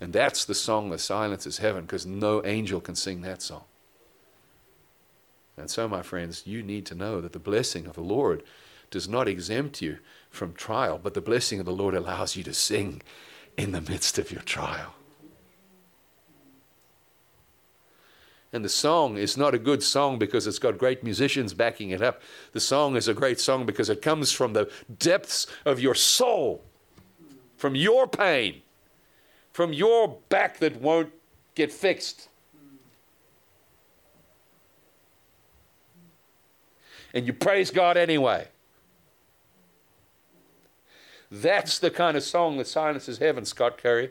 And 0.00 0.12
that's 0.12 0.44
the 0.44 0.54
song 0.54 0.90
that 0.90 1.00
silences 1.00 1.58
heaven 1.58 1.82
because 1.82 2.06
no 2.06 2.44
angel 2.44 2.80
can 2.80 2.94
sing 2.94 3.22
that 3.22 3.42
song. 3.42 3.64
And 5.56 5.68
so, 5.68 5.88
my 5.88 6.02
friends, 6.02 6.46
you 6.46 6.62
need 6.62 6.86
to 6.86 6.94
know 6.94 7.20
that 7.20 7.32
the 7.32 7.40
blessing 7.40 7.86
of 7.86 7.96
the 7.96 8.00
Lord 8.00 8.44
does 8.90 9.08
not 9.08 9.26
exempt 9.26 9.82
you 9.82 9.98
from 10.30 10.54
trial, 10.54 11.00
but 11.02 11.14
the 11.14 11.20
blessing 11.20 11.60
of 11.60 11.66
the 11.66 11.72
Lord 11.72 11.94
allows 11.94 12.36
you 12.36 12.42
to 12.44 12.54
sing 12.54 13.02
in 13.56 13.72
the 13.72 13.80
midst 13.80 14.18
of 14.18 14.30
your 14.30 14.42
trial. 14.42 14.94
And 18.52 18.64
the 18.64 18.70
song 18.70 19.18
is 19.18 19.36
not 19.36 19.54
a 19.54 19.58
good 19.58 19.82
song 19.82 20.18
because 20.18 20.46
it's 20.46 20.58
got 20.58 20.78
great 20.78 21.04
musicians 21.04 21.52
backing 21.52 21.90
it 21.90 22.00
up. 22.00 22.22
The 22.52 22.60
song 22.60 22.96
is 22.96 23.06
a 23.06 23.14
great 23.14 23.40
song 23.40 23.66
because 23.66 23.90
it 23.90 24.00
comes 24.00 24.32
from 24.32 24.54
the 24.54 24.70
depths 24.98 25.46
of 25.66 25.80
your 25.80 25.94
soul, 25.94 26.64
from 27.56 27.74
your 27.74 28.06
pain, 28.06 28.62
from 29.52 29.72
your 29.72 30.18
back 30.30 30.58
that 30.60 30.80
won't 30.80 31.12
get 31.54 31.70
fixed. 31.70 32.28
And 37.12 37.26
you 37.26 37.32
praise 37.32 37.70
God 37.70 37.96
anyway. 37.96 38.48
That's 41.30 41.78
the 41.78 41.90
kind 41.90 42.16
of 42.16 42.22
song 42.22 42.56
that 42.58 42.66
silences 42.66 43.18
heaven, 43.18 43.44
Scott 43.44 43.78
Curry. 43.78 44.10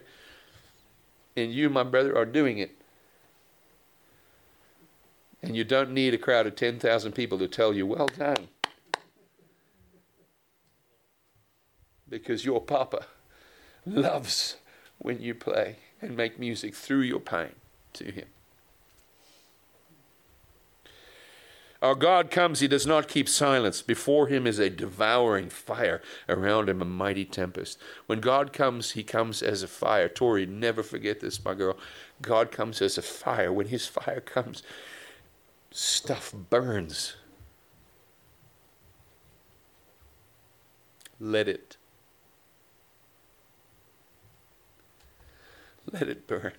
And 1.36 1.52
you, 1.52 1.70
my 1.70 1.84
brother, 1.84 2.16
are 2.18 2.26
doing 2.26 2.58
it. 2.58 2.76
And 5.42 5.56
you 5.56 5.64
don't 5.64 5.92
need 5.92 6.14
a 6.14 6.18
crowd 6.18 6.48
of 6.48 6.56
10,000 6.56 7.12
people 7.12 7.38
to 7.40 7.48
tell 7.48 7.74
you, 7.74 7.86
well 7.86 8.08
done. 8.08 8.48
Because 12.10 12.46
your 12.46 12.62
Papa 12.62 13.06
loves 13.86 14.58
when 14.98 15.22
you 15.22 15.36
play 15.36 15.78
and 16.02 16.16
make 16.16 16.40
music 16.40 16.74
through 16.74 17.02
your 17.02 17.20
pain 17.20 17.54
to 17.94 18.06
Him. 18.06 18.28
Our 21.82 21.94
God 21.94 22.32
comes, 22.32 22.60
He 22.60 22.68
does 22.68 22.88
not 22.88 23.08
keep 23.08 23.30
silence. 23.30 23.82
Before 23.82 24.28
Him 24.28 24.48
is 24.48 24.58
a 24.58 24.70
devouring 24.70 25.50
fire, 25.50 26.02
around 26.28 26.70
Him 26.70 26.82
a 26.82 26.86
mighty 26.86 27.26
tempest. 27.26 27.80
When 28.08 28.20
God 28.20 28.52
comes, 28.52 28.92
He 28.92 29.04
comes 29.04 29.44
as 29.44 29.62
a 29.62 29.68
fire. 29.68 30.10
Tori, 30.10 30.46
never 30.46 30.82
forget 30.82 31.20
this, 31.20 31.44
my 31.44 31.54
girl. 31.54 31.78
God 32.22 32.52
comes 32.52 32.82
as 32.82 32.98
a 32.98 33.04
fire. 33.04 33.54
When 33.54 33.68
His 33.68 33.86
fire 33.86 34.22
comes, 34.22 34.64
stuff 35.70 36.34
burns. 36.50 37.16
Let 41.20 41.48
it. 41.48 41.78
Let 45.92 46.10
it 46.10 46.28
burn. 46.28 46.54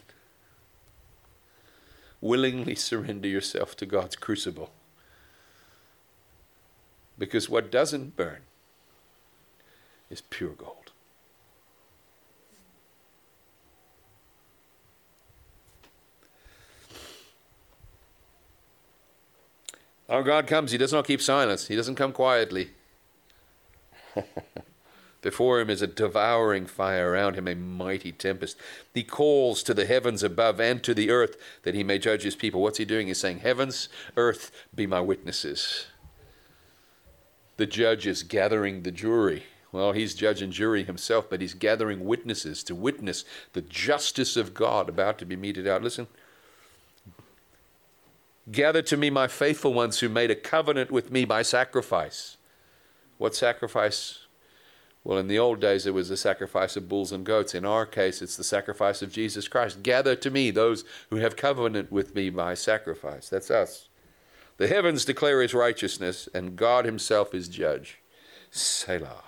Willingly 2.21 2.75
surrender 2.77 3.29
yourself 3.29 3.77
to 3.77 3.87
God's 3.87 4.17
crucible 4.17 4.71
Because 7.19 7.49
what 7.49 7.71
doesn't 7.71 8.17
burn 8.17 8.43
is 10.09 10.21
pure 10.21 10.51
gold. 10.51 10.93
Our 20.09 20.23
God 20.23 20.47
comes, 20.47 20.73
He 20.73 20.79
does 20.79 20.93
not 20.93 21.07
keep 21.07 21.21
silence, 21.21 21.69
He 21.69 21.77
doesn't 21.77 21.97
come 21.97 22.13
quietly. 22.13 22.71
Before 25.21 25.61
him 25.61 25.69
is 25.69 25.83
a 25.83 25.89
devouring 25.89 26.67
fire, 26.67 27.11
around 27.11 27.35
him 27.35 27.49
a 27.49 27.55
mighty 27.55 28.13
tempest. 28.13 28.57
He 28.95 29.03
calls 29.03 29.65
to 29.65 29.75
the 29.75 29.85
heavens 29.85 30.23
above 30.23 30.61
and 30.61 30.83
to 30.85 30.95
the 30.95 31.11
earth 31.11 31.37
that 31.65 31.75
he 31.75 31.83
may 31.83 31.99
judge 31.99 32.23
his 32.23 32.37
people. 32.37 32.63
What's 32.63 32.79
he 32.79 32.85
doing? 32.85 33.09
He's 33.09 33.19
saying, 33.19 33.41
Heavens, 33.41 33.89
earth, 34.17 34.53
be 34.73 34.87
my 34.87 35.01
witnesses. 35.01 35.87
The 37.59 37.67
judge 37.67 38.07
is 38.07 38.23
gathering 38.23 38.85
the 38.85 38.93
jury. 38.93 39.43
Well, 39.73 39.93
he's 39.93 40.15
judge 40.15 40.41
and 40.41 40.53
jury 40.53 40.85
himself, 40.85 41.29
but 41.29 41.41
he's 41.41 41.55
gathering 41.55 42.05
witnesses 42.05 42.63
to 42.65 42.75
witness 42.75 43.25
the 43.53 43.61
justice 43.61 44.37
of 44.37 44.55
God 44.55 44.89
about 44.89 45.19
to 45.19 45.27
be 45.27 45.37
meted 45.37 45.67
out. 45.67 45.83
Listen. 45.83 46.07
Gather 48.51 48.81
to 48.83 48.97
me 48.97 49.11
my 49.11 49.27
faithful 49.27 49.75
ones 49.75 49.99
who 49.99 50.09
made 50.09 50.31
a 50.31 50.37
covenant 50.37 50.91
with 50.91 51.11
me 51.11 51.27
by 51.27 51.43
sacrifice. 51.43 52.39
What 53.19 53.35
sacrifice? 53.35 54.21
Well, 55.05 55.19
in 55.19 55.27
the 55.27 55.39
old 55.39 55.61
days, 55.61 55.85
it 55.85 55.95
was 55.95 56.09
the 56.09 56.17
sacrifice 56.17 56.77
of 56.77 56.89
bulls 56.89 57.13
and 57.13 57.27
goats. 57.27 57.55
In 57.55 57.65
our 57.65 57.85
case, 57.85 58.23
it's 58.23 58.37
the 58.37 58.45
sacrifice 58.45 59.03
of 59.03 59.13
Jesus 59.13 59.49
Christ. 59.49 59.83
Gather 59.83 60.15
to 60.17 60.31
me 60.31 60.51
those 60.51 60.85
who 61.11 61.17
have 61.17 61.37
covenant 61.37 61.91
with 61.91 62.15
me 62.15 62.31
by 62.31 62.55
sacrifice. 62.55 63.29
That's 63.29 63.51
us. 63.51 63.88
The 64.59 64.69
heavens 64.69 65.05
declare 65.05 65.41
his 65.41 65.55
righteousness, 65.55 66.29
and 66.35 66.57
God 66.57 66.85
himself 66.85 67.33
is 67.33 67.49
judge. 67.49 67.99
Selah. 68.51 69.23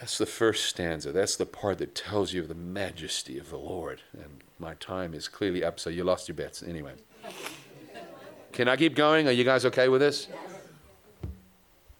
That's 0.00 0.18
the 0.18 0.26
first 0.26 0.64
stanza. 0.64 1.12
That's 1.12 1.36
the 1.36 1.46
part 1.46 1.78
that 1.78 1.94
tells 1.94 2.32
you 2.32 2.40
of 2.40 2.48
the 2.48 2.54
majesty 2.54 3.38
of 3.38 3.50
the 3.50 3.58
Lord. 3.58 4.00
And 4.14 4.42
my 4.58 4.74
time 4.74 5.14
is 5.14 5.28
clearly 5.28 5.62
up, 5.62 5.78
so 5.78 5.90
you 5.90 6.02
lost 6.02 6.28
your 6.28 6.34
bets. 6.34 6.62
Anyway. 6.62 6.94
Can 8.52 8.68
I 8.68 8.76
keep 8.76 8.96
going? 8.96 9.28
Are 9.28 9.32
you 9.32 9.44
guys 9.44 9.64
okay 9.66 9.88
with 9.88 10.00
this? 10.00 10.28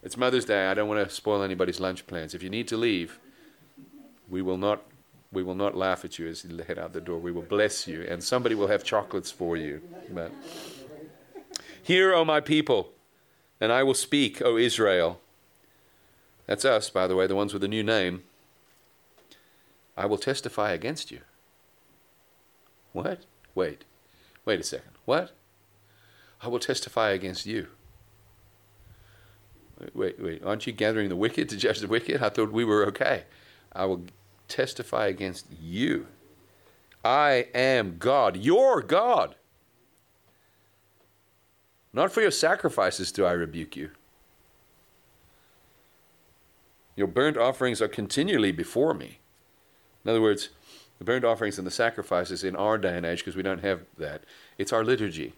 It's 0.03 0.16
Mother's 0.16 0.44
Day. 0.44 0.66
I 0.66 0.74
don't 0.74 0.88
want 0.88 1.07
to 1.07 1.14
spoil 1.14 1.42
anybody's 1.42 1.80
lunch 1.80 2.07
plans. 2.07 2.34
If 2.34 2.42
you 2.42 2.50
need 2.50 2.66
to 2.68 2.76
leave, 2.76 3.20
we 4.28 4.42
will 4.42 4.59
not 4.59 4.82
we 5.32 5.42
will 5.42 5.55
not 5.55 5.74
laugh 5.74 6.05
at 6.05 6.18
you 6.18 6.28
as 6.28 6.44
you 6.44 6.59
head 6.59 6.78
out 6.78 6.92
the 6.92 7.00
door. 7.00 7.18
We 7.18 7.32
will 7.32 7.42
bless 7.42 7.86
you, 7.86 8.03
and 8.03 8.22
somebody 8.22 8.55
will 8.55 8.66
have 8.66 8.84
chocolates 8.84 9.30
for 9.30 9.57
you. 9.57 9.80
But 10.11 10.30
hear, 11.83 12.12
O 12.14 12.24
my 12.24 12.41
people, 12.41 12.93
and 13.61 13.72
I 13.72 13.83
will 13.83 13.95
speak, 13.95 14.41
O 14.43 14.57
Israel. 14.57 15.20
That's 16.47 16.64
us, 16.64 16.91
by 16.91 17.07
the 17.07 17.16
way, 17.16 17.26
the 17.26 17.37
ones 17.37 17.53
with 17.53 17.62
the 17.62 17.68
new 17.68 17.83
name. 17.83 18.22
I 19.97 20.07
will 20.07 20.18
testify 20.18 20.72
against 20.72 21.11
you. 21.11 21.20
What? 22.93 23.24
Wait. 23.55 23.85
Wait 24.45 24.61
a 24.61 24.64
second. 24.64 24.93
What? 25.05 25.33
I 26.43 26.49
will 26.49 26.59
testify 26.59 27.11
against 27.11 27.47
you. 27.47 27.68
Wait, 29.95 30.20
wait, 30.20 30.45
aren't 30.45 30.66
you 30.66 30.72
gathering 30.72 31.09
the 31.09 31.16
wicked 31.16 31.49
to 31.49 31.57
judge 31.57 31.80
the 31.80 31.89
wicked? 31.89 32.22
I 32.22 32.28
thought 32.28 32.53
we 32.53 32.64
were 32.64 32.87
okay. 32.87 33.24
I 33.72 33.85
will 33.85 34.05
testify 34.47 35.07
against 35.07 35.47
you. 35.61 36.07
I 37.05 37.49
am 37.55 37.97
God, 37.99 38.37
your 38.37 38.80
God. 38.80 39.35
Not 41.93 42.12
for 42.12 42.20
your 42.20 42.30
sacrifices 42.30 43.12
do 43.12 43.24
I 43.24 43.32
rebuke 43.32 43.76
you. 43.76 43.90
Your 46.97 47.07
burnt 47.07 47.36
offerings 47.36 47.80
are 47.80 47.88
continually 47.88 48.53
before 48.53 48.95
me. 48.95 49.18
In 50.05 50.11
other 50.11 50.20
words, 50.20 50.51
the 50.99 51.05
burnt 51.05 51.24
offerings 51.24 51.59
and 51.59 51.66
the 51.66 51.70
sacrifices 51.70 52.45
in 52.45 52.57
our 52.57 52.78
day 52.78 52.97
and 52.97 53.07
age, 53.07 53.18
because 53.18 53.36
we 53.36 53.43
don't 53.43 53.62
have 53.62 53.82
that, 53.99 54.24
it's 54.59 54.72
our 54.72 54.84
liturgy. 54.84 55.32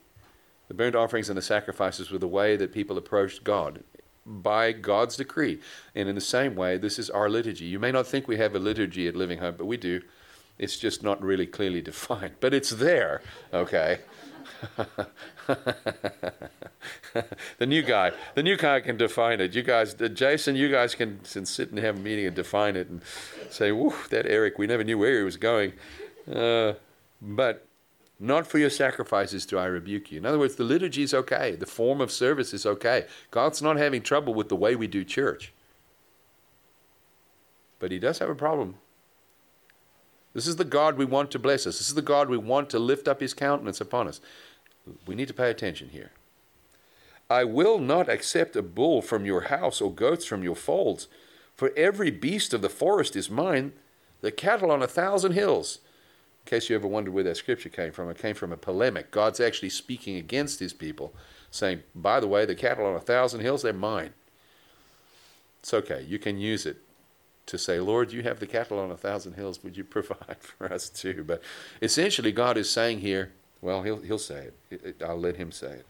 The 0.69 0.75
burnt 0.75 0.97
offerings 0.97 1.29
and 1.29 1.37
the 1.39 1.43
sacrifices 1.43 2.11
were 2.11 2.19
the 2.19 2.29
way 2.29 2.57
that 2.57 2.73
people 2.73 2.99
approached 2.99 3.45
God 3.45 3.85
by 4.27 4.73
God's 4.73 5.17
decree. 5.17 5.61
And 5.95 6.09
in 6.09 6.15
the 6.15 6.21
same 6.21 6.55
way, 6.55 6.79
this 6.79 6.99
is 6.99 7.11
our 7.11 7.29
liturgy. 7.29 7.67
You 7.67 7.79
may 7.79 7.93
not 7.93 8.07
think 8.07 8.27
we 8.27 8.39
have 8.39 8.55
a 8.55 8.59
liturgy 8.59 9.07
at 9.07 9.17
Living 9.17 9.39
Hope, 9.39 9.59
but 9.59 9.67
we 9.67 9.77
do. 9.77 10.01
It's 10.59 10.79
just 10.79 11.03
not 11.03 11.23
really 11.23 11.47
clearly 11.47 11.83
defined, 11.83 12.35
but 12.41 12.55
it's 12.55 12.71
there, 12.71 13.23
okay? 13.53 14.01
the 17.59 17.67
new 17.67 17.83
guy, 17.83 18.13
the 18.35 18.43
new 18.43 18.57
guy 18.57 18.81
can 18.81 18.97
define 18.97 19.41
it. 19.41 19.55
You 19.55 19.63
guys, 19.63 19.95
Jason, 19.95 20.57
you 20.57 20.71
guys 20.71 20.95
can, 20.95 21.21
can 21.21 21.47
sit 21.47 21.71
and 21.71 21.79
have 21.79 21.97
a 21.97 22.01
meeting 22.01 22.27
and 22.27 22.35
define 22.35 22.77
it 22.77 22.89
and 22.89 23.03
say, 23.51 23.73
"Whoa, 23.73 23.95
that 24.11 24.27
Erik, 24.27 24.59
we 24.59 24.67
never 24.67 24.85
knew 24.85 24.99
where 24.99 25.19
he 25.19 25.25
was 25.25 25.37
going." 25.37 25.73
Uh, 26.31 26.75
but 27.21 27.67
not 28.19 28.47
for 28.47 28.59
your 28.59 28.71
sacrifices 28.71 29.45
do 29.45 29.59
I 29.59 29.67
rebuke 29.67 30.13
you. 30.13 30.19
In 30.19 30.27
other 30.27 30.39
words, 30.39 30.57
the 30.57 30.65
liturgy 30.65 31.03
is 31.03 31.13
okay. 31.13 31.57
The 31.57 31.67
form 31.67 32.01
of 32.01 32.11
service 32.11 32.55
is 32.55 32.65
okay. 32.65 33.07
God's 33.31 33.61
not 33.61 33.77
having 33.77 34.03
trouble 34.03 34.35
with 34.35 34.49
the 34.49 34.57
way 34.57 34.77
we 34.77 34.87
do 34.87 35.05
church. 35.05 35.53
But 37.79 37.91
He 37.91 37.99
does 37.99 38.21
have 38.21 38.31
a 38.31 38.35
problem. 38.35 38.77
This 40.33 40.47
is 40.47 40.57
the 40.57 40.65
God 40.65 40.97
we 40.97 41.05
want 41.05 41.31
to 41.33 41.39
bless 41.39 41.67
us. 41.67 41.79
This 41.79 41.89
is 41.89 41.95
the 41.95 42.03
God 42.03 42.29
we 42.29 42.39
want 42.39 42.71
to 42.71 42.79
lift 42.79 43.09
up 43.09 43.21
His 43.21 43.35
countenance 43.35 43.81
upon 43.81 44.09
us. 44.09 44.21
We 45.07 45.15
need 45.15 45.29
to 45.29 45.35
pay 45.35 45.51
attention 45.51 45.91
here. 45.91 46.11
I 47.31 47.45
will 47.45 47.79
not 47.79 48.09
accept 48.09 48.57
a 48.57 48.63
bull 48.63 49.01
from 49.01 49.25
your 49.25 49.43
house 49.43 49.81
or 49.81 49.93
goats 49.93 50.25
from 50.25 50.43
your 50.43 50.55
folds, 50.55 51.09
for 51.55 51.73
every 51.77 52.11
beast 52.11 52.53
of 52.53 52.63
the 52.63 52.69
forest 52.69 53.17
is 53.17 53.31
mine, 53.31 53.73
the 54.21 54.33
cattle 54.33 54.71
on 54.71 54.83
a 54.83 54.89
thousand 54.89 55.33
hills. 55.33 55.79
In 56.45 56.51
case 56.51 56.69
you 56.69 56.77
ever 56.77 56.87
wondered 56.87 57.15
where 57.15 57.25
that 57.25 57.39
scripture 57.39 57.71
came 57.71 57.93
from, 57.93 58.11
it 58.11 58.19
came 58.19 58.35
from 58.35 58.53
a 58.53 58.57
polemic. 58.57 59.11
God's 59.11 59.41
actually 59.41 59.71
speaking 59.71 60.17
against 60.17 60.61
his 60.61 60.75
people, 60.75 61.15
saying, 61.51 61.83
by 61.95 62.21
the 62.21 62.29
way, 62.29 62.45
the 62.45 62.55
cattle 62.55 62.87
on 62.87 62.95
a 62.95 63.01
thousand 63.01 63.41
hills, 63.41 63.63
they're 63.63 63.73
mine. 63.73 64.13
It's 65.61 65.73
okay. 65.73 66.05
You 66.07 66.19
can 66.19 66.37
use 66.39 66.67
it 66.67 66.77
to 67.47 67.57
say, 67.57 67.81
Lord, 67.81 68.13
you 68.13 68.23
have 68.23 68.41
the 68.41 68.47
cattle 68.47 68.79
on 68.79 68.91
a 68.91 68.97
thousand 68.97 69.35
hills. 69.35 69.63
Would 69.65 69.77
you 69.77 69.85
provide 69.85 70.37
for 70.41 70.71
us 70.71 70.91
too? 70.91 71.25
But 71.27 71.43
essentially, 71.81 72.33
God 72.33 72.59
is 72.59 72.69
saying 72.69 73.01
here, 73.01 73.33
well, 73.65 73.83
he'll, 73.83 74.03
he'll 74.03 74.19
say 74.19 74.51
it. 74.71 75.03
I'll 75.03 75.19
let 75.19 75.37
him 75.37 75.51
say 75.51 75.73
it. 75.73 75.87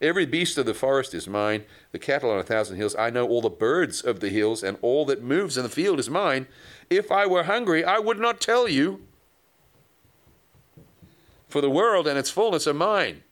Every 0.00 0.26
beast 0.26 0.58
of 0.58 0.66
the 0.66 0.74
forest 0.74 1.12
is 1.12 1.26
mine, 1.26 1.64
the 1.90 1.98
cattle 1.98 2.30
on 2.30 2.38
a 2.38 2.44
thousand 2.44 2.76
hills. 2.76 2.94
I 2.94 3.10
know 3.10 3.26
all 3.26 3.40
the 3.40 3.50
birds 3.50 4.00
of 4.00 4.20
the 4.20 4.28
hills, 4.28 4.62
and 4.62 4.78
all 4.80 5.04
that 5.06 5.22
moves 5.22 5.56
in 5.56 5.64
the 5.64 5.68
field 5.68 5.98
is 5.98 6.08
mine. 6.08 6.46
If 6.88 7.10
I 7.10 7.26
were 7.26 7.44
hungry, 7.44 7.84
I 7.84 7.98
would 7.98 8.20
not 8.20 8.40
tell 8.40 8.68
you 8.68 9.00
for 11.48 11.60
the 11.60 11.70
world 11.70 12.06
and 12.06 12.18
its 12.18 12.30
fullness 12.30 12.66
are 12.66 12.74
mine. 12.74 13.22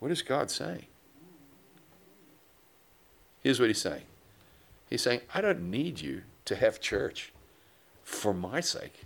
What 0.00 0.10
is 0.10 0.22
God 0.22 0.50
saying? 0.50 0.86
Here's 3.42 3.60
what 3.60 3.68
he's 3.68 3.80
saying 3.80 4.02
He's 4.90 5.02
saying, 5.02 5.20
I 5.32 5.40
don't 5.40 5.70
need 5.70 6.00
you 6.00 6.22
to 6.46 6.56
have 6.56 6.80
church 6.80 7.32
for 8.02 8.32
my 8.34 8.60
sake. 8.60 9.04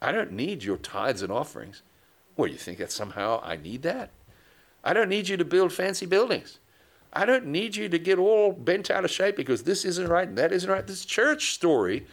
I 0.00 0.12
don't 0.12 0.32
need 0.32 0.62
your 0.62 0.76
tithes 0.76 1.22
and 1.22 1.32
offerings. 1.32 1.82
What, 2.34 2.52
you 2.52 2.58
think 2.58 2.78
that 2.78 2.92
somehow 2.92 3.40
I 3.42 3.56
need 3.56 3.82
that? 3.82 4.10
I 4.84 4.92
don't 4.92 5.08
need 5.08 5.28
you 5.28 5.36
to 5.36 5.44
build 5.44 5.72
fancy 5.72 6.06
buildings. 6.06 6.58
I 7.12 7.24
don't 7.24 7.46
need 7.46 7.76
you 7.76 7.88
to 7.88 7.98
get 7.98 8.18
all 8.18 8.52
bent 8.52 8.90
out 8.90 9.04
of 9.04 9.10
shape 9.10 9.36
because 9.36 9.62
this 9.62 9.84
isn't 9.84 10.08
right 10.08 10.28
and 10.28 10.36
that 10.36 10.52
isn't 10.52 10.70
right. 10.70 10.86
This 10.86 11.04
church 11.04 11.54
story 11.54 12.06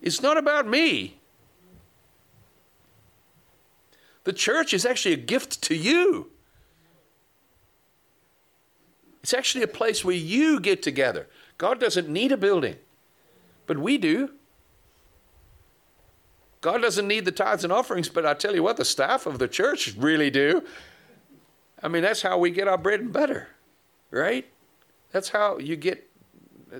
is 0.00 0.20
not 0.20 0.36
about 0.36 0.66
me. 0.66 1.20
The 4.24 4.32
church 4.32 4.74
is 4.74 4.84
actually 4.84 5.14
a 5.14 5.18
gift 5.18 5.62
to 5.62 5.74
you. 5.74 6.30
It's 9.22 9.34
actually 9.34 9.62
a 9.62 9.68
place 9.68 10.04
where 10.04 10.14
you 10.14 10.58
get 10.58 10.82
together. 10.82 11.28
God 11.56 11.78
doesn't 11.78 12.08
need 12.08 12.32
a 12.32 12.36
building, 12.36 12.76
but 13.66 13.78
we 13.78 13.96
do. 13.96 14.30
God 16.62 16.80
doesn't 16.80 17.06
need 17.06 17.26
the 17.26 17.32
tithes 17.32 17.64
and 17.64 17.72
offerings, 17.72 18.08
but 18.08 18.24
I 18.24 18.32
tell 18.32 18.54
you 18.54 18.62
what, 18.62 18.78
the 18.78 18.84
staff 18.84 19.26
of 19.26 19.38
the 19.38 19.48
church 19.48 19.94
really 19.98 20.30
do. 20.30 20.62
I 21.82 21.88
mean, 21.88 22.02
that's 22.02 22.22
how 22.22 22.38
we 22.38 22.50
get 22.50 22.68
our 22.68 22.78
bread 22.78 23.00
and 23.00 23.12
butter, 23.12 23.48
right? 24.10 24.46
That's 25.10 25.28
how 25.28 25.58
you 25.58 25.76
get 25.76 26.08
uh, 26.72 26.78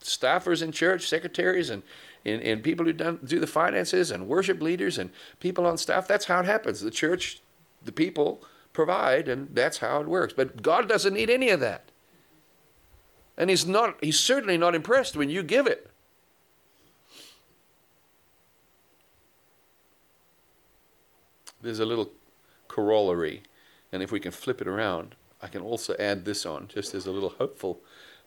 staffers 0.00 0.62
in 0.62 0.70
church, 0.70 1.08
secretaries, 1.08 1.70
and 1.70 1.82
and, 2.24 2.40
and 2.42 2.62
people 2.62 2.86
who 2.86 2.92
done, 2.92 3.18
do 3.24 3.40
the 3.40 3.46
finances 3.46 4.10
and 4.10 4.28
worship 4.28 4.62
leaders 4.62 4.98
and 4.98 5.10
people 5.40 5.66
on 5.66 5.76
staff. 5.76 6.06
That's 6.06 6.26
how 6.26 6.40
it 6.40 6.46
happens. 6.46 6.80
The 6.80 6.90
church, 6.90 7.40
the 7.84 7.92
people 7.92 8.44
provide, 8.72 9.28
and 9.28 9.48
that's 9.54 9.78
how 9.78 10.00
it 10.00 10.06
works. 10.06 10.32
But 10.32 10.62
God 10.62 10.88
doesn't 10.88 11.14
need 11.14 11.30
any 11.30 11.50
of 11.50 11.60
that. 11.60 11.90
And 13.36 13.50
he's 13.50 13.66
not 13.66 13.96
he's 14.02 14.20
certainly 14.20 14.58
not 14.58 14.74
impressed 14.74 15.16
when 15.16 15.30
you 15.30 15.42
give 15.42 15.66
it. 15.66 15.90
There's 21.62 21.78
a 21.78 21.86
little 21.86 22.10
corollary, 22.68 23.42
and 23.92 24.02
if 24.02 24.10
we 24.10 24.20
can 24.20 24.32
flip 24.32 24.60
it 24.60 24.66
around, 24.66 25.14
I 25.40 25.48
can 25.48 25.62
also 25.62 25.94
add 25.98 26.24
this 26.24 26.44
on, 26.44 26.68
just 26.68 26.94
as 26.94 27.06
a 27.06 27.12
little 27.12 27.30
hopeful 27.30 27.80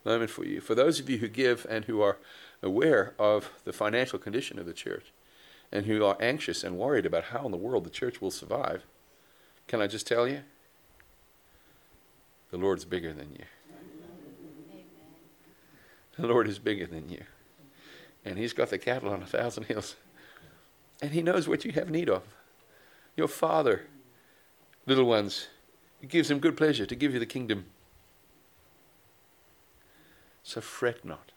moment 0.04 0.30
for 0.30 0.44
you. 0.44 0.60
For 0.60 0.74
those 0.74 1.00
of 1.00 1.10
you 1.10 1.18
who 1.18 1.28
give 1.28 1.66
and 1.68 1.84
who 1.84 2.00
are 2.00 2.18
aware 2.62 3.14
of 3.18 3.50
the 3.64 3.72
financial 3.72 4.18
condition 4.18 4.58
of 4.58 4.66
the 4.66 4.72
church 4.72 5.12
and 5.72 5.86
who 5.86 6.04
are 6.04 6.16
anxious 6.20 6.62
and 6.62 6.78
worried 6.78 7.04
about 7.04 7.24
how 7.24 7.44
in 7.44 7.50
the 7.50 7.56
world 7.56 7.84
the 7.84 7.90
church 7.90 8.20
will 8.20 8.30
survive, 8.30 8.84
can 9.66 9.82
I 9.82 9.86
just 9.86 10.06
tell 10.06 10.28
you? 10.28 10.40
The 12.50 12.56
Lord's 12.56 12.84
bigger 12.84 13.12
than 13.12 13.32
you. 13.32 13.44
The 16.16 16.26
Lord 16.26 16.48
is 16.48 16.58
bigger 16.58 16.86
than 16.86 17.10
you. 17.10 17.24
And 18.24 18.38
He's 18.38 18.52
got 18.52 18.70
the 18.70 18.78
cattle 18.78 19.10
on 19.10 19.22
a 19.22 19.26
thousand 19.26 19.64
hills. 19.64 19.96
And 21.02 21.10
He 21.10 21.20
knows 21.20 21.48
what 21.48 21.64
you 21.64 21.72
have 21.72 21.90
need 21.90 22.08
of. 22.08 22.22
Your 23.16 23.28
Father, 23.28 23.86
little 24.84 25.06
ones, 25.06 25.48
it 26.02 26.08
gives 26.08 26.30
Him 26.30 26.38
good 26.38 26.56
pleasure 26.56 26.86
to 26.86 26.94
give 26.94 27.14
you 27.14 27.18
the 27.18 27.26
kingdom. 27.26 27.66
So 30.42 30.60
fret 30.60 31.04
not, 31.04 31.32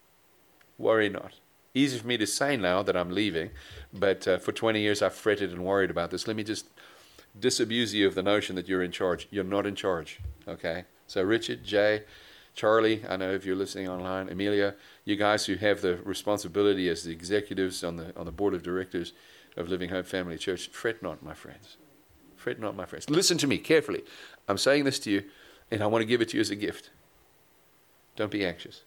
worry 0.78 1.10
not. 1.10 1.34
Easy 1.74 1.98
for 1.98 2.08
me 2.08 2.18
to 2.18 2.28
say 2.28 2.58
now 2.58 2.84
that 2.84 2.98
I'm 2.98 3.12
leaving, 3.12 3.52
but 3.94 4.28
uh, 4.28 4.38
for 4.40 4.52
20 4.52 4.82
years 4.82 5.02
I've 5.02 5.14
fretted 5.14 5.52
and 5.52 5.64
worried 5.64 5.90
about 5.90 6.12
this. 6.12 6.28
Let 6.28 6.36
me 6.36 6.44
just 6.44 6.66
disabuse 7.40 7.94
you 7.94 8.08
of 8.08 8.16
the 8.16 8.24
notion 8.24 8.56
that 8.56 8.68
you're 8.68 8.84
in 8.84 8.92
charge. 8.92 9.28
You're 9.32 9.44
not 9.44 9.66
in 9.66 9.76
charge, 9.76 10.20
okay? 10.48 10.86
So, 11.08 11.24
Richard, 11.24 11.64
Jay, 11.64 12.04
Charlie, 12.56 13.04
I 13.08 13.16
know 13.18 13.32
if 13.32 13.46
you're 13.46 13.56
listening 13.56 13.88
online, 13.88 14.30
Amelia, 14.30 14.76
you 15.06 15.16
guys 15.16 15.46
who 15.46 15.56
have 15.56 15.82
the 15.82 15.98
responsibility 15.98 16.90
as 16.90 17.04
the 17.04 17.12
executives 17.12 17.84
on 17.84 17.96
the, 17.96 18.18
on 18.18 18.26
the 18.26 18.32
board 18.32 18.54
of 18.54 18.64
directors 18.64 19.14
of 19.60 19.70
Living 19.70 19.89
Hope 19.89 20.07
Family 20.07 20.38
Church, 20.38 20.70
fret 20.70 21.03
not, 21.03 21.22
my 21.22 21.34
friends. 21.34 21.78
Fret 22.36 22.60
not, 22.60 22.76
my 22.76 22.86
friends. 22.86 23.10
Listen 23.10 23.38
to 23.38 23.47
me 23.47 23.57
carefully. 23.57 24.03
I'm 24.47 24.57
saying 24.57 24.86
this 24.86 24.99
to 24.99 25.12
you, 25.12 25.24
and 25.70 25.84
I 25.84 25.88
want 25.88 26.01
to 26.01 26.07
give 26.07 26.22
it 26.22 26.30
to 26.30 26.38
you 26.38 26.41
as 26.41 26.49
a 26.49 26.55
gift. 26.55 26.89
Don't 28.16 28.32
be 28.32 28.45
anxious. 28.45 28.84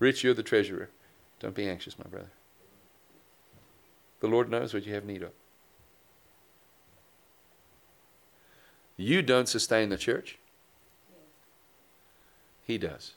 Rich, 0.00 0.24
you're 0.24 0.34
the 0.34 0.42
treasurer. 0.42 0.90
Don't 1.38 1.54
be 1.54 1.68
anxious, 1.68 1.98
my 1.98 2.08
brother. 2.10 2.30
The 4.20 4.26
Lord 4.26 4.50
knows 4.50 4.74
what 4.74 4.84
you 4.84 4.94
have 4.94 5.04
need 5.04 5.22
of. 5.22 5.30
You 8.96 9.22
don't 9.22 9.48
sustain 9.48 9.88
the 9.88 9.96
church. 9.96 10.38
He 12.64 12.78
does. 12.78 13.12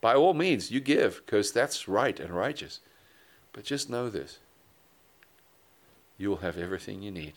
By 0.00 0.14
all 0.14 0.34
means, 0.34 0.70
you 0.70 0.80
give 0.80 1.22
because 1.24 1.52
that's 1.52 1.88
right 1.88 2.18
and 2.18 2.30
righteous. 2.30 2.80
But 3.52 3.64
just 3.64 3.90
know 3.90 4.08
this 4.08 4.38
you 6.18 6.28
will 6.28 6.38
have 6.38 6.58
everything 6.58 7.02
you 7.02 7.10
need. 7.10 7.34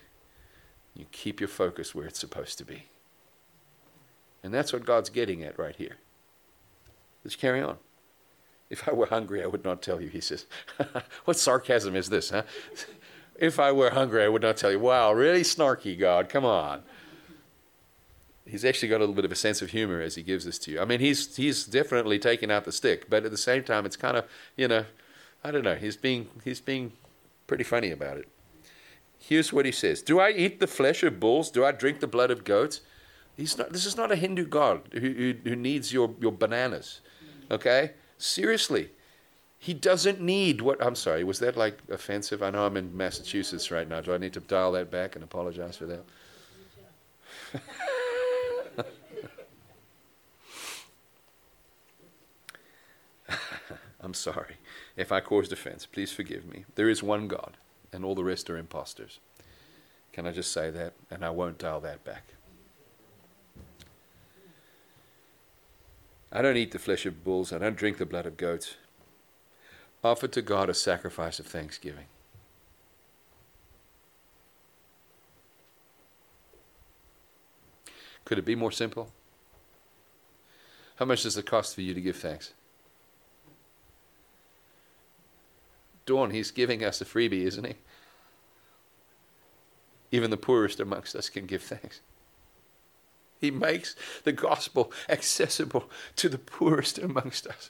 You 0.93 1.05
keep 1.11 1.39
your 1.39 1.47
focus 1.47 1.95
where 1.95 2.05
it's 2.05 2.19
supposed 2.19 2.57
to 2.57 2.65
be. 2.65 2.87
And 4.43 4.53
that's 4.53 4.73
what 4.73 4.85
God's 4.85 5.09
getting 5.09 5.43
at 5.43 5.57
right 5.57 5.75
here. 5.75 5.97
Let's 7.23 7.35
carry 7.35 7.61
on. 7.61 7.77
If 8.69 8.87
I 8.87 8.91
were 8.91 9.05
hungry, 9.05 9.43
I 9.43 9.47
would 9.47 9.63
not 9.63 9.81
tell 9.81 10.01
you, 10.01 10.09
he 10.09 10.19
says. 10.19 10.45
what 11.25 11.37
sarcasm 11.37 11.95
is 11.95 12.09
this, 12.09 12.31
huh? 12.31 12.43
if 13.39 13.59
I 13.59 13.71
were 13.71 13.91
hungry, 13.91 14.23
I 14.23 14.27
would 14.27 14.41
not 14.41 14.57
tell 14.57 14.71
you. 14.71 14.79
Wow, 14.79 15.13
really 15.13 15.43
snarky, 15.43 15.97
God, 15.97 16.27
come 16.27 16.45
on 16.45 16.83
he's 18.51 18.65
actually 18.65 18.89
got 18.89 18.97
a 18.97 18.99
little 18.99 19.15
bit 19.15 19.25
of 19.25 19.31
a 19.31 19.35
sense 19.35 19.61
of 19.61 19.71
humor 19.71 20.01
as 20.01 20.15
he 20.15 20.23
gives 20.23 20.45
this 20.45 20.59
to 20.59 20.71
you. 20.71 20.81
I 20.81 20.85
mean, 20.85 20.99
he's 20.99 21.35
he's 21.35 21.65
definitely 21.65 22.19
taking 22.19 22.51
out 22.51 22.65
the 22.65 22.71
stick, 22.71 23.09
but 23.09 23.23
at 23.23 23.31
the 23.31 23.37
same 23.37 23.63
time, 23.63 23.85
it's 23.85 23.95
kind 23.95 24.17
of 24.17 24.25
you 24.57 24.67
know, 24.67 24.85
I 25.43 25.51
don't 25.51 25.63
know. 25.63 25.75
He's 25.75 25.95
being 25.95 26.27
he's 26.43 26.59
being 26.59 26.91
pretty 27.47 27.63
funny 27.63 27.91
about 27.91 28.17
it. 28.17 28.27
Here's 29.23 29.53
what 29.53 29.65
he 29.65 29.71
says: 29.71 30.01
Do 30.01 30.19
I 30.19 30.31
eat 30.31 30.59
the 30.59 30.67
flesh 30.67 31.03
of 31.03 31.19
bulls? 31.19 31.51
Do 31.51 31.63
I 31.63 31.71
drink 31.71 31.99
the 31.99 32.07
blood 32.07 32.31
of 32.31 32.43
goats? 32.43 32.81
He's 33.37 33.57
not. 33.57 33.71
This 33.71 33.85
is 33.85 33.95
not 33.95 34.11
a 34.11 34.15
Hindu 34.15 34.47
god 34.47 34.81
who 34.93 34.99
who, 34.99 35.35
who 35.43 35.55
needs 35.55 35.93
your 35.93 36.15
your 36.19 36.31
bananas. 36.31 37.01
Okay, 37.49 37.91
seriously. 38.17 38.89
He 39.59 39.75
doesn't 39.75 40.19
need 40.19 40.61
what. 40.61 40.83
I'm 40.83 40.95
sorry, 40.95 41.23
was 41.23 41.37
that 41.39 41.55
like 41.55 41.77
offensive? 41.89 42.41
I 42.41 42.49
know 42.49 42.65
I'm 42.65 42.77
in 42.77 42.97
Massachusetts 42.97 43.69
right 43.69 43.87
now. 43.87 44.01
Do 44.01 44.11
I 44.11 44.17
need 44.17 44.33
to 44.33 44.39
dial 44.39 44.71
that 44.71 44.89
back 44.89 45.15
and 45.15 45.23
apologize 45.23 45.77
for 45.77 45.85
that? 45.85 46.03
I'm 54.01 54.15
sorry. 54.15 54.55
If 54.97 55.11
I 55.11 55.19
caused 55.19 55.53
offense, 55.53 55.85
please 55.85 56.11
forgive 56.11 56.45
me. 56.45 56.65
There 56.73 56.89
is 56.89 57.03
one 57.03 57.27
God, 57.27 57.57
and 57.93 58.05
all 58.05 58.15
the 58.15 58.23
rest 58.23 58.49
are 58.49 58.57
impostors. 58.57 59.19
Can 60.13 60.27
I 60.27 60.31
just 60.31 60.51
say 60.51 60.69
that? 60.71 60.93
And 61.09 61.23
I 61.23 61.29
won't 61.29 61.57
dial 61.57 61.79
that 61.81 62.03
back. 62.03 62.33
I 66.31 66.41
don't 66.41 66.57
eat 66.57 66.71
the 66.71 66.79
flesh 66.79 67.05
of 67.05 67.23
bulls, 67.23 67.51
I 67.51 67.57
don't 67.57 67.75
drink 67.75 67.97
the 67.97 68.05
blood 68.05 68.25
of 68.25 68.37
goats. 68.37 68.75
Offer 70.03 70.29
to 70.29 70.41
God 70.41 70.69
a 70.69 70.73
sacrifice 70.73 71.39
of 71.39 71.45
thanksgiving. 71.45 72.05
Could 78.23 78.39
it 78.39 78.45
be 78.45 78.55
more 78.55 78.71
simple? 78.71 79.11
How 80.95 81.05
much 81.05 81.23
does 81.23 81.37
it 81.37 81.45
cost 81.45 81.75
for 81.75 81.81
you 81.81 81.93
to 81.93 82.01
give 82.01 82.15
thanks? 82.15 82.53
Dawn, 86.11 86.31
he's 86.31 86.51
giving 86.51 86.83
us 86.83 86.99
a 86.99 87.05
freebie, 87.05 87.43
isn't 87.43 87.65
he? 87.65 87.75
Even 90.11 90.29
the 90.29 90.35
poorest 90.35 90.81
amongst 90.81 91.15
us 91.15 91.29
can 91.29 91.45
give 91.45 91.63
thanks. 91.63 92.01
He 93.39 93.49
makes 93.49 93.95
the 94.25 94.33
gospel 94.33 94.91
accessible 95.07 95.89
to 96.17 96.27
the 96.27 96.37
poorest 96.37 96.97
amongst 96.97 97.47
us. 97.47 97.69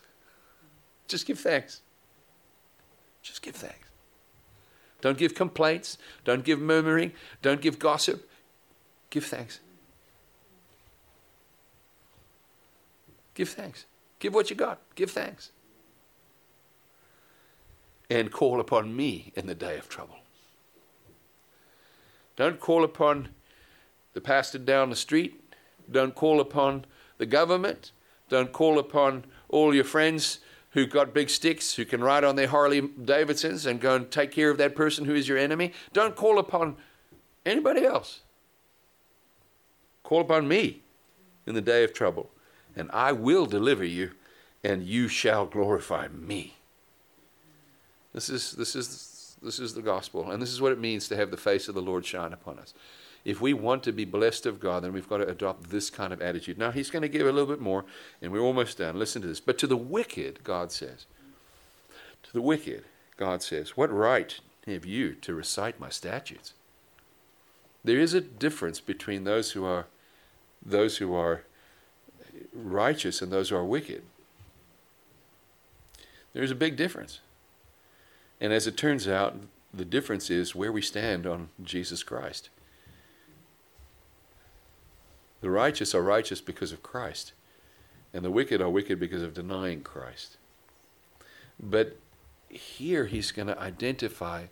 Just 1.08 1.28
give 1.28 1.40
thanks. 1.40 1.82
Just 3.22 3.44
give 3.44 3.56
thanks. 3.56 3.88
Don't 5.02 5.20
give 5.20 5.36
complaints. 5.36 6.00
Don't 6.26 6.44
give 6.44 6.60
murmuring. 6.60 7.12
Don't 7.44 7.62
give 7.62 7.78
gossip. 7.78 8.28
Give 9.12 9.24
thanks. 9.24 9.60
Give 13.36 13.50
thanks. 13.50 13.86
Give 14.18 14.34
what 14.34 14.50
you 14.50 14.56
got. 14.56 14.80
Give 14.96 15.12
thanks 15.12 15.52
and 18.12 18.30
call 18.30 18.60
upon 18.60 18.94
me 18.94 19.32
in 19.38 19.48
the 19.48 19.56
day 19.56 19.78
of 19.78 19.88
trouble. 19.88 20.18
Don't 22.36 22.60
call 22.60 22.84
upon 22.84 23.30
the 24.12 24.20
pastor 24.20 24.58
down 24.58 24.90
the 24.90 24.98
street. 24.98 25.42
Don't 25.90 26.14
call 26.14 26.42
upon 26.42 26.84
the 27.20 27.26
government. 27.26 27.94
Don't 28.28 28.52
call 28.52 28.80
upon 28.80 29.24
all 29.48 29.74
your 29.74 29.86
friends 29.86 30.40
who 30.72 30.86
got 30.86 31.14
big 31.14 31.30
sticks, 31.30 31.76
who 31.76 31.86
can 31.86 32.04
ride 32.04 32.26
on 32.26 32.36
their 32.36 32.50
Harley 32.50 32.82
Davidsons 32.82 33.66
and 33.66 33.80
go 33.80 33.96
and 33.96 34.12
take 34.12 34.32
care 34.32 34.50
of 34.50 34.58
that 34.58 34.76
person 34.76 35.06
who 35.06 35.16
is 35.16 35.30
your 35.30 35.38
enemy. 35.38 35.72
Don't 35.94 36.16
call 36.18 36.38
upon 36.38 36.76
anybody 37.46 37.86
else. 37.86 38.20
Call 40.04 40.20
upon 40.20 40.50
me 40.50 40.82
in 41.48 41.56
the 41.56 41.62
day 41.62 41.86
of 41.86 41.94
trouble, 41.94 42.30
and 42.76 42.92
I 42.92 43.14
will 43.14 43.46
deliver 43.46 43.86
you, 43.86 44.12
and 44.66 44.84
you 44.84 45.08
shall 45.08 45.46
glorify 45.46 46.10
me. 46.10 46.58
This 48.14 48.30
is, 48.30 48.52
this, 48.54 48.76
is, 48.76 49.38
this 49.42 49.60
is 49.60 49.74
the 49.74 49.82
gospel, 49.82 50.32
and 50.32 50.42
this 50.42 50.52
is 50.52 50.62
what 50.62 50.72
it 50.72 50.80
means 50.80 51.08
to 51.08 51.16
have 51.16 51.32
the 51.32 51.38
face 51.38 51.68
of 51.68 51.76
the 51.76 51.82
Lord 51.82 52.06
shine 52.06 52.34
upon 52.34 52.60
us. 52.60 52.74
If 53.24 53.40
we 53.40 53.54
want 53.54 53.84
to 53.84 53.92
be 53.92 54.06
blessed 54.06 54.46
of 54.46 54.60
God, 54.60 54.84
then 54.84 54.94
we've 54.94 55.08
got 55.08 55.18
to 55.18 55.28
adopt 55.28 55.70
this 55.70 55.90
kind 55.90 56.12
of 56.12 56.22
attitude. 56.22 56.58
Now, 56.58 56.72
He's 56.72 56.90
going 56.90 57.04
to 57.04 57.08
give 57.08 57.28
a 57.28 57.32
little 57.32 57.48
bit 57.48 57.62
more, 57.62 57.86
and 58.22 58.32
we're 58.32 58.40
almost 58.40 58.80
done. 58.80 58.98
Listen 58.98 59.22
to 59.22 59.28
this. 59.28 59.40
But 59.40 59.58
to 59.60 59.68
the 59.68 59.78
wicked, 59.78 60.44
God 60.44 60.72
says, 60.72 61.06
to 62.24 62.34
the 62.34 62.42
wicked, 62.42 62.86
God 63.18 63.44
says, 63.44 63.78
What 63.78 63.92
right 63.92 64.40
have 64.66 64.86
you 64.86 65.14
to 65.16 65.36
recite 65.36 65.80
my 65.80 65.90
statutes? 65.90 66.54
There 67.84 68.00
is 68.00 68.14
a 68.14 68.22
difference 68.22 68.80
between 68.80 69.24
those 69.24 69.52
who 69.52 69.66
are 69.66 69.88
those 70.64 70.98
who 70.98 71.14
are 71.16 71.44
righteous 72.54 73.22
and 73.22 73.32
those 73.32 73.50
who 73.50 73.56
are 73.56 73.66
wicked. 73.66 74.04
There's 76.34 76.52
a 76.52 76.56
big 76.56 76.76
difference. 76.76 77.20
And 78.42 78.52
as 78.52 78.66
it 78.66 78.76
turns 78.76 79.08
out, 79.08 79.38
the 79.72 79.86
difference 79.86 80.32
is 80.32 80.56
where 80.56 80.72
we 80.72 80.82
stand 80.82 81.28
on 81.28 81.50
Jesus 81.64 82.02
Christ. 82.02 82.50
The 85.42 85.52
righteous 85.52 85.94
are 85.96 86.02
righteous 86.02 86.42
because 86.42 86.72
of 86.72 86.84
Christ, 86.84 87.34
and 88.14 88.26
the 88.26 88.32
wicked 88.32 88.60
are 88.60 88.70
wicked 88.70 89.00
because 89.00 89.22
of 89.22 89.36
denying 89.36 89.82
Christ. 89.82 90.38
But 91.60 91.98
here 92.50 93.06
he's 93.06 93.32
going 93.32 93.48
to 93.48 93.60
identify 93.60 94.46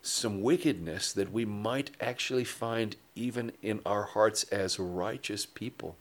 some 0.00 0.40
wickedness 0.40 1.12
that 1.12 1.32
we 1.32 1.44
might 1.44 1.90
actually 2.00 2.44
find 2.44 2.96
even 3.16 3.52
in 3.62 3.80
our 3.84 4.04
hearts 4.04 4.44
as 4.44 4.78
righteous 4.78 5.44
people. 5.44 5.96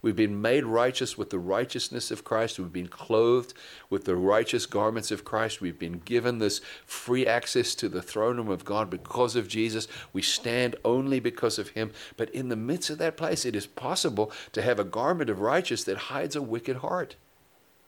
We've 0.00 0.16
been 0.16 0.40
made 0.40 0.64
righteous 0.64 1.18
with 1.18 1.30
the 1.30 1.38
righteousness 1.38 2.10
of 2.10 2.22
Christ. 2.22 2.58
We've 2.58 2.72
been 2.72 2.88
clothed 2.88 3.52
with 3.90 4.04
the 4.04 4.14
righteous 4.14 4.64
garments 4.64 5.10
of 5.10 5.24
Christ. 5.24 5.60
We've 5.60 5.78
been 5.78 5.98
given 6.04 6.38
this 6.38 6.60
free 6.86 7.26
access 7.26 7.74
to 7.76 7.88
the 7.88 8.02
throne 8.02 8.36
room 8.36 8.48
of 8.48 8.64
God 8.64 8.90
because 8.90 9.34
of 9.34 9.48
Jesus. 9.48 9.88
We 10.12 10.22
stand 10.22 10.76
only 10.84 11.18
because 11.18 11.58
of 11.58 11.70
Him. 11.70 11.92
But 12.16 12.30
in 12.30 12.48
the 12.48 12.56
midst 12.56 12.90
of 12.90 12.98
that 12.98 13.16
place, 13.16 13.44
it 13.44 13.56
is 13.56 13.66
possible 13.66 14.30
to 14.52 14.62
have 14.62 14.78
a 14.78 14.84
garment 14.84 15.30
of 15.30 15.40
righteousness 15.40 15.84
that 15.84 15.98
hides 16.12 16.36
a 16.36 16.42
wicked 16.42 16.76
heart. 16.76 17.16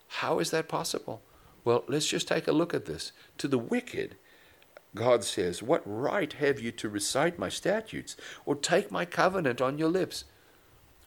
How 0.09 0.41
is 0.41 0.51
that 0.51 0.69
possible? 0.69 1.23
Well, 1.65 1.85
let's 1.87 2.09
just 2.09 2.27
take 2.27 2.49
a 2.49 2.53
look 2.53 2.75
at 2.75 2.87
this. 2.87 3.13
To 3.39 3.47
the 3.47 3.59
wicked, 3.59 4.17
God 4.97 5.23
says, 5.23 5.63
What 5.63 5.83
right 5.85 6.33
have 6.35 6.59
you 6.59 6.73
to 6.73 6.89
recite 6.89 7.39
my 7.39 7.49
statutes 7.49 8.17
or 8.45 8.57
take 8.57 8.91
my 8.91 9.05
covenant 9.05 9.61
on 9.61 9.79
your 9.79 9.89
lips? 9.89 10.25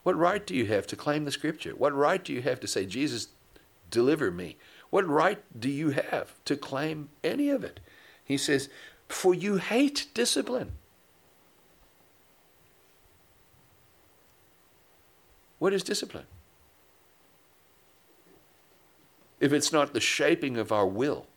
What 0.03 0.17
right 0.17 0.45
do 0.45 0.55
you 0.55 0.65
have 0.67 0.85
to 0.87 0.95
claim 0.95 1.25
the 1.25 1.31
scripture? 1.31 1.71
What 1.71 1.93
right 1.93 2.23
do 2.23 2.33
you 2.33 2.41
have 2.41 2.59
to 2.59 2.67
say, 2.67 2.85
Jesus, 2.85 3.29
deliver 3.89 4.29
me? 4.29 4.57
What 4.89 5.07
right 5.07 5.41
do 5.57 5.69
you 5.69 5.91
have 5.91 6.35
to 6.45 6.55
claim 6.55 7.09
any 7.23 7.49
of 7.49 7.63
it? 7.63 7.79
He 8.23 8.37
says, 8.37 8.69
For 9.07 9.33
you 9.33 9.57
hate 9.57 10.07
discipline. 10.13 10.73
What 15.57 15.73
is 15.73 15.83
discipline? 15.83 16.25
If 19.39 19.53
it's 19.53 19.71
not 19.71 19.93
the 19.93 20.01
shaping 20.01 20.57
of 20.57 20.71
our 20.71 20.87
will 20.87 21.27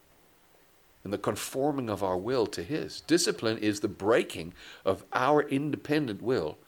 and 1.04 1.12
the 1.12 1.18
conforming 1.18 1.88
of 1.88 2.02
our 2.02 2.16
will 2.16 2.46
to 2.48 2.64
His, 2.64 3.00
discipline 3.02 3.58
is 3.58 3.80
the 3.80 3.88
breaking 3.88 4.54
of 4.84 5.04
our 5.12 5.42
independent 5.42 6.20
will 6.20 6.58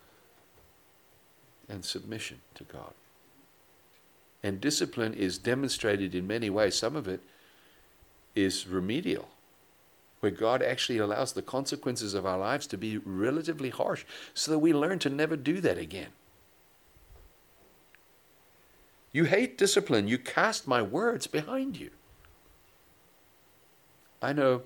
and 1.69 1.85
submission 1.85 2.41
to 2.55 2.65
God. 2.65 2.93
And 4.43 4.61
discipline 4.61 5.15
is 5.15 5.39
demonstrated 5.39 6.15
in 6.15 6.27
many 6.27 6.49
ways. 6.49 6.77
Some 6.77 6.97
of 6.97 7.09
it 7.09 7.21
is 8.35 8.67
remedial, 8.67 9.29
where 10.21 10.31
God 10.31 10.63
actually 10.63 10.99
allows 10.99 11.33
the 11.33 11.43
consequences 11.43 12.15
of 12.15 12.25
our 12.25 12.39
lives 12.39 12.67
to 12.69 12.79
be 12.79 12.99
relatively 12.99 13.71
harsh 13.71 14.05
so 14.35 14.53
that 14.53 14.61
we 14.61 14.73
learn 14.73 14.99
to 15.01 15.11
never 15.11 15.37
do 15.37 15.61
that 15.61 15.79
again. 15.79 16.11
You 19.13 19.25
hate 19.25 19.59
discipline, 19.59 20.07
you 20.07 20.19
cast 20.19 20.69
my 20.69 20.83
words 20.83 21.27
behind 21.27 21.77
you. 21.77 21.91
I 24.23 24.33
know 24.33 24.63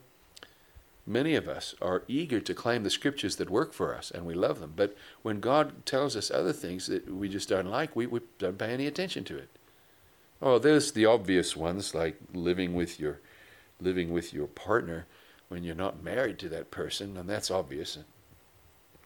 Many 1.06 1.34
of 1.34 1.48
us 1.48 1.74
are 1.82 2.04
eager 2.06 2.40
to 2.40 2.54
claim 2.54 2.84
the 2.84 2.90
scriptures 2.90 3.36
that 3.36 3.50
work 3.50 3.72
for 3.72 3.94
us, 3.94 4.12
and 4.12 4.24
we 4.24 4.34
love 4.34 4.60
them. 4.60 4.74
But 4.76 4.96
when 5.22 5.40
God 5.40 5.84
tells 5.84 6.14
us 6.14 6.30
other 6.30 6.52
things 6.52 6.86
that 6.86 7.12
we 7.12 7.28
just 7.28 7.48
don't 7.48 7.66
like, 7.66 7.96
we, 7.96 8.06
we 8.06 8.20
don't 8.38 8.58
pay 8.58 8.72
any 8.72 8.86
attention 8.86 9.24
to 9.24 9.36
it. 9.36 9.48
Oh, 10.40 10.58
there's 10.58 10.92
the 10.92 11.06
obvious 11.06 11.56
ones 11.56 11.94
like 11.94 12.18
living 12.32 12.74
with 12.74 13.00
your 13.00 13.20
living 13.80 14.12
with 14.12 14.32
your 14.32 14.46
partner 14.46 15.06
when 15.48 15.64
you're 15.64 15.74
not 15.74 16.04
married 16.04 16.38
to 16.38 16.48
that 16.50 16.70
person, 16.70 17.16
and 17.16 17.28
that's 17.28 17.50
obvious. 17.50 17.98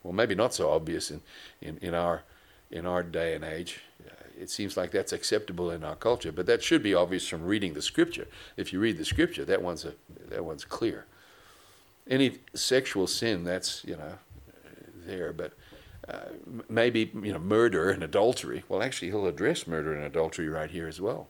Well, 0.03 0.13
maybe 0.13 0.35
not 0.35 0.53
so 0.53 0.71
obvious 0.71 1.11
in, 1.11 1.23
in, 1.63 1.79
in 1.79 1.95
our 1.95 2.25
in 2.71 2.85
our 2.85 3.03
day 3.03 3.35
and 3.35 3.45
age. 3.45 3.81
Uh, 4.07 4.13
it 4.39 4.51
seems 4.51 4.77
like 4.77 4.91
that's 4.91 5.15
acceptable 5.15 5.71
in 5.71 5.83
our 5.83 5.97
culture, 5.97 6.31
but 6.31 6.45
that 6.45 6.63
should 6.63 6.83
be 6.83 6.95
obvious 6.95 7.27
from 7.27 7.43
reading 7.43 7.73
the 7.73 7.81
scripture. 7.81 8.29
If 8.59 8.71
you 8.73 8.81
read 8.81 8.99
the 8.99 9.05
scripture, 9.05 9.47
that 9.47 9.63
one's 9.63 9.87
a, 9.87 9.95
that 10.29 10.45
one's 10.45 10.67
clear 10.67 11.07
any 12.09 12.39
sexual 12.55 13.07
sin 13.07 13.45
that's 13.45 13.85
you 13.85 13.97
know 13.97 14.19
there, 15.07 15.33
but 15.33 15.53
uh, 16.09 16.31
maybe 16.69 17.11
you 17.23 17.33
know 17.33 17.39
murder 17.39 17.91
and 17.91 18.03
adultery. 18.03 18.65
Well, 18.69 18.83
actually, 18.83 19.09
he'll 19.09 19.27
address 19.27 19.67
murder 19.67 19.95
and 19.95 20.05
adultery 20.05 20.49
right 20.49 20.71
here 20.71 20.87
as 20.87 21.01
well. 21.01 21.29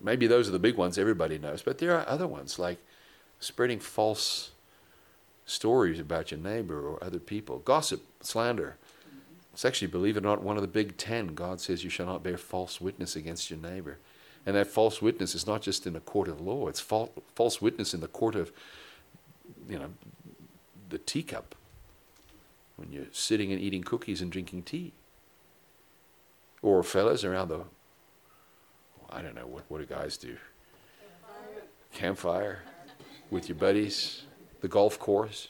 Maybe 0.00 0.26
those 0.26 0.48
are 0.48 0.52
the 0.52 0.58
big 0.58 0.76
ones 0.76 0.98
everybody 0.98 1.38
knows, 1.38 1.62
but 1.62 1.78
there 1.78 1.96
are 1.96 2.08
other 2.08 2.26
ones 2.26 2.58
like 2.58 2.78
spreading 3.38 3.78
false 3.78 4.50
stories 5.46 6.00
about 6.00 6.30
your 6.30 6.40
neighbor 6.40 6.88
or 6.88 7.02
other 7.04 7.18
people, 7.18 7.58
gossip, 7.58 8.02
slander. 8.20 8.76
It's 9.52 9.64
actually, 9.64 9.88
believe 9.88 10.16
it 10.16 10.20
or 10.20 10.22
not, 10.22 10.42
one 10.42 10.56
of 10.56 10.62
the 10.62 10.68
big 10.68 10.96
ten. 10.96 11.34
God 11.34 11.60
says 11.60 11.84
you 11.84 11.90
shall 11.90 12.06
not 12.06 12.24
bear 12.24 12.36
false 12.36 12.80
witness 12.80 13.14
against 13.14 13.50
your 13.50 13.58
neighbor. 13.60 13.98
And 14.46 14.56
that 14.56 14.66
false 14.66 15.00
witness 15.00 15.34
is 15.34 15.46
not 15.46 15.62
just 15.62 15.86
in 15.86 15.94
a 15.94 16.00
court 16.00 16.28
of 16.28 16.40
law, 16.40 16.66
it's 16.68 16.80
false 16.80 17.62
witness 17.62 17.94
in 17.94 18.00
the 18.00 18.08
court 18.08 18.34
of 18.34 18.52
you 19.68 19.78
know, 19.78 19.90
the 20.88 20.98
teacup 20.98 21.54
when 22.76 22.92
you're 22.92 23.06
sitting 23.12 23.52
and 23.52 23.60
eating 23.60 23.82
cookies 23.82 24.20
and 24.20 24.30
drinking 24.30 24.62
tea. 24.62 24.92
Or 26.62 26.82
fellas 26.82 27.24
around 27.24 27.48
the, 27.48 27.60
I 29.10 29.22
don't 29.22 29.34
know, 29.34 29.46
what, 29.46 29.64
what 29.68 29.78
do 29.78 29.86
guys 29.86 30.16
do? 30.16 30.36
Campfire 31.92 32.62
with 33.30 33.48
your 33.48 33.56
buddies, 33.56 34.22
the 34.60 34.68
golf 34.68 34.98
course. 34.98 35.48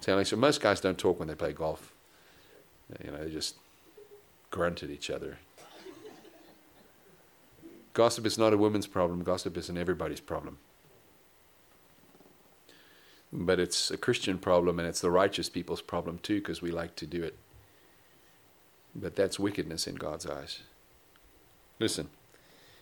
Telling 0.00 0.24
so 0.24 0.36
most 0.36 0.60
guys 0.60 0.80
don't 0.80 0.98
talk 0.98 1.18
when 1.18 1.28
they 1.28 1.34
play 1.34 1.52
golf. 1.52 1.92
You 3.04 3.10
know, 3.10 3.24
they 3.24 3.30
just 3.30 3.56
grunt 4.50 4.82
at 4.82 4.90
each 4.90 5.10
other. 5.10 5.38
Gossip 7.92 8.26
is 8.26 8.38
not 8.38 8.52
a 8.52 8.56
woman's 8.56 8.86
problem. 8.86 9.22
Gossip 9.24 9.56
is 9.56 9.68
an 9.68 9.78
everybody's 9.78 10.20
problem 10.20 10.58
but 13.36 13.60
it's 13.60 13.90
a 13.90 13.98
Christian 13.98 14.38
problem 14.38 14.78
and 14.78 14.88
it's 14.88 15.02
the 15.02 15.10
righteous 15.10 15.48
people's 15.50 15.82
problem 15.82 16.18
too 16.18 16.38
because 16.38 16.62
we 16.62 16.70
like 16.70 16.96
to 16.96 17.06
do 17.06 17.22
it. 17.22 17.36
But 18.94 19.14
that's 19.14 19.38
wickedness 19.38 19.86
in 19.86 19.96
God's 19.96 20.26
eyes. 20.26 20.60
Listen, 21.78 22.08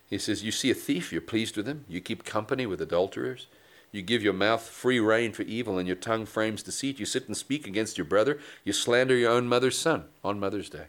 he 0.08 0.18
says, 0.18 0.44
You 0.44 0.52
see 0.52 0.70
a 0.70 0.74
thief, 0.74 1.12
you're 1.12 1.20
pleased 1.20 1.56
with 1.56 1.66
him. 1.66 1.84
You 1.88 2.00
keep 2.00 2.24
company 2.24 2.66
with 2.66 2.80
adulterers. 2.80 3.48
You 3.90 4.02
give 4.02 4.22
your 4.22 4.32
mouth 4.32 4.62
free 4.62 5.00
rein 5.00 5.32
for 5.32 5.42
evil, 5.42 5.78
and 5.78 5.86
your 5.86 5.96
tongue 5.96 6.26
frames 6.26 6.62
deceit. 6.62 6.98
You 6.98 7.06
sit 7.06 7.26
and 7.26 7.36
speak 7.36 7.66
against 7.66 7.96
your 7.98 8.04
brother. 8.04 8.38
You 8.64 8.72
slander 8.72 9.16
your 9.16 9.30
own 9.30 9.48
mother's 9.48 9.78
son 9.78 10.04
on 10.24 10.40
Mother's 10.40 10.68
Day. 10.68 10.86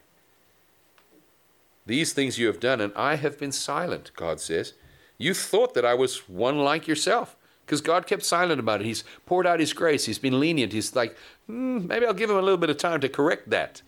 These 1.85 2.13
things 2.13 2.39
you 2.39 2.47
have 2.47 2.59
done, 2.59 2.81
and 2.81 2.91
I 2.95 3.15
have 3.15 3.37
been 3.37 3.51
silent, 3.51 4.11
God 4.15 4.39
says. 4.39 4.73
You 5.19 5.35
thought 5.35 5.75
that 5.75 5.85
I 5.85 5.93
was 5.93 6.27
one 6.27 6.57
like 6.57 6.87
yourself 6.87 7.35
because 7.65 7.81
God 7.81 8.05
kept 8.07 8.23
silent 8.23 8.59
about 8.59 8.81
it. 8.81 8.85
He's 8.85 9.03
poured 9.25 9.47
out 9.47 9.59
His 9.59 9.73
grace. 9.73 10.05
He's 10.05 10.19
been 10.19 10.39
lenient. 10.39 10.73
He's 10.73 10.95
like, 10.95 11.17
mm, 11.49 11.87
maybe 11.87 12.05
I'll 12.05 12.13
give 12.13 12.29
him 12.29 12.37
a 12.37 12.41
little 12.41 12.57
bit 12.57 12.69
of 12.69 12.77
time 12.77 13.01
to 13.01 13.09
correct 13.09 13.49
that. 13.49 13.81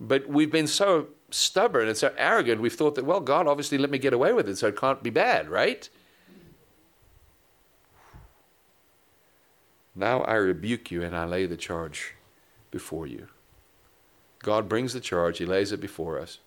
But 0.00 0.28
we've 0.28 0.50
been 0.50 0.66
so 0.66 1.08
stubborn 1.30 1.88
and 1.88 1.96
so 1.96 2.12
arrogant, 2.16 2.60
we've 2.60 2.74
thought 2.74 2.94
that, 2.94 3.04
well, 3.04 3.20
God 3.20 3.46
obviously 3.46 3.78
let 3.78 3.90
me 3.90 3.98
get 3.98 4.12
away 4.12 4.32
with 4.32 4.48
it, 4.48 4.56
so 4.56 4.68
it 4.68 4.76
can't 4.76 5.02
be 5.02 5.10
bad, 5.10 5.48
right? 5.48 5.88
Now 9.94 10.22
I 10.22 10.34
rebuke 10.34 10.90
you 10.90 11.02
and 11.02 11.16
I 11.16 11.24
lay 11.24 11.46
the 11.46 11.56
charge 11.56 12.14
before 12.70 13.06
you. 13.06 13.28
God 14.40 14.68
brings 14.68 14.92
the 14.92 15.00
charge, 15.00 15.38
He 15.38 15.46
lays 15.46 15.72
it 15.72 15.80
before 15.80 16.18
us, 16.18 16.38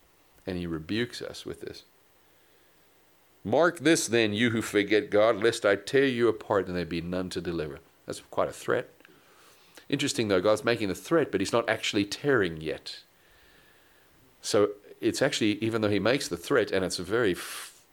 and 0.47 0.57
He 0.57 0.65
rebukes 0.65 1.21
us 1.21 1.45
with 1.45 1.61
this. 1.61 1.83
Mark 3.43 3.79
this 3.79 4.07
then, 4.07 4.33
you 4.33 4.51
who 4.51 4.61
forget 4.61 5.09
God, 5.09 5.37
lest 5.37 5.65
I 5.65 5.75
tear 5.75 6.05
you 6.05 6.27
apart 6.27 6.67
and 6.67 6.75
there 6.75 6.85
be 6.85 7.01
none 7.01 7.29
to 7.29 7.41
deliver. 7.41 7.79
That's 8.05 8.21
quite 8.29 8.49
a 8.49 8.53
threat. 8.53 8.89
Interesting 9.89 10.27
though, 10.27 10.41
God's 10.41 10.63
making 10.63 10.89
the 10.89 10.95
threat, 10.95 11.31
but 11.31 11.41
He's 11.41 11.51
not 11.51 11.67
actually 11.69 12.05
tearing 12.05 12.61
yet. 12.61 12.99
So 14.41 14.71
it's 14.99 15.21
actually, 15.21 15.63
even 15.63 15.81
though 15.81 15.89
He 15.89 15.99
makes 15.99 16.27
the 16.27 16.37
threat, 16.37 16.71
and 16.71 16.85
it's 16.85 16.99
a 16.99 17.03
very, 17.03 17.35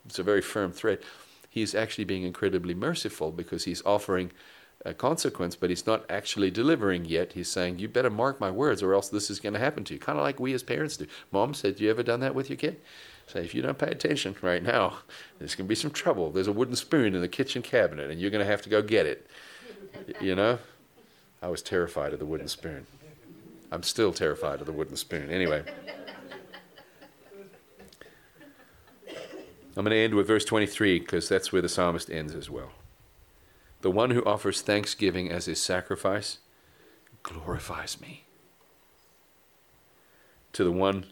it's 0.05 0.19
a 0.19 0.23
very 0.23 0.43
firm 0.43 0.73
threat, 0.73 1.03
He's 1.49 1.75
actually 1.75 2.05
being 2.05 2.25
incredibly 2.25 2.75
merciful 2.75 3.33
because 3.33 3.65
He's 3.65 3.83
offering 3.87 4.33
a 4.85 4.95
consequence, 4.95 5.57
but 5.57 5.71
He's 5.71 5.87
not 5.87 6.05
actually 6.11 6.51
delivering 6.51 7.05
yet. 7.07 7.33
He's 7.33 7.49
saying, 7.49 7.79
"You 7.79 7.89
better 7.89 8.11
mark 8.11 8.39
my 8.39 8.51
words, 8.51 8.83
or 8.83 8.95
else 8.95 9.09
this 9.09 9.31
is 9.31 9.41
going 9.41 9.55
to 9.55 9.59
happen 9.59 9.83
to 9.85 9.95
you." 9.95 9.99
Kind 9.99 10.19
of 10.19 10.23
like 10.23 10.39
we 10.39 10.53
as 10.53 10.63
parents 10.63 10.99
do. 10.99 11.07
Mom 11.33 11.55
said, 11.55 11.81
"You 11.81 11.91
ever 11.91 12.03
done 12.03 12.21
that 12.21 12.35
with 12.35 12.49
your 12.49 12.59
kid?" 12.59 12.81
Say, 13.29 13.45
if 13.45 13.55
you 13.55 13.61
don't 13.61 13.77
pay 13.77 13.91
attention 13.91 14.35
right 14.41 14.63
now, 14.63 14.99
there's 15.39 15.55
going 15.55 15.67
to 15.67 15.69
be 15.69 15.75
some 15.75 15.91
trouble. 15.91 16.31
There's 16.31 16.47
a 16.47 16.53
wooden 16.53 16.77
spoon 16.77 17.15
in 17.15 17.21
the 17.21 17.29
kitchen 17.29 17.61
cabinet, 17.61 18.11
and 18.11 18.19
you're 18.19 18.31
going 18.31 18.45
to 18.45 18.51
have 18.51 18.63
to 18.63 18.71
go 18.71 18.81
get 18.81 19.05
it. 19.05 19.27
You 20.19 20.35
know? 20.35 20.59
I 21.43 21.49
was 21.49 21.61
terrified 21.61 22.15
of 22.15 22.21
the 22.21 22.27
wooden 22.27 22.49
spoon. 22.49 22.87
I'm 23.71 23.83
still 23.83 24.15
terrified 24.15 24.61
of 24.61 24.67
the 24.67 24.73
wooden 24.73 24.97
spoon. 24.97 25.31
Anyway. 25.31 25.63
I'm 29.77 29.85
going 29.85 29.91
to 29.91 29.97
end 29.97 30.15
with 30.15 30.27
verse 30.27 30.47
23 30.47 30.99
because 30.99 31.29
that's 31.29 31.53
where 31.53 31.63
the 31.63 31.69
psalmist 31.69 32.11
ends 32.11 32.35
as 32.35 32.49
well. 32.49 32.71
The 33.83 33.91
one 33.91 34.11
who 34.11 34.25
offers 34.25 34.63
thanksgiving 34.63 35.31
as 35.31 35.45
his 35.45 35.61
sacrifice 35.61 36.39
glorifies 37.23 38.01
me. 38.01 38.25
To 40.55 40.65
the 40.65 40.73
one 40.73 41.05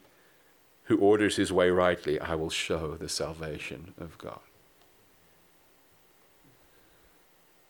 who 0.87 0.99
orders 0.99 1.37
his 1.37 1.53
way 1.53 1.71
rightly, 1.71 2.19
I 2.21 2.35
will 2.35 2.51
show 2.51 2.95
the 2.95 3.09
salvation 3.09 3.95
of 3.99 4.19
God. 4.19 4.41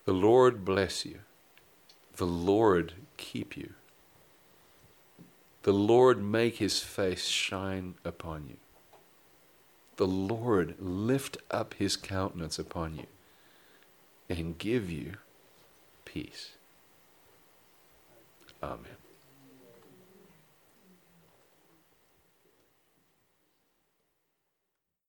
The 0.05 0.13
Lord 0.13 0.63
bless 0.63 1.05
you. 1.05 1.19
The 2.15 2.25
Lord 2.25 2.93
keep 3.17 3.57
you. 3.57 3.73
The 5.63 5.73
Lord 5.73 6.23
make 6.23 6.57
his 6.57 6.79
face 6.79 7.27
shine 7.27 7.95
upon 8.05 8.47
you 8.47 8.57
the 9.97 10.07
Lord 10.07 10.75
lift 10.79 11.37
up 11.51 11.73
his 11.73 11.97
countenance 11.97 12.57
upon 12.57 12.95
you 12.95 13.07
and 14.29 14.57
give 14.57 14.89
you 14.89 15.13
peace. 16.05 16.51
Amen. 18.61 18.96